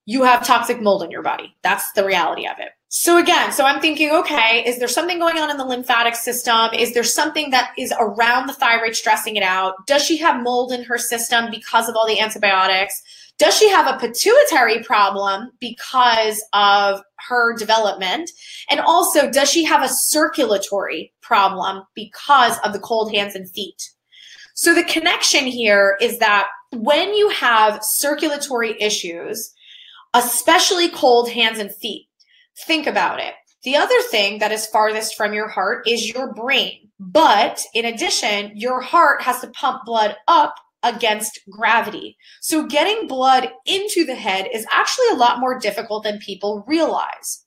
you 0.04 0.22
have 0.22 0.46
toxic 0.46 0.80
mold 0.80 1.02
in 1.02 1.10
your 1.10 1.22
body. 1.22 1.56
That's 1.62 1.92
the 1.92 2.04
reality 2.04 2.46
of 2.46 2.58
it. 2.58 2.70
So 2.88 3.18
again, 3.18 3.52
so 3.52 3.64
I'm 3.64 3.80
thinking, 3.80 4.10
okay, 4.10 4.64
is 4.64 4.78
there 4.78 4.88
something 4.88 5.18
going 5.18 5.36
on 5.38 5.50
in 5.50 5.56
the 5.56 5.64
lymphatic 5.64 6.14
system? 6.14 6.72
Is 6.72 6.94
there 6.94 7.02
something 7.02 7.50
that 7.50 7.72
is 7.76 7.92
around 7.98 8.46
the 8.46 8.52
thyroid 8.52 8.94
stressing 8.94 9.36
it 9.36 9.42
out? 9.42 9.86
Does 9.86 10.04
she 10.04 10.16
have 10.18 10.42
mold 10.42 10.72
in 10.72 10.84
her 10.84 10.96
system 10.96 11.50
because 11.50 11.88
of 11.88 11.96
all 11.96 12.06
the 12.06 12.20
antibiotics? 12.20 13.02
Does 13.38 13.56
she 13.56 13.68
have 13.68 13.86
a 13.86 13.98
pituitary 13.98 14.82
problem 14.82 15.50
because 15.60 16.42
of 16.54 17.02
her 17.28 17.54
development? 17.56 18.30
And 18.70 18.80
also, 18.80 19.30
does 19.30 19.50
she 19.50 19.64
have 19.64 19.82
a 19.82 19.88
circulatory 19.88 21.12
problem 21.20 21.84
because 21.94 22.58
of 22.64 22.72
the 22.72 22.78
cold 22.78 23.12
hands 23.12 23.34
and 23.34 23.50
feet? 23.50 23.90
So 24.54 24.74
the 24.74 24.84
connection 24.84 25.44
here 25.44 25.98
is 26.00 26.18
that 26.18 26.46
when 26.72 27.12
you 27.14 27.28
have 27.28 27.84
circulatory 27.84 28.74
issues, 28.80 29.52
especially 30.14 30.88
cold 30.88 31.28
hands 31.28 31.58
and 31.58 31.74
feet, 31.74 32.08
think 32.66 32.86
about 32.86 33.20
it. 33.20 33.34
The 33.64 33.76
other 33.76 34.00
thing 34.10 34.38
that 34.38 34.52
is 34.52 34.66
farthest 34.66 35.14
from 35.14 35.34
your 35.34 35.48
heart 35.48 35.86
is 35.86 36.08
your 36.08 36.32
brain. 36.32 36.88
But 36.98 37.60
in 37.74 37.84
addition, 37.84 38.52
your 38.54 38.80
heart 38.80 39.20
has 39.22 39.40
to 39.40 39.48
pump 39.48 39.84
blood 39.84 40.16
up 40.26 40.54
against 40.86 41.40
gravity. 41.50 42.16
So 42.40 42.66
getting 42.66 43.08
blood 43.08 43.50
into 43.66 44.04
the 44.04 44.14
head 44.14 44.48
is 44.52 44.66
actually 44.70 45.08
a 45.12 45.16
lot 45.16 45.40
more 45.40 45.58
difficult 45.58 46.04
than 46.04 46.18
people 46.18 46.64
realize. 46.66 47.44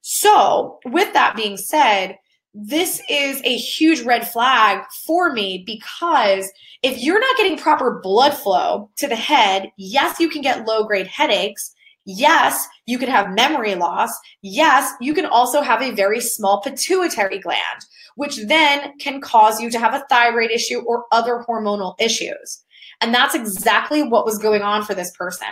So, 0.00 0.78
with 0.86 1.12
that 1.12 1.36
being 1.36 1.56
said, 1.56 2.16
this 2.54 3.02
is 3.08 3.42
a 3.44 3.56
huge 3.56 4.00
red 4.00 4.26
flag 4.26 4.84
for 5.06 5.32
me 5.32 5.62
because 5.66 6.50
if 6.82 7.02
you're 7.02 7.20
not 7.20 7.36
getting 7.36 7.58
proper 7.58 8.00
blood 8.02 8.34
flow 8.34 8.90
to 8.96 9.06
the 9.06 9.16
head, 9.16 9.70
yes, 9.76 10.18
you 10.18 10.28
can 10.28 10.42
get 10.42 10.66
low 10.66 10.84
grade 10.84 11.08
headaches. 11.08 11.74
Yes, 12.04 12.66
you 12.86 12.98
can 12.98 13.10
have 13.10 13.34
memory 13.34 13.74
loss. 13.74 14.10
Yes, 14.40 14.90
you 15.00 15.12
can 15.12 15.26
also 15.26 15.60
have 15.60 15.82
a 15.82 15.90
very 15.90 16.20
small 16.20 16.62
pituitary 16.62 17.38
gland, 17.38 17.84
which 18.16 18.38
then 18.46 18.96
can 18.98 19.20
cause 19.20 19.60
you 19.60 19.70
to 19.70 19.78
have 19.78 19.92
a 19.92 20.04
thyroid 20.08 20.50
issue 20.50 20.80
or 20.86 21.04
other 21.12 21.44
hormonal 21.46 21.94
issues. 22.00 22.64
And 23.00 23.14
that's 23.14 23.34
exactly 23.34 24.02
what 24.02 24.24
was 24.24 24.38
going 24.38 24.62
on 24.62 24.84
for 24.84 24.94
this 24.94 25.12
person. 25.12 25.48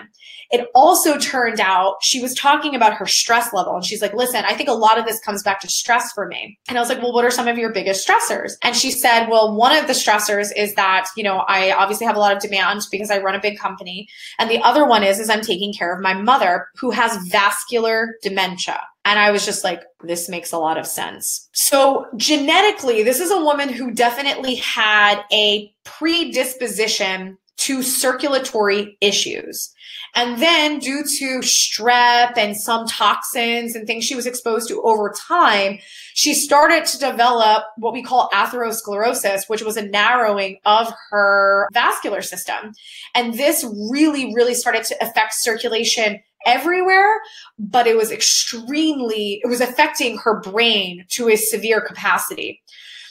It 0.50 0.68
also 0.74 1.18
turned 1.18 1.60
out 1.60 1.96
she 2.02 2.20
was 2.20 2.34
talking 2.34 2.74
about 2.74 2.94
her 2.94 3.06
stress 3.06 3.52
level. 3.52 3.74
And 3.74 3.84
she's 3.84 4.02
like, 4.02 4.14
listen, 4.14 4.44
I 4.44 4.54
think 4.54 4.68
a 4.68 4.74
lot 4.74 4.98
of 4.98 5.04
this 5.04 5.20
comes 5.20 5.42
back 5.42 5.60
to 5.60 5.68
stress 5.68 6.12
for 6.12 6.26
me. 6.26 6.58
And 6.68 6.76
I 6.76 6.80
was 6.80 6.88
like, 6.88 6.98
well, 6.98 7.12
what 7.12 7.24
are 7.24 7.30
some 7.30 7.48
of 7.48 7.58
your 7.58 7.72
biggest 7.72 8.06
stressors? 8.06 8.52
And 8.62 8.74
she 8.74 8.90
said, 8.90 9.26
well, 9.28 9.56
one 9.56 9.76
of 9.76 9.86
the 9.86 9.92
stressors 9.92 10.50
is 10.56 10.74
that, 10.74 11.08
you 11.16 11.22
know, 11.22 11.44
I 11.48 11.72
obviously 11.72 12.06
have 12.06 12.16
a 12.16 12.20
lot 12.20 12.34
of 12.34 12.42
demand 12.42 12.82
because 12.90 13.10
I 13.10 13.18
run 13.18 13.34
a 13.34 13.40
big 13.40 13.58
company. 13.58 14.08
And 14.38 14.50
the 14.50 14.62
other 14.62 14.86
one 14.86 15.04
is, 15.04 15.20
is 15.20 15.30
I'm 15.30 15.40
taking 15.40 15.72
care 15.72 15.94
of 15.94 16.02
my 16.02 16.14
mother 16.14 16.68
who 16.76 16.90
has 16.90 17.16
vascular 17.28 18.16
dementia. 18.22 18.80
And 19.06 19.20
I 19.20 19.30
was 19.30 19.46
just 19.46 19.62
like, 19.62 19.84
this 20.02 20.28
makes 20.28 20.50
a 20.50 20.58
lot 20.58 20.76
of 20.76 20.84
sense. 20.84 21.48
So, 21.52 22.06
genetically, 22.16 23.04
this 23.04 23.20
is 23.20 23.30
a 23.30 23.40
woman 23.40 23.68
who 23.68 23.92
definitely 23.92 24.56
had 24.56 25.22
a 25.32 25.72
predisposition 25.84 27.38
to 27.58 27.82
circulatory 27.84 28.98
issues. 29.00 29.72
And 30.16 30.42
then, 30.42 30.80
due 30.80 31.04
to 31.18 31.38
strep 31.38 32.36
and 32.36 32.56
some 32.56 32.88
toxins 32.88 33.76
and 33.76 33.86
things 33.86 34.04
she 34.04 34.16
was 34.16 34.26
exposed 34.26 34.68
to 34.68 34.82
over 34.82 35.14
time, 35.28 35.78
she 36.14 36.34
started 36.34 36.84
to 36.86 36.98
develop 36.98 37.62
what 37.76 37.92
we 37.92 38.02
call 38.02 38.28
atherosclerosis, 38.34 39.48
which 39.48 39.62
was 39.62 39.76
a 39.76 39.86
narrowing 39.86 40.58
of 40.64 40.92
her 41.10 41.68
vascular 41.72 42.22
system. 42.22 42.72
And 43.14 43.34
this 43.34 43.64
really, 43.88 44.34
really 44.34 44.54
started 44.54 44.82
to 44.84 44.96
affect 45.00 45.34
circulation 45.34 46.20
everywhere, 46.46 47.20
but 47.58 47.86
it 47.86 47.96
was 47.96 48.10
extremely, 48.10 49.40
it 49.42 49.48
was 49.48 49.60
affecting 49.60 50.18
her 50.18 50.40
brain 50.40 51.04
to 51.10 51.28
a 51.28 51.36
severe 51.36 51.80
capacity. 51.80 52.62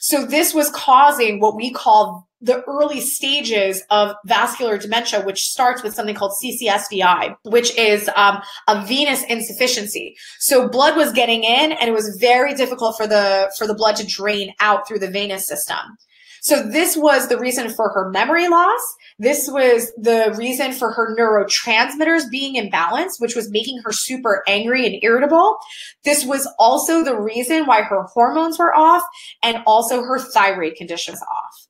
So 0.01 0.25
this 0.25 0.53
was 0.53 0.69
causing 0.69 1.39
what 1.39 1.55
we 1.55 1.71
call 1.71 2.27
the 2.39 2.63
early 2.65 3.01
stages 3.01 3.81
of 3.89 4.15
vascular 4.25 4.77
dementia, 4.77 5.25
which 5.25 5.41
starts 5.41 5.81
with 5.81 5.95
something 5.95 6.13
called 6.13 6.33
CCSVI, 6.43 7.36
which 7.43 7.75
is 7.75 8.07
um, 8.15 8.39
a 8.67 8.86
venous 8.86 9.23
insufficiency. 9.23 10.15
So 10.39 10.69
blood 10.69 10.95
was 10.95 11.11
getting 11.11 11.43
in, 11.43 11.71
and 11.71 11.89
it 11.89 11.93
was 11.93 12.17
very 12.21 12.53
difficult 12.53 12.97
for 12.97 13.07
the 13.07 13.51
for 13.57 13.65
the 13.65 13.73
blood 13.73 13.95
to 13.95 14.05
drain 14.05 14.53
out 14.59 14.88
through 14.88 14.99
the 14.99 15.09
venous 15.09 15.47
system. 15.47 15.97
So 16.41 16.61
this 16.61 16.95
was 16.95 17.27
the 17.27 17.39
reason 17.39 17.71
for 17.71 17.89
her 17.89 18.11
memory 18.11 18.47
loss. 18.47 18.81
This 19.18 19.49
was 19.49 19.93
the 19.97 20.34
reason 20.38 20.74
for 20.74 20.91
her 20.91 21.16
neurotransmitters 21.16 22.30
being 22.30 22.55
imbalanced, 22.55 23.20
which 23.20 23.36
was 23.36 23.49
making 23.49 23.80
her 23.86 23.93
super 23.93 24.43
angry 24.47 24.86
and 24.86 25.01
irritable. 25.01 25.57
This 26.03 26.26
was 26.26 26.47
also 26.59 27.03
the 27.03 27.18
reason 27.18 27.66
why 27.66 27.82
her 27.82 28.03
hormones 28.03 28.59
were 28.59 28.76
off 28.76 29.03
and 29.41 29.63
also 29.66 30.01
her 30.01 30.20
thyroid 30.20 30.76
condition 30.76 31.13
was 31.13 31.22
off. 31.22 31.68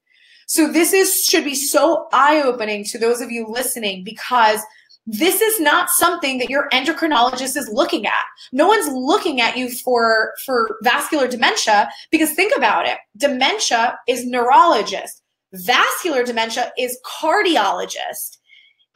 So 0.48 0.72
this 0.72 0.92
is 0.94 1.24
should 1.24 1.44
be 1.44 1.56
so 1.56 2.08
eye-opening 2.14 2.84
to 2.86 2.98
those 2.98 3.22
of 3.22 3.32
you 3.32 3.48
listening 3.48 4.04
because 4.04 4.62
this 5.08 5.40
is 5.40 5.60
not 5.60 5.90
something 5.90 6.40
that 6.40 6.50
your 6.50 6.68
endocrinologist 6.70 7.56
is 7.56 7.70
looking 7.72 8.08
at. 8.08 8.24
No 8.52 8.68
one's 8.68 8.88
looking 8.92 9.40
at 9.40 9.56
you 9.56 9.70
for, 9.70 10.34
for 10.46 10.78
vascular 10.82 11.28
dementia 11.28 11.90
because 12.10 12.32
think 12.32 12.54
about 12.58 12.88
it. 12.88 12.98
Dementia 13.18 14.00
is 14.08 14.26
neurologist. 14.26 15.22
Vascular 15.64 16.24
dementia 16.24 16.72
is 16.78 17.00
cardiologist. 17.06 18.38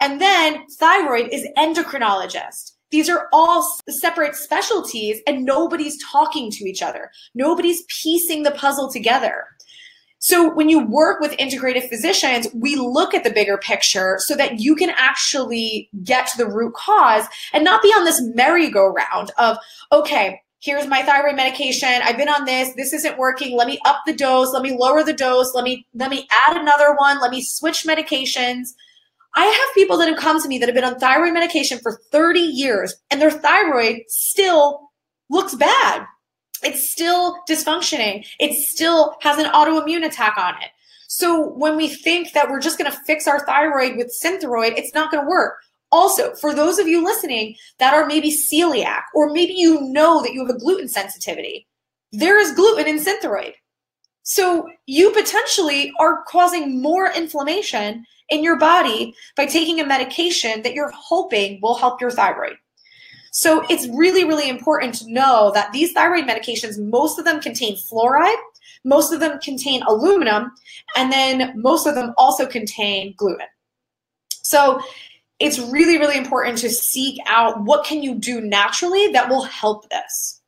And 0.02 0.22
then 0.22 0.66
thyroid 0.78 1.30
is 1.32 1.48
endocrinologist. 1.58 2.74
These 2.92 3.10
are 3.10 3.28
all 3.32 3.78
separate 3.88 4.36
specialties 4.36 5.20
and 5.28 5.46
nobody's 5.46 6.02
talking 6.04 6.50
to 6.52 6.66
each 6.66 6.82
other. 6.82 7.12
Nobody's 7.36 7.84
piecing 7.88 8.44
the 8.44 8.52
puzzle 8.52 8.92
together. 8.92 9.46
So 10.22 10.54
when 10.54 10.68
you 10.68 10.86
work 10.86 11.22
with 11.22 11.38
integrative 11.38 11.88
physicians, 11.88 12.48
we 12.54 12.76
look 12.76 13.14
at 13.14 13.24
the 13.24 13.32
bigger 13.32 13.58
picture 13.58 14.18
so 14.20 14.36
that 14.36 14.60
you 14.60 14.76
can 14.76 14.90
actually 14.90 15.90
get 16.04 16.28
to 16.28 16.38
the 16.38 16.50
root 16.50 16.74
cause 16.74 17.26
and 17.54 17.64
not 17.64 17.82
be 17.82 17.90
on 17.90 18.04
this 18.04 18.22
merry-go-round 18.36 19.32
of, 19.38 19.58
okay, 19.92 20.42
here's 20.62 20.88
my 20.88 21.02
thyroid 21.02 21.36
medication. 21.36 22.02
I've 22.04 22.18
been 22.18 22.30
on 22.30 22.46
this. 22.46 22.74
This 22.76 22.94
isn't 22.94 23.18
working. 23.18 23.56
Let 23.56 23.68
me 23.68 23.80
up 23.86 24.02
the 24.06 24.14
dose. 24.14 24.54
Let 24.54 24.64
me 24.64 24.78
lower 24.78 25.04
the 25.04 25.14
dose. 25.14 25.54
Let 25.54 25.64
me 25.64 25.88
let 25.94 26.10
me 26.10 26.28
add 26.48 26.58
another 26.58 26.94
one. 26.96 27.20
Let 27.20 27.32
me 27.32 27.42
switch 27.42 27.84
medications. 27.84 28.70
I 29.36 29.46
have 29.46 29.76
people 29.76 29.98
that 29.98 30.10
have 30.10 30.18
come 30.18 30.42
to 30.42 30.48
me 30.48 30.58
that 30.58 30.68
have 30.68 30.76
been 30.76 30.84
on 30.84 31.00
thyroid 31.00 31.34
medication 31.34 31.80
for 31.80 32.00
30 32.12 32.40
years 32.40 32.96
and 33.12 33.22
their 33.22 33.30
thyroid 33.30 34.02
still 34.08 34.90
looks 35.30 35.54
bad 35.54 36.06
it's 36.64 36.90
still 36.90 37.38
dysfunctioning. 37.50 38.26
It 38.40 38.54
still 38.54 39.16
has 39.22 39.38
an 39.38 39.52
autoimmune 39.52 40.06
attack 40.06 40.38
on 40.38 40.56
it. 40.62 40.70
So 41.08 41.50
when 41.54 41.76
we 41.76 41.88
think 41.88 42.34
that 42.34 42.50
we're 42.50 42.60
just 42.60 42.78
going 42.78 42.92
to 42.92 42.98
fix 43.06 43.28
our 43.28 43.46
thyroid 43.46 43.98
with 43.98 44.16
Synthroid, 44.24 44.78
it's 44.78 44.94
not 44.94 45.12
going 45.12 45.24
to 45.24 45.30
work. 45.30 45.56
Also, 45.92 46.36
for 46.36 46.54
those 46.54 46.78
of 46.78 46.88
you 46.88 47.04
listening 47.04 47.56
that 47.80 47.94
are 47.94 48.06
maybe 48.06 48.32
celiac, 48.32 49.02
or 49.16 49.32
maybe 49.32 49.54
you 49.54 49.82
know 49.82 50.22
that 50.22 50.34
you 50.34 50.46
have 50.46 50.56
a 50.56 50.60
gluten 50.60 50.88
sensitivity, 50.88 51.68
there 52.12 52.40
is 52.40 52.54
gluten 52.54 52.88
in 52.88 53.00
Synthroid. 53.00 53.54
So 54.24 54.70
you 54.86 55.12
potentially 55.12 55.92
are 56.00 56.24
causing 56.28 56.82
more 56.82 57.12
inflammation 57.12 58.06
in 58.30 58.44
your 58.44 58.58
body 58.58 59.16
by 59.36 59.48
taking 59.48 59.80
a 59.80 59.86
medication 59.86 60.62
that 60.62 60.74
you're 60.74 60.92
hoping 60.92 61.60
will 61.62 61.76
help 61.76 62.00
your 62.00 62.12
thyroid. 62.12 62.58
So 63.32 63.64
it's 63.70 63.88
really, 63.88 64.24
really 64.24 64.50
important 64.50 64.96
to 64.96 65.12
know 65.12 65.52
that 65.54 65.72
these 65.72 65.94
thyroid 65.94 66.26
medications, 66.26 66.80
most 66.80 67.18
of 67.18 67.26
them 67.26 67.40
contain 67.40 67.76
fluoride, 67.76 68.36
most 68.84 69.12
of 69.12 69.20
them 69.20 69.40
contain 69.40 69.82
aluminum, 69.84 70.52
and 70.96 71.12
then 71.12 71.54
most 71.56 71.86
of 71.86 71.96
them 71.96 72.14
also 72.18 72.46
contain 72.46 73.14
gluten. 73.18 73.48
So 74.30 74.82
it's 75.40 75.60
really, 75.60 75.98
really 75.98 76.18
important 76.18 76.58
to 76.60 76.70
seek 76.70 77.18
out 77.26 77.64
what 77.64 77.86
can 77.86 78.04
you 78.04 78.16
do 78.16 78.42
naturally 78.42 79.08
that 79.14 79.30
will 79.30 79.44
help 79.44 79.90
this. 79.90 80.42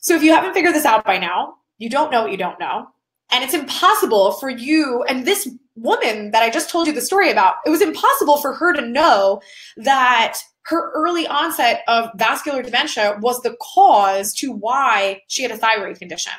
So 0.00 0.14
if 0.14 0.22
you 0.22 0.32
haven't 0.32 0.54
figured 0.54 0.74
this 0.74 0.84
out 0.84 1.04
by 1.04 1.18
now, 1.18 1.54
you 1.78 1.88
don't 1.88 2.10
know 2.10 2.22
what 2.22 2.32
you 2.32 2.36
don't 2.36 2.58
know. 2.58 2.88
And 3.30 3.44
it's 3.44 3.54
impossible 3.54 4.32
for 4.32 4.50
you 4.50 5.04
and 5.08 5.24
this 5.24 5.48
woman 5.74 6.32
that 6.32 6.42
I 6.42 6.50
just 6.50 6.68
told 6.68 6.86
you 6.86 6.92
the 6.92 7.00
story 7.00 7.30
about, 7.30 7.54
it 7.64 7.70
was 7.70 7.80
impossible 7.80 8.36
for 8.36 8.52
her 8.52 8.74
to 8.74 8.86
know 8.86 9.40
that 9.78 10.38
her 10.66 10.92
early 10.92 11.26
onset 11.26 11.82
of 11.88 12.10
vascular 12.16 12.62
dementia 12.62 13.18
was 13.20 13.40
the 13.40 13.56
cause 13.74 14.34
to 14.34 14.52
why 14.52 15.22
she 15.28 15.42
had 15.42 15.50
a 15.50 15.56
thyroid 15.56 15.98
condition. 15.98 16.32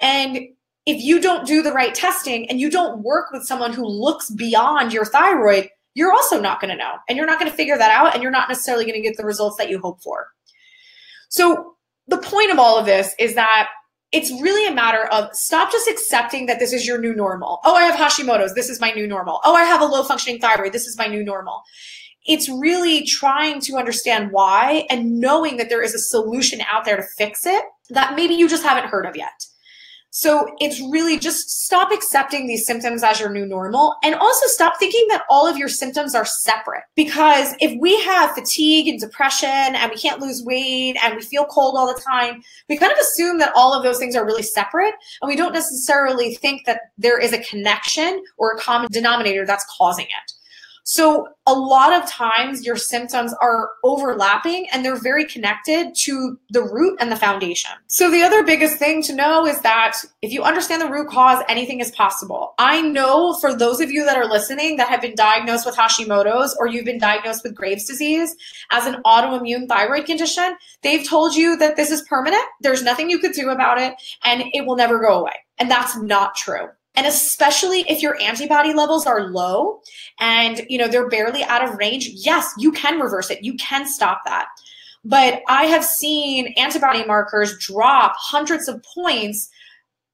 And 0.00 0.38
if 0.86 1.02
you 1.02 1.20
don't 1.20 1.46
do 1.46 1.62
the 1.62 1.72
right 1.72 1.94
testing 1.94 2.48
and 2.48 2.60
you 2.60 2.70
don't 2.70 3.02
work 3.02 3.30
with 3.30 3.44
someone 3.44 3.72
who 3.72 3.86
looks 3.86 4.30
beyond 4.30 4.92
your 4.92 5.04
thyroid, 5.04 5.68
you're 5.98 6.12
also 6.12 6.40
not 6.40 6.60
going 6.60 6.70
to 6.70 6.76
know. 6.76 6.92
And 7.08 7.16
you're 7.16 7.26
not 7.26 7.38
going 7.38 7.50
to 7.50 7.56
figure 7.56 7.76
that 7.76 7.90
out 7.90 8.14
and 8.14 8.22
you're 8.22 8.32
not 8.32 8.48
necessarily 8.48 8.84
going 8.84 8.94
to 8.94 9.06
get 9.06 9.16
the 9.16 9.24
results 9.24 9.56
that 9.58 9.68
you 9.68 9.80
hope 9.80 10.00
for. 10.02 10.28
So, 11.28 11.74
the 12.06 12.18
point 12.18 12.50
of 12.50 12.58
all 12.58 12.78
of 12.78 12.86
this 12.86 13.14
is 13.18 13.34
that 13.34 13.68
it's 14.12 14.30
really 14.40 14.66
a 14.66 14.74
matter 14.74 15.04
of 15.08 15.28
stop 15.34 15.70
just 15.70 15.86
accepting 15.86 16.46
that 16.46 16.58
this 16.58 16.72
is 16.72 16.86
your 16.86 16.98
new 16.98 17.14
normal. 17.14 17.60
Oh, 17.64 17.74
I 17.74 17.82
have 17.82 17.96
Hashimoto's. 17.96 18.54
This 18.54 18.70
is 18.70 18.80
my 18.80 18.92
new 18.92 19.06
normal. 19.06 19.40
Oh, 19.44 19.54
I 19.54 19.64
have 19.64 19.82
a 19.82 19.84
low 19.84 20.02
functioning 20.02 20.40
thyroid. 20.40 20.72
This 20.72 20.86
is 20.86 20.96
my 20.96 21.06
new 21.06 21.22
normal 21.22 21.62
it's 22.28 22.48
really 22.48 23.04
trying 23.04 23.58
to 23.58 23.76
understand 23.76 24.30
why 24.30 24.86
and 24.90 25.18
knowing 25.18 25.56
that 25.56 25.70
there 25.70 25.82
is 25.82 25.94
a 25.94 25.98
solution 25.98 26.60
out 26.70 26.84
there 26.84 26.96
to 26.96 27.02
fix 27.16 27.46
it 27.46 27.64
that 27.88 28.14
maybe 28.14 28.34
you 28.34 28.48
just 28.48 28.62
haven't 28.62 28.90
heard 28.90 29.06
of 29.06 29.16
yet. 29.16 29.46
So 30.10 30.54
it's 30.58 30.80
really 30.80 31.18
just 31.18 31.64
stop 31.64 31.92
accepting 31.92 32.46
these 32.46 32.66
symptoms 32.66 33.02
as 33.02 33.20
your 33.20 33.30
new 33.30 33.44
normal 33.44 33.96
and 34.02 34.14
also 34.14 34.46
stop 34.46 34.78
thinking 34.78 35.06
that 35.10 35.24
all 35.28 35.46
of 35.46 35.58
your 35.58 35.68
symptoms 35.68 36.14
are 36.14 36.24
separate. 36.24 36.84
Because 36.94 37.54
if 37.60 37.78
we 37.80 38.00
have 38.02 38.32
fatigue 38.32 38.88
and 38.88 38.98
depression 38.98 39.48
and 39.48 39.90
we 39.90 39.98
can't 39.98 40.20
lose 40.20 40.42
weight 40.42 40.96
and 41.02 41.14
we 41.14 41.22
feel 41.22 41.44
cold 41.44 41.76
all 41.76 41.92
the 41.92 42.00
time, 42.00 42.42
we 42.68 42.78
kind 42.78 42.92
of 42.92 42.98
assume 42.98 43.38
that 43.38 43.52
all 43.54 43.74
of 43.74 43.82
those 43.82 43.98
things 43.98 44.16
are 44.16 44.24
really 44.24 44.42
separate 44.42 44.94
and 45.20 45.28
we 45.28 45.36
don't 45.36 45.52
necessarily 45.52 46.34
think 46.36 46.64
that 46.64 46.80
there 46.96 47.18
is 47.18 47.32
a 47.32 47.42
connection 47.44 48.24
or 48.38 48.52
a 48.52 48.58
common 48.58 48.88
denominator 48.90 49.44
that's 49.44 49.66
causing 49.76 50.06
it. 50.06 50.32
So 50.90 51.28
a 51.46 51.52
lot 51.52 51.92
of 51.92 52.08
times 52.08 52.64
your 52.64 52.76
symptoms 52.76 53.34
are 53.42 53.72
overlapping 53.84 54.66
and 54.72 54.82
they're 54.82 54.96
very 54.98 55.26
connected 55.26 55.94
to 56.04 56.38
the 56.48 56.62
root 56.62 56.96
and 56.98 57.12
the 57.12 57.16
foundation. 57.16 57.70
So 57.88 58.10
the 58.10 58.22
other 58.22 58.42
biggest 58.42 58.78
thing 58.78 59.02
to 59.02 59.14
know 59.14 59.46
is 59.46 59.60
that 59.60 59.98
if 60.22 60.32
you 60.32 60.44
understand 60.44 60.80
the 60.80 60.88
root 60.88 61.10
cause, 61.10 61.44
anything 61.46 61.80
is 61.80 61.90
possible. 61.90 62.54
I 62.56 62.80
know 62.80 63.34
for 63.34 63.54
those 63.54 63.82
of 63.82 63.90
you 63.90 64.02
that 64.06 64.16
are 64.16 64.24
listening 64.24 64.78
that 64.78 64.88
have 64.88 65.02
been 65.02 65.14
diagnosed 65.14 65.66
with 65.66 65.76
Hashimoto's 65.76 66.56
or 66.58 66.68
you've 66.68 66.86
been 66.86 66.98
diagnosed 66.98 67.44
with 67.44 67.54
Graves' 67.54 67.84
disease 67.84 68.34
as 68.70 68.86
an 68.86 69.02
autoimmune 69.04 69.68
thyroid 69.68 70.06
condition, 70.06 70.56
they've 70.80 71.06
told 71.06 71.34
you 71.36 71.58
that 71.58 71.76
this 71.76 71.90
is 71.90 72.00
permanent. 72.08 72.44
There's 72.62 72.82
nothing 72.82 73.10
you 73.10 73.18
could 73.18 73.32
do 73.32 73.50
about 73.50 73.78
it 73.78 73.92
and 74.24 74.42
it 74.54 74.64
will 74.64 74.76
never 74.76 74.98
go 74.98 75.20
away. 75.20 75.34
And 75.58 75.70
that's 75.70 75.98
not 75.98 76.34
true. 76.34 76.68
And 76.94 77.06
especially 77.06 77.80
if 77.88 78.02
your 78.02 78.20
antibody 78.20 78.74
levels 78.74 79.06
are 79.06 79.28
low 79.28 79.80
and 80.18 80.62
you 80.68 80.78
know 80.78 80.88
they're 80.88 81.08
barely 81.08 81.44
out 81.44 81.62
of 81.62 81.76
range, 81.76 82.08
yes, 82.12 82.52
you 82.58 82.72
can 82.72 82.98
reverse 82.98 83.30
it. 83.30 83.44
You 83.44 83.54
can 83.54 83.86
stop 83.86 84.22
that. 84.24 84.46
But 85.04 85.42
I 85.48 85.64
have 85.66 85.84
seen 85.84 86.54
antibody 86.56 87.04
markers 87.04 87.56
drop 87.58 88.14
hundreds 88.16 88.68
of 88.68 88.84
points 88.94 89.48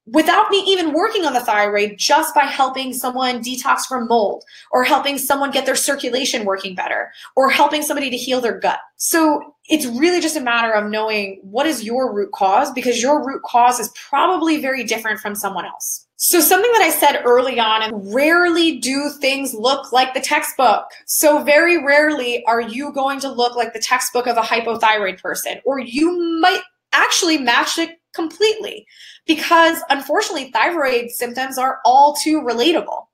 without 0.06 0.50
me 0.50 0.58
even 0.66 0.92
working 0.92 1.24
on 1.24 1.32
the 1.32 1.40
thyroid 1.40 1.94
just 1.96 2.34
by 2.34 2.42
helping 2.42 2.92
someone 2.92 3.42
detox 3.42 3.86
from 3.86 4.06
mold 4.06 4.44
or 4.70 4.84
helping 4.84 5.16
someone 5.16 5.50
get 5.50 5.64
their 5.64 5.76
circulation 5.76 6.44
working 6.44 6.74
better 6.74 7.10
or 7.36 7.48
helping 7.48 7.82
somebody 7.82 8.10
to 8.10 8.16
heal 8.16 8.40
their 8.40 8.58
gut. 8.58 8.80
So 8.96 9.53
it's 9.68 9.86
really 9.86 10.20
just 10.20 10.36
a 10.36 10.40
matter 10.40 10.72
of 10.72 10.90
knowing 10.90 11.40
what 11.42 11.66
is 11.66 11.84
your 11.84 12.12
root 12.12 12.32
cause 12.32 12.70
because 12.72 13.00
your 13.00 13.26
root 13.26 13.42
cause 13.42 13.80
is 13.80 13.90
probably 14.08 14.60
very 14.60 14.84
different 14.84 15.20
from 15.20 15.34
someone 15.34 15.64
else. 15.64 16.06
So, 16.16 16.40
something 16.40 16.70
that 16.72 16.82
I 16.82 16.90
said 16.90 17.22
early 17.24 17.58
on, 17.58 17.82
and 17.82 18.14
rarely 18.14 18.78
do 18.78 19.10
things 19.20 19.52
look 19.52 19.92
like 19.92 20.14
the 20.14 20.20
textbook. 20.20 20.86
So, 21.06 21.42
very 21.42 21.84
rarely 21.84 22.44
are 22.46 22.60
you 22.60 22.92
going 22.92 23.20
to 23.20 23.30
look 23.30 23.56
like 23.56 23.74
the 23.74 23.80
textbook 23.80 24.26
of 24.26 24.36
a 24.36 24.40
hypothyroid 24.40 25.20
person, 25.20 25.60
or 25.66 25.80
you 25.80 26.40
might 26.40 26.62
actually 26.92 27.38
match 27.38 27.78
it 27.78 27.98
completely 28.14 28.86
because 29.26 29.78
unfortunately, 29.90 30.50
thyroid 30.50 31.10
symptoms 31.10 31.58
are 31.58 31.80
all 31.84 32.14
too 32.14 32.40
relatable. 32.40 33.06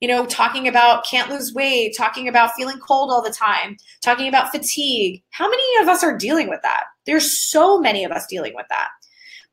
You 0.00 0.08
know, 0.08 0.26
talking 0.26 0.68
about 0.68 1.04
can't 1.04 1.30
lose 1.30 1.52
weight, 1.52 1.94
talking 1.96 2.28
about 2.28 2.52
feeling 2.56 2.78
cold 2.78 3.10
all 3.10 3.22
the 3.22 3.30
time, 3.30 3.76
talking 4.02 4.28
about 4.28 4.52
fatigue. 4.52 5.22
How 5.30 5.48
many 5.48 5.82
of 5.82 5.88
us 5.88 6.04
are 6.04 6.16
dealing 6.16 6.48
with 6.48 6.60
that? 6.62 6.84
There's 7.04 7.36
so 7.36 7.80
many 7.80 8.04
of 8.04 8.12
us 8.12 8.26
dealing 8.26 8.54
with 8.54 8.66
that. 8.68 8.88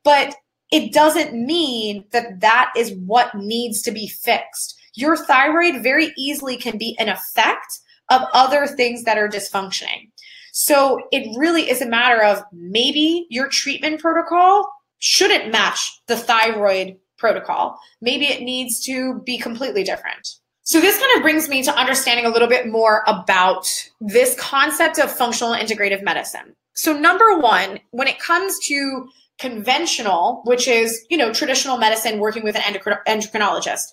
But 0.04 0.36
it 0.70 0.92
doesn't 0.92 1.34
mean 1.34 2.04
that 2.12 2.40
that 2.40 2.72
is 2.76 2.94
what 3.06 3.34
needs 3.34 3.82
to 3.82 3.90
be 3.90 4.08
fixed. 4.08 4.78
Your 4.94 5.16
thyroid 5.16 5.82
very 5.82 6.12
easily 6.16 6.56
can 6.56 6.78
be 6.78 6.96
an 6.98 7.08
effect 7.08 7.80
of 8.10 8.22
other 8.32 8.66
things 8.66 9.04
that 9.04 9.18
are 9.18 9.28
dysfunctioning. 9.28 10.10
So 10.52 11.00
it 11.12 11.36
really 11.36 11.68
is 11.68 11.82
a 11.82 11.86
matter 11.86 12.22
of 12.22 12.42
maybe 12.52 13.26
your 13.30 13.48
treatment 13.48 14.00
protocol 14.00 14.66
shouldn't 14.98 15.52
match 15.52 16.00
the 16.06 16.16
thyroid 16.16 16.96
protocol. 17.18 17.78
Maybe 18.00 18.26
it 18.26 18.42
needs 18.42 18.80
to 18.84 19.20
be 19.24 19.38
completely 19.38 19.84
different. 19.84 20.28
So 20.62 20.80
this 20.80 20.98
kind 20.98 21.10
of 21.16 21.22
brings 21.22 21.48
me 21.48 21.62
to 21.62 21.72
understanding 21.74 22.26
a 22.26 22.28
little 22.28 22.48
bit 22.48 22.66
more 22.66 23.04
about 23.06 23.66
this 24.00 24.34
concept 24.38 24.98
of 24.98 25.10
functional 25.10 25.54
integrative 25.54 26.02
medicine. 26.02 26.56
So 26.74 26.92
number 26.92 27.38
one, 27.38 27.78
when 27.92 28.08
it 28.08 28.18
comes 28.18 28.58
to 28.66 29.08
conventional, 29.38 30.42
which 30.44 30.66
is, 30.66 31.04
you 31.08 31.16
know, 31.16 31.32
traditional 31.32 31.78
medicine 31.78 32.18
working 32.18 32.42
with 32.42 32.56
an 32.56 32.62
endocrinologist. 33.06 33.84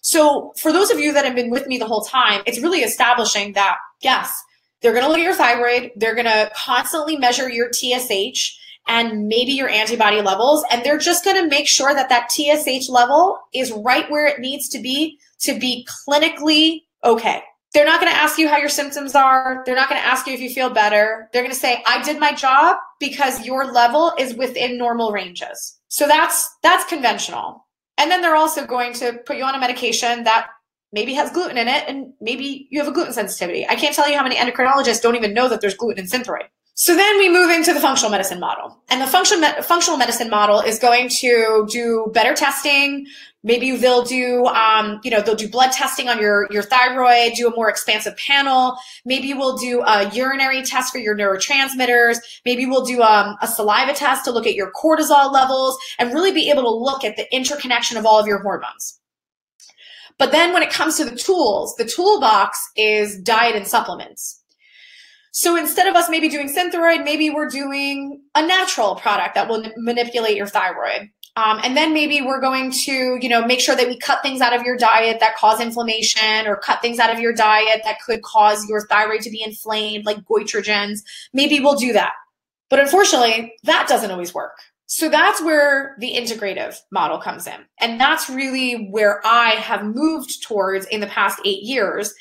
So 0.00 0.52
for 0.56 0.72
those 0.72 0.90
of 0.90 0.98
you 0.98 1.12
that 1.12 1.24
have 1.24 1.34
been 1.34 1.50
with 1.50 1.66
me 1.66 1.78
the 1.78 1.86
whole 1.86 2.02
time, 2.02 2.42
it's 2.46 2.60
really 2.60 2.80
establishing 2.80 3.52
that, 3.52 3.76
yes, 4.00 4.32
they're 4.80 4.92
going 4.92 5.04
to 5.04 5.08
look 5.08 5.18
at 5.18 5.24
your 5.24 5.34
thyroid. 5.34 5.92
They're 5.96 6.14
going 6.14 6.26
to 6.26 6.50
constantly 6.54 7.16
measure 7.16 7.50
your 7.50 7.72
TSH 7.72 8.58
and 8.86 9.26
maybe 9.28 9.52
your 9.52 9.68
antibody 9.68 10.20
levels. 10.22 10.64
And 10.70 10.84
they're 10.84 10.98
just 10.98 11.24
going 11.24 11.42
to 11.42 11.48
make 11.48 11.66
sure 11.66 11.94
that 11.94 12.08
that 12.08 12.30
TSH 12.30 12.88
level 12.88 13.38
is 13.54 13.72
right 13.72 14.10
where 14.10 14.26
it 14.26 14.40
needs 14.40 14.68
to 14.70 14.78
be 14.78 15.18
to 15.40 15.58
be 15.58 15.86
clinically 16.08 16.82
okay. 17.04 17.42
They're 17.72 17.84
not 17.84 18.00
going 18.00 18.12
to 18.12 18.18
ask 18.18 18.38
you 18.38 18.48
how 18.48 18.56
your 18.56 18.70
symptoms 18.70 19.14
are. 19.14 19.62
They're 19.66 19.74
not 19.74 19.88
going 19.88 20.00
to 20.00 20.06
ask 20.06 20.26
you 20.26 20.32
if 20.32 20.40
you 20.40 20.48
feel 20.48 20.70
better. 20.70 21.28
They're 21.32 21.42
going 21.42 21.52
to 21.52 21.58
say, 21.58 21.82
"I 21.86 22.02
did 22.02 22.18
my 22.18 22.32
job 22.32 22.78
because 22.98 23.44
your 23.44 23.70
level 23.70 24.14
is 24.18 24.34
within 24.34 24.78
normal 24.78 25.12
ranges." 25.12 25.78
So 25.88 26.06
that's 26.06 26.48
that's 26.62 26.84
conventional. 26.84 27.66
And 27.98 28.10
then 28.10 28.22
they're 28.22 28.36
also 28.36 28.66
going 28.66 28.92
to 28.94 29.14
put 29.26 29.36
you 29.36 29.44
on 29.44 29.54
a 29.54 29.58
medication 29.58 30.24
that 30.24 30.48
maybe 30.92 31.14
has 31.14 31.30
gluten 31.30 31.58
in 31.58 31.68
it 31.68 31.84
and 31.88 32.12
maybe 32.20 32.68
you 32.70 32.78
have 32.78 32.88
a 32.88 32.92
gluten 32.92 33.12
sensitivity. 33.12 33.66
I 33.68 33.74
can't 33.74 33.94
tell 33.94 34.08
you 34.08 34.16
how 34.16 34.22
many 34.22 34.36
endocrinologists 34.36 35.02
don't 35.02 35.16
even 35.16 35.34
know 35.34 35.48
that 35.48 35.60
there's 35.60 35.74
gluten 35.74 36.04
in 36.04 36.10
Synthroid. 36.10 36.44
So 36.78 36.94
then 36.94 37.16
we 37.16 37.30
move 37.30 37.50
into 37.50 37.72
the 37.72 37.80
functional 37.80 38.10
medicine 38.10 38.38
model. 38.38 38.78
And 38.90 39.00
the 39.00 39.06
function, 39.06 39.42
functional 39.62 39.96
medicine 39.96 40.28
model 40.28 40.60
is 40.60 40.78
going 40.78 41.08
to 41.08 41.66
do 41.70 42.10
better 42.12 42.34
testing. 42.34 43.06
Maybe 43.42 43.74
they'll 43.74 44.04
do, 44.04 44.44
um, 44.44 45.00
you 45.02 45.10
know, 45.10 45.22
they'll 45.22 45.36
do 45.36 45.48
blood 45.48 45.72
testing 45.72 46.10
on 46.10 46.20
your, 46.20 46.46
your 46.50 46.62
thyroid, 46.62 47.32
do 47.34 47.48
a 47.48 47.56
more 47.56 47.70
expansive 47.70 48.14
panel. 48.18 48.76
Maybe 49.06 49.32
we'll 49.32 49.56
do 49.56 49.80
a 49.86 50.10
urinary 50.10 50.62
test 50.62 50.92
for 50.92 50.98
your 50.98 51.16
neurotransmitters. 51.16 52.18
Maybe 52.44 52.66
we'll 52.66 52.84
do 52.84 53.00
um, 53.00 53.38
a 53.40 53.46
saliva 53.46 53.94
test 53.94 54.26
to 54.26 54.30
look 54.30 54.46
at 54.46 54.54
your 54.54 54.70
cortisol 54.72 55.32
levels 55.32 55.78
and 55.98 56.12
really 56.12 56.32
be 56.32 56.50
able 56.50 56.64
to 56.64 56.70
look 56.70 57.04
at 57.04 57.16
the 57.16 57.34
interconnection 57.34 57.96
of 57.96 58.04
all 58.04 58.20
of 58.20 58.26
your 58.26 58.42
hormones. 58.42 59.00
But 60.18 60.30
then 60.30 60.52
when 60.52 60.62
it 60.62 60.70
comes 60.70 60.98
to 60.98 61.06
the 61.06 61.16
tools, 61.16 61.74
the 61.76 61.86
toolbox 61.86 62.58
is 62.76 63.18
diet 63.18 63.56
and 63.56 63.66
supplements. 63.66 64.35
So 65.36 65.54
instead 65.54 65.86
of 65.86 65.94
us 65.94 66.08
maybe 66.08 66.30
doing 66.30 66.48
Synthroid, 66.48 67.04
maybe 67.04 67.28
we're 67.28 67.50
doing 67.50 68.22
a 68.34 68.40
natural 68.40 68.94
product 68.94 69.34
that 69.34 69.50
will 69.50 69.70
manipulate 69.76 70.34
your 70.34 70.46
thyroid. 70.46 71.10
Um, 71.36 71.60
and 71.62 71.76
then 71.76 71.92
maybe 71.92 72.22
we're 72.22 72.40
going 72.40 72.72
to, 72.72 73.18
you 73.20 73.28
know, 73.28 73.44
make 73.44 73.60
sure 73.60 73.76
that 73.76 73.86
we 73.86 73.98
cut 73.98 74.22
things 74.22 74.40
out 74.40 74.54
of 74.54 74.62
your 74.62 74.78
diet 74.78 75.20
that 75.20 75.36
cause 75.36 75.60
inflammation 75.60 76.46
or 76.46 76.56
cut 76.56 76.80
things 76.80 76.98
out 76.98 77.12
of 77.12 77.20
your 77.20 77.34
diet 77.34 77.82
that 77.84 78.00
could 78.00 78.22
cause 78.22 78.66
your 78.66 78.86
thyroid 78.86 79.20
to 79.20 79.30
be 79.30 79.42
inflamed, 79.42 80.06
like 80.06 80.24
goitrogens. 80.24 81.00
Maybe 81.34 81.60
we'll 81.60 81.76
do 81.76 81.92
that. 81.92 82.14
But 82.70 82.80
unfortunately, 82.80 83.52
that 83.64 83.88
doesn't 83.90 84.10
always 84.10 84.32
work. 84.32 84.56
So 84.86 85.10
that's 85.10 85.42
where 85.42 85.96
the 85.98 86.14
integrative 86.14 86.78
model 86.90 87.18
comes 87.18 87.46
in. 87.46 87.60
And 87.78 88.00
that's 88.00 88.30
really 88.30 88.88
where 88.88 89.20
I 89.26 89.50
have 89.50 89.84
moved 89.84 90.42
towards 90.42 90.86
in 90.86 91.00
the 91.00 91.08
past 91.08 91.40
eight 91.44 91.62
years 91.62 92.14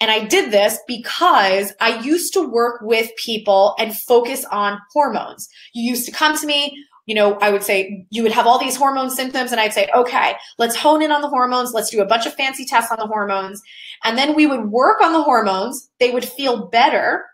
and 0.00 0.10
I 0.10 0.24
did 0.24 0.52
this 0.52 0.78
because 0.86 1.72
I 1.80 2.00
used 2.00 2.32
to 2.34 2.48
work 2.48 2.80
with 2.82 3.10
people 3.16 3.74
and 3.78 3.96
focus 3.96 4.44
on 4.46 4.78
hormones. 4.92 5.48
You 5.72 5.90
used 5.90 6.06
to 6.06 6.12
come 6.12 6.36
to 6.38 6.46
me, 6.46 6.84
you 7.06 7.14
know, 7.14 7.34
I 7.40 7.50
would 7.50 7.62
say 7.62 8.06
you 8.10 8.22
would 8.22 8.32
have 8.32 8.46
all 8.46 8.58
these 8.58 8.76
hormone 8.76 9.10
symptoms, 9.10 9.50
and 9.50 9.60
I'd 9.60 9.72
say, 9.72 9.88
okay, 9.94 10.34
let's 10.58 10.76
hone 10.76 11.02
in 11.02 11.10
on 11.10 11.22
the 11.22 11.28
hormones. 11.28 11.72
Let's 11.72 11.90
do 11.90 12.02
a 12.02 12.06
bunch 12.06 12.26
of 12.26 12.34
fancy 12.34 12.64
tests 12.64 12.92
on 12.92 12.98
the 12.98 13.06
hormones. 13.06 13.62
And 14.04 14.16
then 14.16 14.34
we 14.36 14.46
would 14.46 14.66
work 14.66 15.00
on 15.00 15.12
the 15.12 15.22
hormones. 15.22 15.90
They 15.98 16.10
would 16.10 16.24
feel 16.24 16.66
better. 16.68 17.24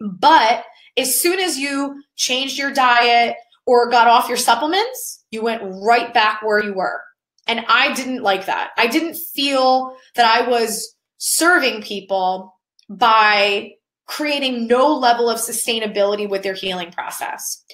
But 0.00 0.64
as 0.96 1.18
soon 1.18 1.38
as 1.38 1.56
you 1.56 2.02
changed 2.16 2.58
your 2.58 2.72
diet 2.72 3.36
or 3.64 3.88
got 3.90 4.08
off 4.08 4.28
your 4.28 4.36
supplements, 4.36 5.24
you 5.30 5.42
went 5.42 5.62
right 5.64 6.12
back 6.12 6.42
where 6.42 6.62
you 6.62 6.74
were. 6.74 7.00
And 7.46 7.64
I 7.68 7.94
didn't 7.94 8.22
like 8.22 8.46
that. 8.46 8.70
I 8.76 8.88
didn't 8.88 9.16
feel 9.34 9.96
that 10.16 10.26
I 10.26 10.48
was 10.48 10.95
serving 11.26 11.82
people 11.82 12.54
by 12.88 13.72
creating 14.06 14.68
no 14.68 14.94
level 14.94 15.28
of 15.28 15.38
sustainability 15.38 16.28
with 16.28 16.44
their 16.44 16.54
healing 16.54 16.92
process. 16.92 17.64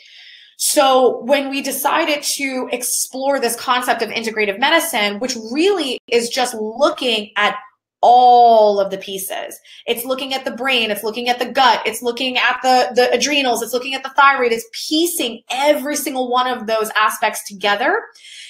So 0.56 1.22
when 1.24 1.50
we 1.50 1.60
decided 1.60 2.22
to 2.22 2.68
explore 2.72 3.38
this 3.38 3.54
concept 3.56 4.00
of 4.00 4.08
integrative 4.08 4.58
medicine, 4.58 5.18
which 5.18 5.36
really 5.50 5.98
is 6.06 6.30
just 6.30 6.54
looking 6.54 7.30
at 7.36 7.56
all 8.00 8.80
of 8.80 8.90
the 8.90 8.98
pieces. 8.98 9.60
It's 9.86 10.04
looking 10.04 10.34
at 10.34 10.44
the 10.44 10.50
brain, 10.50 10.90
it's 10.90 11.04
looking 11.04 11.28
at 11.28 11.38
the 11.38 11.46
gut, 11.46 11.82
it's 11.86 12.02
looking 12.02 12.36
at 12.36 12.58
the, 12.62 12.90
the 12.94 13.12
adrenals, 13.12 13.62
it's 13.62 13.72
looking 13.72 13.94
at 13.94 14.02
the 14.02 14.08
thyroid, 14.10 14.50
it's 14.50 14.66
piecing 14.88 15.42
every 15.50 15.94
single 15.94 16.28
one 16.28 16.48
of 16.48 16.66
those 16.66 16.90
aspects 16.96 17.46
together. 17.46 18.02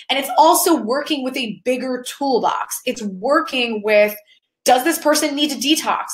And 0.08 0.18
it's 0.18 0.30
also 0.38 0.74
working 0.74 1.22
with 1.22 1.36
a 1.36 1.60
bigger 1.66 2.02
toolbox. 2.06 2.80
It's 2.86 3.02
working 3.02 3.82
with 3.84 4.16
does 4.64 4.84
this 4.84 4.98
person 4.98 5.34
need 5.34 5.50
to 5.50 5.56
detox? 5.56 6.04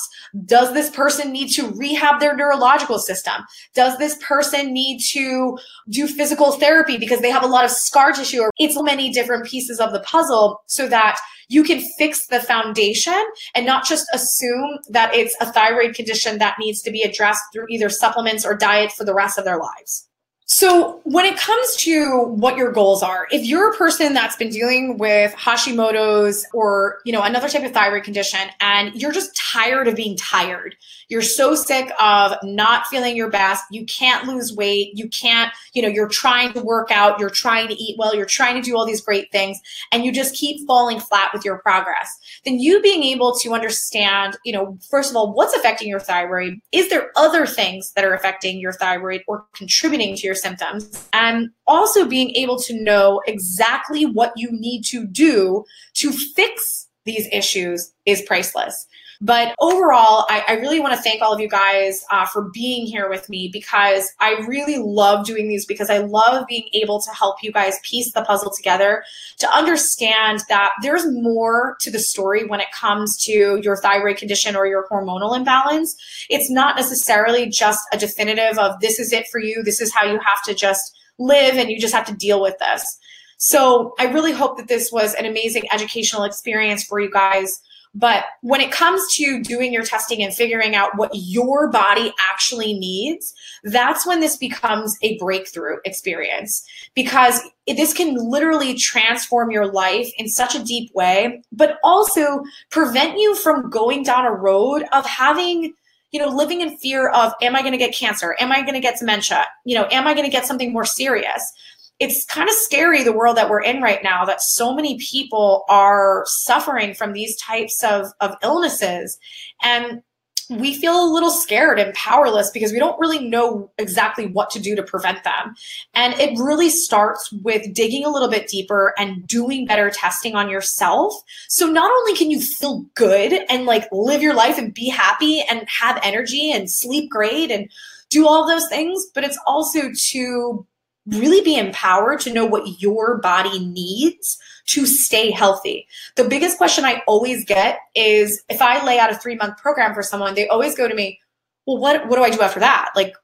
Does 0.45 0.73
this 0.73 0.89
person 0.89 1.31
need 1.31 1.49
to 1.49 1.69
rehab 1.71 2.19
their 2.19 2.35
neurological 2.35 2.97
system? 2.97 3.43
Does 3.75 3.97
this 3.97 4.17
person 4.23 4.73
need 4.73 4.99
to 5.11 5.57
do 5.89 6.07
physical 6.07 6.53
therapy 6.53 6.97
because 6.97 7.21
they 7.21 7.29
have 7.29 7.43
a 7.43 7.47
lot 7.47 7.65
of 7.65 7.71
scar 7.71 8.11
tissue? 8.11 8.41
Or 8.41 8.51
it's 8.57 8.81
many 8.81 9.11
different 9.11 9.45
pieces 9.45 9.79
of 9.79 9.91
the 9.91 9.99
puzzle 10.01 10.61
so 10.67 10.87
that 10.87 11.19
you 11.49 11.63
can 11.63 11.81
fix 11.97 12.27
the 12.27 12.39
foundation 12.39 13.23
and 13.55 13.65
not 13.65 13.85
just 13.85 14.07
assume 14.13 14.79
that 14.89 15.13
it's 15.13 15.35
a 15.41 15.51
thyroid 15.51 15.95
condition 15.95 16.37
that 16.39 16.55
needs 16.59 16.81
to 16.81 16.91
be 16.91 17.01
addressed 17.01 17.43
through 17.53 17.65
either 17.69 17.89
supplements 17.89 18.45
or 18.45 18.55
diet 18.55 18.91
for 18.91 19.03
the 19.03 19.13
rest 19.13 19.37
of 19.37 19.45
their 19.45 19.57
lives. 19.57 20.08
So, 20.51 20.99
when 21.03 21.25
it 21.25 21.37
comes 21.37 21.75
to 21.77 22.23
what 22.23 22.57
your 22.57 22.71
goals 22.71 23.03
are, 23.03 23.27
if 23.29 23.45
you're 23.45 23.71
a 23.71 23.77
person 23.77 24.15
that's 24.15 24.35
been 24.35 24.49
dealing 24.49 24.97
with 24.97 25.31
Hashimoto's 25.33 26.43
or, 26.53 27.01
you 27.05 27.13
know, 27.13 27.21
another 27.21 27.47
type 27.47 27.63
of 27.63 27.71
thyroid 27.71 28.03
condition 28.03 28.39
and 28.59 28.99
you're 28.99 29.11
just 29.11 29.35
tired 29.37 29.87
of 29.87 29.95
being 29.95 30.17
tired, 30.17 30.75
you're 31.09 31.21
so 31.21 31.55
sick 31.55 31.91
of 31.99 32.35
not 32.43 32.85
feeling 32.87 33.15
your 33.15 33.29
best, 33.29 33.63
you 33.71 33.85
can't 33.85 34.27
lose 34.27 34.53
weight, 34.53 34.91
you 34.93 35.09
can't, 35.09 35.51
you 35.73 35.81
know, 35.81 35.87
you're 35.87 36.07
trying 36.07 36.53
to 36.53 36.61
work 36.61 36.91
out, 36.91 37.19
you're 37.19 37.29
trying 37.29 37.67
to 37.67 37.73
eat 37.73 37.97
well, 37.97 38.15
you're 38.15 38.25
trying 38.25 38.55
to 38.55 38.61
do 38.61 38.77
all 38.77 38.85
these 38.85 39.01
great 39.01 39.31
things 39.31 39.59
and 39.91 40.05
you 40.05 40.11
just 40.11 40.35
keep 40.35 40.65
falling 40.67 40.99
flat 40.99 41.31
with 41.33 41.43
your 41.43 41.57
progress. 41.59 42.17
Then 42.45 42.59
you 42.59 42.81
being 42.81 43.03
able 43.03 43.35
to 43.39 43.53
understand, 43.53 44.37
you 44.45 44.53
know, 44.53 44.77
first 44.89 45.09
of 45.09 45.17
all, 45.17 45.33
what's 45.33 45.55
affecting 45.55 45.87
your 45.87 45.99
thyroid? 45.99 46.59
Is 46.71 46.89
there 46.89 47.11
other 47.15 47.45
things 47.45 47.91
that 47.93 48.05
are 48.05 48.13
affecting 48.13 48.59
your 48.59 48.73
thyroid 48.73 49.23
or 49.27 49.45
contributing 49.53 50.15
to 50.15 50.21
your 50.21 50.35
symptoms 50.35 51.07
and 51.13 51.49
also 51.67 52.05
being 52.05 52.31
able 52.35 52.59
to 52.59 52.73
know 52.81 53.21
exactly 53.27 54.05
what 54.05 54.31
you 54.35 54.49
need 54.51 54.83
to 54.83 55.05
do 55.05 55.65
to 55.95 56.11
fix 56.11 56.87
these 57.05 57.27
issues 57.31 57.93
is 58.05 58.21
priceless. 58.21 58.87
But 59.21 59.53
overall, 59.59 60.25
I, 60.29 60.43
I 60.47 60.53
really 60.53 60.79
want 60.79 60.95
to 60.95 61.01
thank 61.01 61.21
all 61.21 61.33
of 61.33 61.41
you 61.41 61.49
guys 61.49 62.05
uh, 62.09 62.25
for 62.25 62.49
being 62.53 62.85
here 62.85 63.09
with 63.09 63.27
me 63.27 63.49
because 63.51 64.09
I 64.21 64.45
really 64.47 64.77
love 64.77 65.25
doing 65.25 65.49
these 65.49 65.65
because 65.65 65.89
I 65.89 65.97
love 65.97 66.47
being 66.47 66.69
able 66.73 67.01
to 67.01 67.11
help 67.11 67.43
you 67.43 67.51
guys 67.51 67.75
piece 67.83 68.13
the 68.13 68.21
puzzle 68.21 68.49
together 68.55 69.03
to 69.39 69.51
understand 69.51 70.43
that 70.47 70.71
there's 70.81 71.05
more 71.05 71.75
to 71.81 71.91
the 71.91 71.99
story 71.99 72.45
when 72.45 72.61
it 72.61 72.71
comes 72.71 73.17
to 73.25 73.59
your 73.61 73.75
thyroid 73.75 74.15
condition 74.15 74.55
or 74.55 74.65
your 74.67 74.87
hormonal 74.89 75.35
imbalance. 75.35 75.97
It's 76.29 76.49
not 76.49 76.77
necessarily 76.77 77.49
just 77.49 77.81
a 77.91 77.97
definitive 77.97 78.57
of 78.57 78.79
this 78.79 78.99
is 78.99 79.11
it 79.11 79.27
for 79.27 79.41
you, 79.41 79.63
this 79.63 79.81
is 79.81 79.93
how 79.93 80.05
you 80.05 80.17
have 80.19 80.41
to 80.45 80.53
just 80.53 80.97
live 81.17 81.55
and 81.55 81.69
you 81.69 81.77
just 81.77 81.93
have 81.93 82.05
to 82.05 82.15
deal 82.15 82.41
with 82.41 82.57
this. 82.59 82.97
So 83.37 83.95
I 83.99 84.05
really 84.05 84.33
hope 84.33 84.57
that 84.57 84.67
this 84.67 84.91
was 84.91 85.13
an 85.15 85.25
amazing 85.25 85.63
educational 85.73 86.23
experience 86.23 86.83
for 86.83 86.99
you 86.99 87.09
guys. 87.09 87.61
But 87.95 88.25
when 88.41 88.61
it 88.61 88.71
comes 88.71 89.01
to 89.15 89.41
doing 89.41 89.73
your 89.73 89.83
testing 89.83 90.21
and 90.21 90.33
figuring 90.33 90.75
out 90.75 90.95
what 90.95 91.11
your 91.13 91.69
body 91.69 92.13
actually 92.29 92.73
needs, 92.73 93.33
that's 93.63 94.05
when 94.05 94.19
this 94.19 94.37
becomes 94.37 94.95
a 95.01 95.17
breakthrough 95.17 95.77
experience 95.85 96.63
because 96.93 97.41
this 97.67 97.93
can 97.93 98.15
literally 98.15 98.75
transform 98.75 99.49
your 99.49 99.71
life 99.71 100.11
in 100.17 100.29
such 100.29 100.53
a 100.53 100.63
deep 100.63 100.93
way, 100.93 101.41
but 101.51 101.77
also 101.83 102.43
prevent 102.69 103.17
you 103.17 103.35
from 103.35 103.69
going 103.69 104.03
down 104.03 104.25
a 104.25 104.31
road 104.31 104.83
of 104.91 105.05
having 105.05 105.73
you 106.11 106.19
know, 106.19 106.27
living 106.27 106.61
in 106.61 106.75
fear 106.77 107.09
of, 107.09 107.33
am 107.41 107.55
I 107.55 107.61
going 107.61 107.71
to 107.71 107.77
get 107.77 107.93
cancer? 107.93 108.35
Am 108.39 108.51
I 108.51 108.61
going 108.61 108.73
to 108.73 108.79
get 108.79 108.97
dementia? 108.97 109.45
You 109.63 109.75
know, 109.75 109.87
am 109.91 110.07
I 110.07 110.13
going 110.13 110.25
to 110.25 110.31
get 110.31 110.45
something 110.45 110.73
more 110.73 110.85
serious? 110.85 111.53
It's 111.99 112.25
kind 112.25 112.47
of 112.47 112.55
scary 112.55 113.03
the 113.03 113.13
world 113.13 113.37
that 113.37 113.49
we're 113.49 113.61
in 113.61 113.81
right 113.81 114.03
now 114.03 114.25
that 114.25 114.41
so 114.41 114.73
many 114.73 114.97
people 114.97 115.65
are 115.69 116.23
suffering 116.25 116.93
from 116.93 117.13
these 117.13 117.35
types 117.37 117.83
of, 117.83 118.07
of 118.21 118.35
illnesses 118.41 119.19
and 119.61 120.01
we 120.49 120.73
feel 120.73 121.03
a 121.03 121.13
little 121.13 121.29
scared 121.29 121.77
and 121.77 121.93
powerless 121.93 122.49
because 122.49 122.71
we 122.71 122.79
don't 122.79 122.99
really 122.99 123.27
know 123.27 123.71
exactly 123.77 124.25
what 124.25 124.49
to 124.49 124.59
do 124.59 124.75
to 124.75 124.81
prevent 124.81 125.23
them. 125.23 125.53
And 125.93 126.13
it 126.15 126.39
really 126.39 126.69
starts 126.69 127.31
with 127.43 127.71
digging 127.73 128.03
a 128.03 128.09
little 128.09 128.29
bit 128.29 128.47
deeper 128.47 128.93
and 128.97 129.27
doing 129.27 129.67
better 129.67 129.91
testing 129.91 130.35
on 130.35 130.49
yourself. 130.49 131.13
So 131.49 131.67
not 131.67 131.91
only 131.91 132.15
can 132.15 132.31
you 132.31 132.41
feel 132.41 132.83
good 132.95 133.45
and 133.47 133.65
like 133.65 133.87
live 133.91 134.23
your 134.23 134.33
life 134.33 134.57
and 134.57 134.73
be 134.73 134.89
happy 134.89 135.43
and 135.49 135.67
have 135.67 135.99
energy 136.01 136.51
and 136.51 136.69
sleep 136.69 137.11
great 137.11 137.51
and 137.51 137.69
do 138.09 138.27
all 138.27 138.47
those 138.47 138.67
things, 138.69 139.05
but 139.13 139.23
it's 139.23 139.37
also 139.45 139.91
to 139.93 140.65
really 141.07 141.41
be 141.41 141.57
empowered 141.57 142.19
to 142.21 142.33
know 142.33 142.45
what 142.45 142.81
your 142.81 143.17
body 143.19 143.65
needs 143.67 144.37
to 144.67 144.85
stay 144.85 145.31
healthy. 145.31 145.87
The 146.15 146.25
biggest 146.25 146.57
question 146.57 146.85
I 146.85 147.01
always 147.07 147.45
get 147.45 147.79
is 147.95 148.43
if 148.49 148.61
I 148.61 148.83
lay 148.85 148.99
out 148.99 149.11
a 149.11 149.17
three 149.17 149.35
month 149.35 149.57
program 149.57 149.93
for 149.93 150.03
someone, 150.03 150.35
they 150.35 150.47
always 150.47 150.75
go 150.75 150.87
to 150.87 150.93
me, 150.93 151.19
well, 151.65 151.77
what, 151.77 152.07
what 152.07 152.17
do 152.17 152.23
I 152.23 152.29
do 152.29 152.41
after 152.41 152.59
that? 152.59 152.91
Like, 152.95 153.15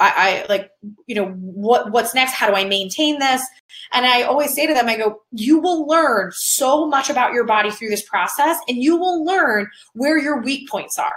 I, 0.00 0.44
I 0.48 0.52
like, 0.52 0.70
you 1.06 1.14
know, 1.14 1.28
what, 1.28 1.92
what's 1.92 2.14
next? 2.14 2.32
How 2.32 2.48
do 2.48 2.54
I 2.54 2.64
maintain 2.64 3.18
this? 3.18 3.42
And 3.92 4.06
I 4.06 4.22
always 4.22 4.52
say 4.52 4.66
to 4.66 4.74
them, 4.74 4.88
I 4.88 4.96
go, 4.96 5.22
you 5.30 5.60
will 5.60 5.86
learn 5.86 6.32
so 6.34 6.86
much 6.86 7.10
about 7.10 7.32
your 7.32 7.44
body 7.44 7.70
through 7.70 7.90
this 7.90 8.02
process 8.02 8.58
and 8.68 8.78
you 8.78 8.96
will 8.96 9.24
learn 9.24 9.68
where 9.92 10.18
your 10.18 10.40
weak 10.40 10.68
points 10.68 10.98
are. 10.98 11.16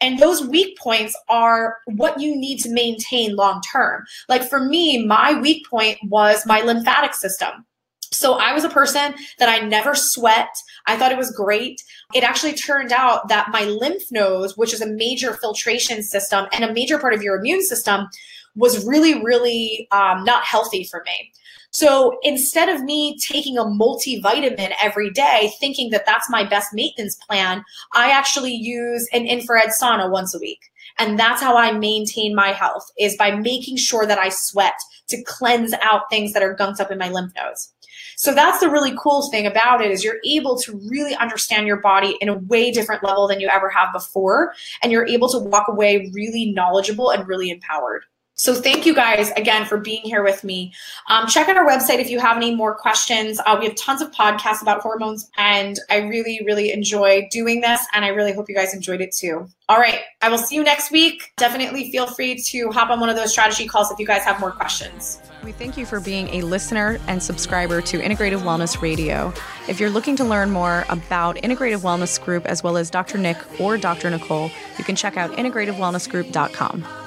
And 0.00 0.18
those 0.18 0.46
weak 0.46 0.78
points 0.78 1.16
are 1.28 1.78
what 1.86 2.20
you 2.20 2.36
need 2.36 2.58
to 2.60 2.70
maintain 2.70 3.36
long 3.36 3.60
term. 3.72 4.04
Like 4.28 4.48
for 4.48 4.60
me, 4.60 5.04
my 5.06 5.38
weak 5.40 5.66
point 5.68 5.98
was 6.04 6.46
my 6.46 6.60
lymphatic 6.60 7.14
system. 7.14 7.66
So 8.12 8.34
I 8.34 8.52
was 8.52 8.62
a 8.62 8.68
person 8.68 9.14
that 9.38 9.48
I 9.48 9.66
never 9.66 9.94
sweat. 9.94 10.54
I 10.86 10.96
thought 10.96 11.12
it 11.12 11.18
was 11.18 11.30
great. 11.30 11.82
It 12.14 12.22
actually 12.22 12.52
turned 12.52 12.92
out 12.92 13.28
that 13.28 13.50
my 13.50 13.64
lymph 13.64 14.02
nodes, 14.10 14.56
which 14.56 14.74
is 14.74 14.82
a 14.82 14.86
major 14.86 15.32
filtration 15.34 16.02
system 16.02 16.46
and 16.52 16.62
a 16.62 16.72
major 16.72 16.98
part 16.98 17.14
of 17.14 17.22
your 17.22 17.36
immune 17.36 17.62
system, 17.62 18.08
was 18.54 18.86
really, 18.86 19.22
really 19.24 19.88
um, 19.92 20.24
not 20.24 20.44
healthy 20.44 20.84
for 20.84 21.02
me. 21.06 21.32
So 21.72 22.18
instead 22.22 22.68
of 22.68 22.82
me 22.82 23.18
taking 23.18 23.56
a 23.56 23.64
multivitamin 23.64 24.72
every 24.82 25.10
day, 25.10 25.52
thinking 25.58 25.88
that 25.90 26.04
that's 26.04 26.28
my 26.28 26.44
best 26.44 26.68
maintenance 26.74 27.16
plan, 27.16 27.64
I 27.94 28.10
actually 28.10 28.54
use 28.54 29.08
an 29.12 29.26
infrared 29.26 29.70
sauna 29.70 30.10
once 30.10 30.34
a 30.34 30.38
week. 30.38 30.60
And 30.98 31.18
that's 31.18 31.40
how 31.40 31.56
I 31.56 31.72
maintain 31.72 32.34
my 32.34 32.48
health 32.52 32.90
is 32.98 33.16
by 33.16 33.30
making 33.30 33.78
sure 33.78 34.04
that 34.04 34.18
I 34.18 34.28
sweat 34.28 34.78
to 35.08 35.22
cleanse 35.22 35.72
out 35.82 36.02
things 36.10 36.34
that 36.34 36.42
are 36.42 36.54
gunked 36.54 36.80
up 36.80 36.90
in 36.90 36.98
my 36.98 37.08
lymph 37.08 37.32
nodes. 37.36 37.72
So 38.16 38.34
that's 38.34 38.60
the 38.60 38.68
really 38.68 38.94
cool 38.98 39.30
thing 39.30 39.46
about 39.46 39.80
it 39.80 39.90
is 39.90 40.04
you're 40.04 40.20
able 40.26 40.58
to 40.60 40.78
really 40.90 41.14
understand 41.14 41.66
your 41.66 41.80
body 41.80 42.18
in 42.20 42.28
a 42.28 42.38
way 42.38 42.70
different 42.70 43.02
level 43.02 43.26
than 43.26 43.40
you 43.40 43.48
ever 43.48 43.70
have 43.70 43.92
before. 43.94 44.52
And 44.82 44.92
you're 44.92 45.06
able 45.06 45.30
to 45.30 45.38
walk 45.38 45.68
away 45.68 46.10
really 46.12 46.52
knowledgeable 46.52 47.10
and 47.10 47.26
really 47.26 47.48
empowered. 47.48 48.04
So 48.34 48.54
thank 48.54 48.86
you 48.86 48.94
guys 48.94 49.30
again 49.36 49.66
for 49.66 49.76
being 49.76 50.02
here 50.02 50.22
with 50.22 50.42
me. 50.42 50.72
Um, 51.08 51.26
check 51.26 51.48
out 51.48 51.56
our 51.56 51.66
website 51.66 51.98
if 51.98 52.10
you 52.10 52.18
have 52.18 52.36
any 52.36 52.54
more 52.54 52.74
questions. 52.74 53.38
Uh, 53.44 53.56
we 53.58 53.66
have 53.66 53.74
tons 53.76 54.00
of 54.00 54.10
podcasts 54.10 54.62
about 54.62 54.80
hormones, 54.80 55.30
and 55.36 55.78
I 55.90 55.98
really, 55.98 56.40
really 56.46 56.72
enjoy 56.72 57.28
doing 57.30 57.60
this, 57.60 57.84
and 57.92 58.04
I 58.04 58.08
really 58.08 58.32
hope 58.32 58.48
you 58.48 58.54
guys 58.54 58.74
enjoyed 58.74 59.00
it 59.00 59.12
too. 59.12 59.46
All 59.68 59.78
right, 59.78 60.00
I 60.22 60.28
will 60.28 60.38
see 60.38 60.54
you 60.54 60.64
next 60.64 60.90
week. 60.90 61.30
Definitely 61.36 61.92
feel 61.92 62.06
free 62.06 62.42
to 62.48 62.70
hop 62.70 62.90
on 62.90 63.00
one 63.00 63.10
of 63.10 63.16
those 63.16 63.32
strategy 63.32 63.66
calls 63.66 63.90
if 63.90 63.98
you 63.98 64.06
guys 64.06 64.22
have 64.22 64.40
more 64.40 64.50
questions. 64.50 65.20
We 65.44 65.52
thank 65.52 65.76
you 65.76 65.84
for 65.84 66.00
being 66.00 66.28
a 66.28 66.42
listener 66.42 66.98
and 67.08 67.22
subscriber 67.22 67.80
to 67.82 67.98
Integrative 67.98 68.40
Wellness 68.40 68.80
Radio. 68.80 69.32
If 69.68 69.78
you're 69.78 69.90
looking 69.90 70.16
to 70.16 70.24
learn 70.24 70.50
more 70.50 70.84
about 70.88 71.36
Integrative 71.36 71.80
Wellness 71.80 72.22
Group 72.22 72.46
as 72.46 72.62
well 72.62 72.76
as 72.76 72.90
Dr. 72.90 73.18
Nick 73.18 73.36
or 73.60 73.76
Dr. 73.76 74.08
Nicole, 74.08 74.50
you 74.78 74.84
can 74.84 74.96
check 74.96 75.16
out 75.16 75.32
integrativewellnessgroup.com. 75.32 77.01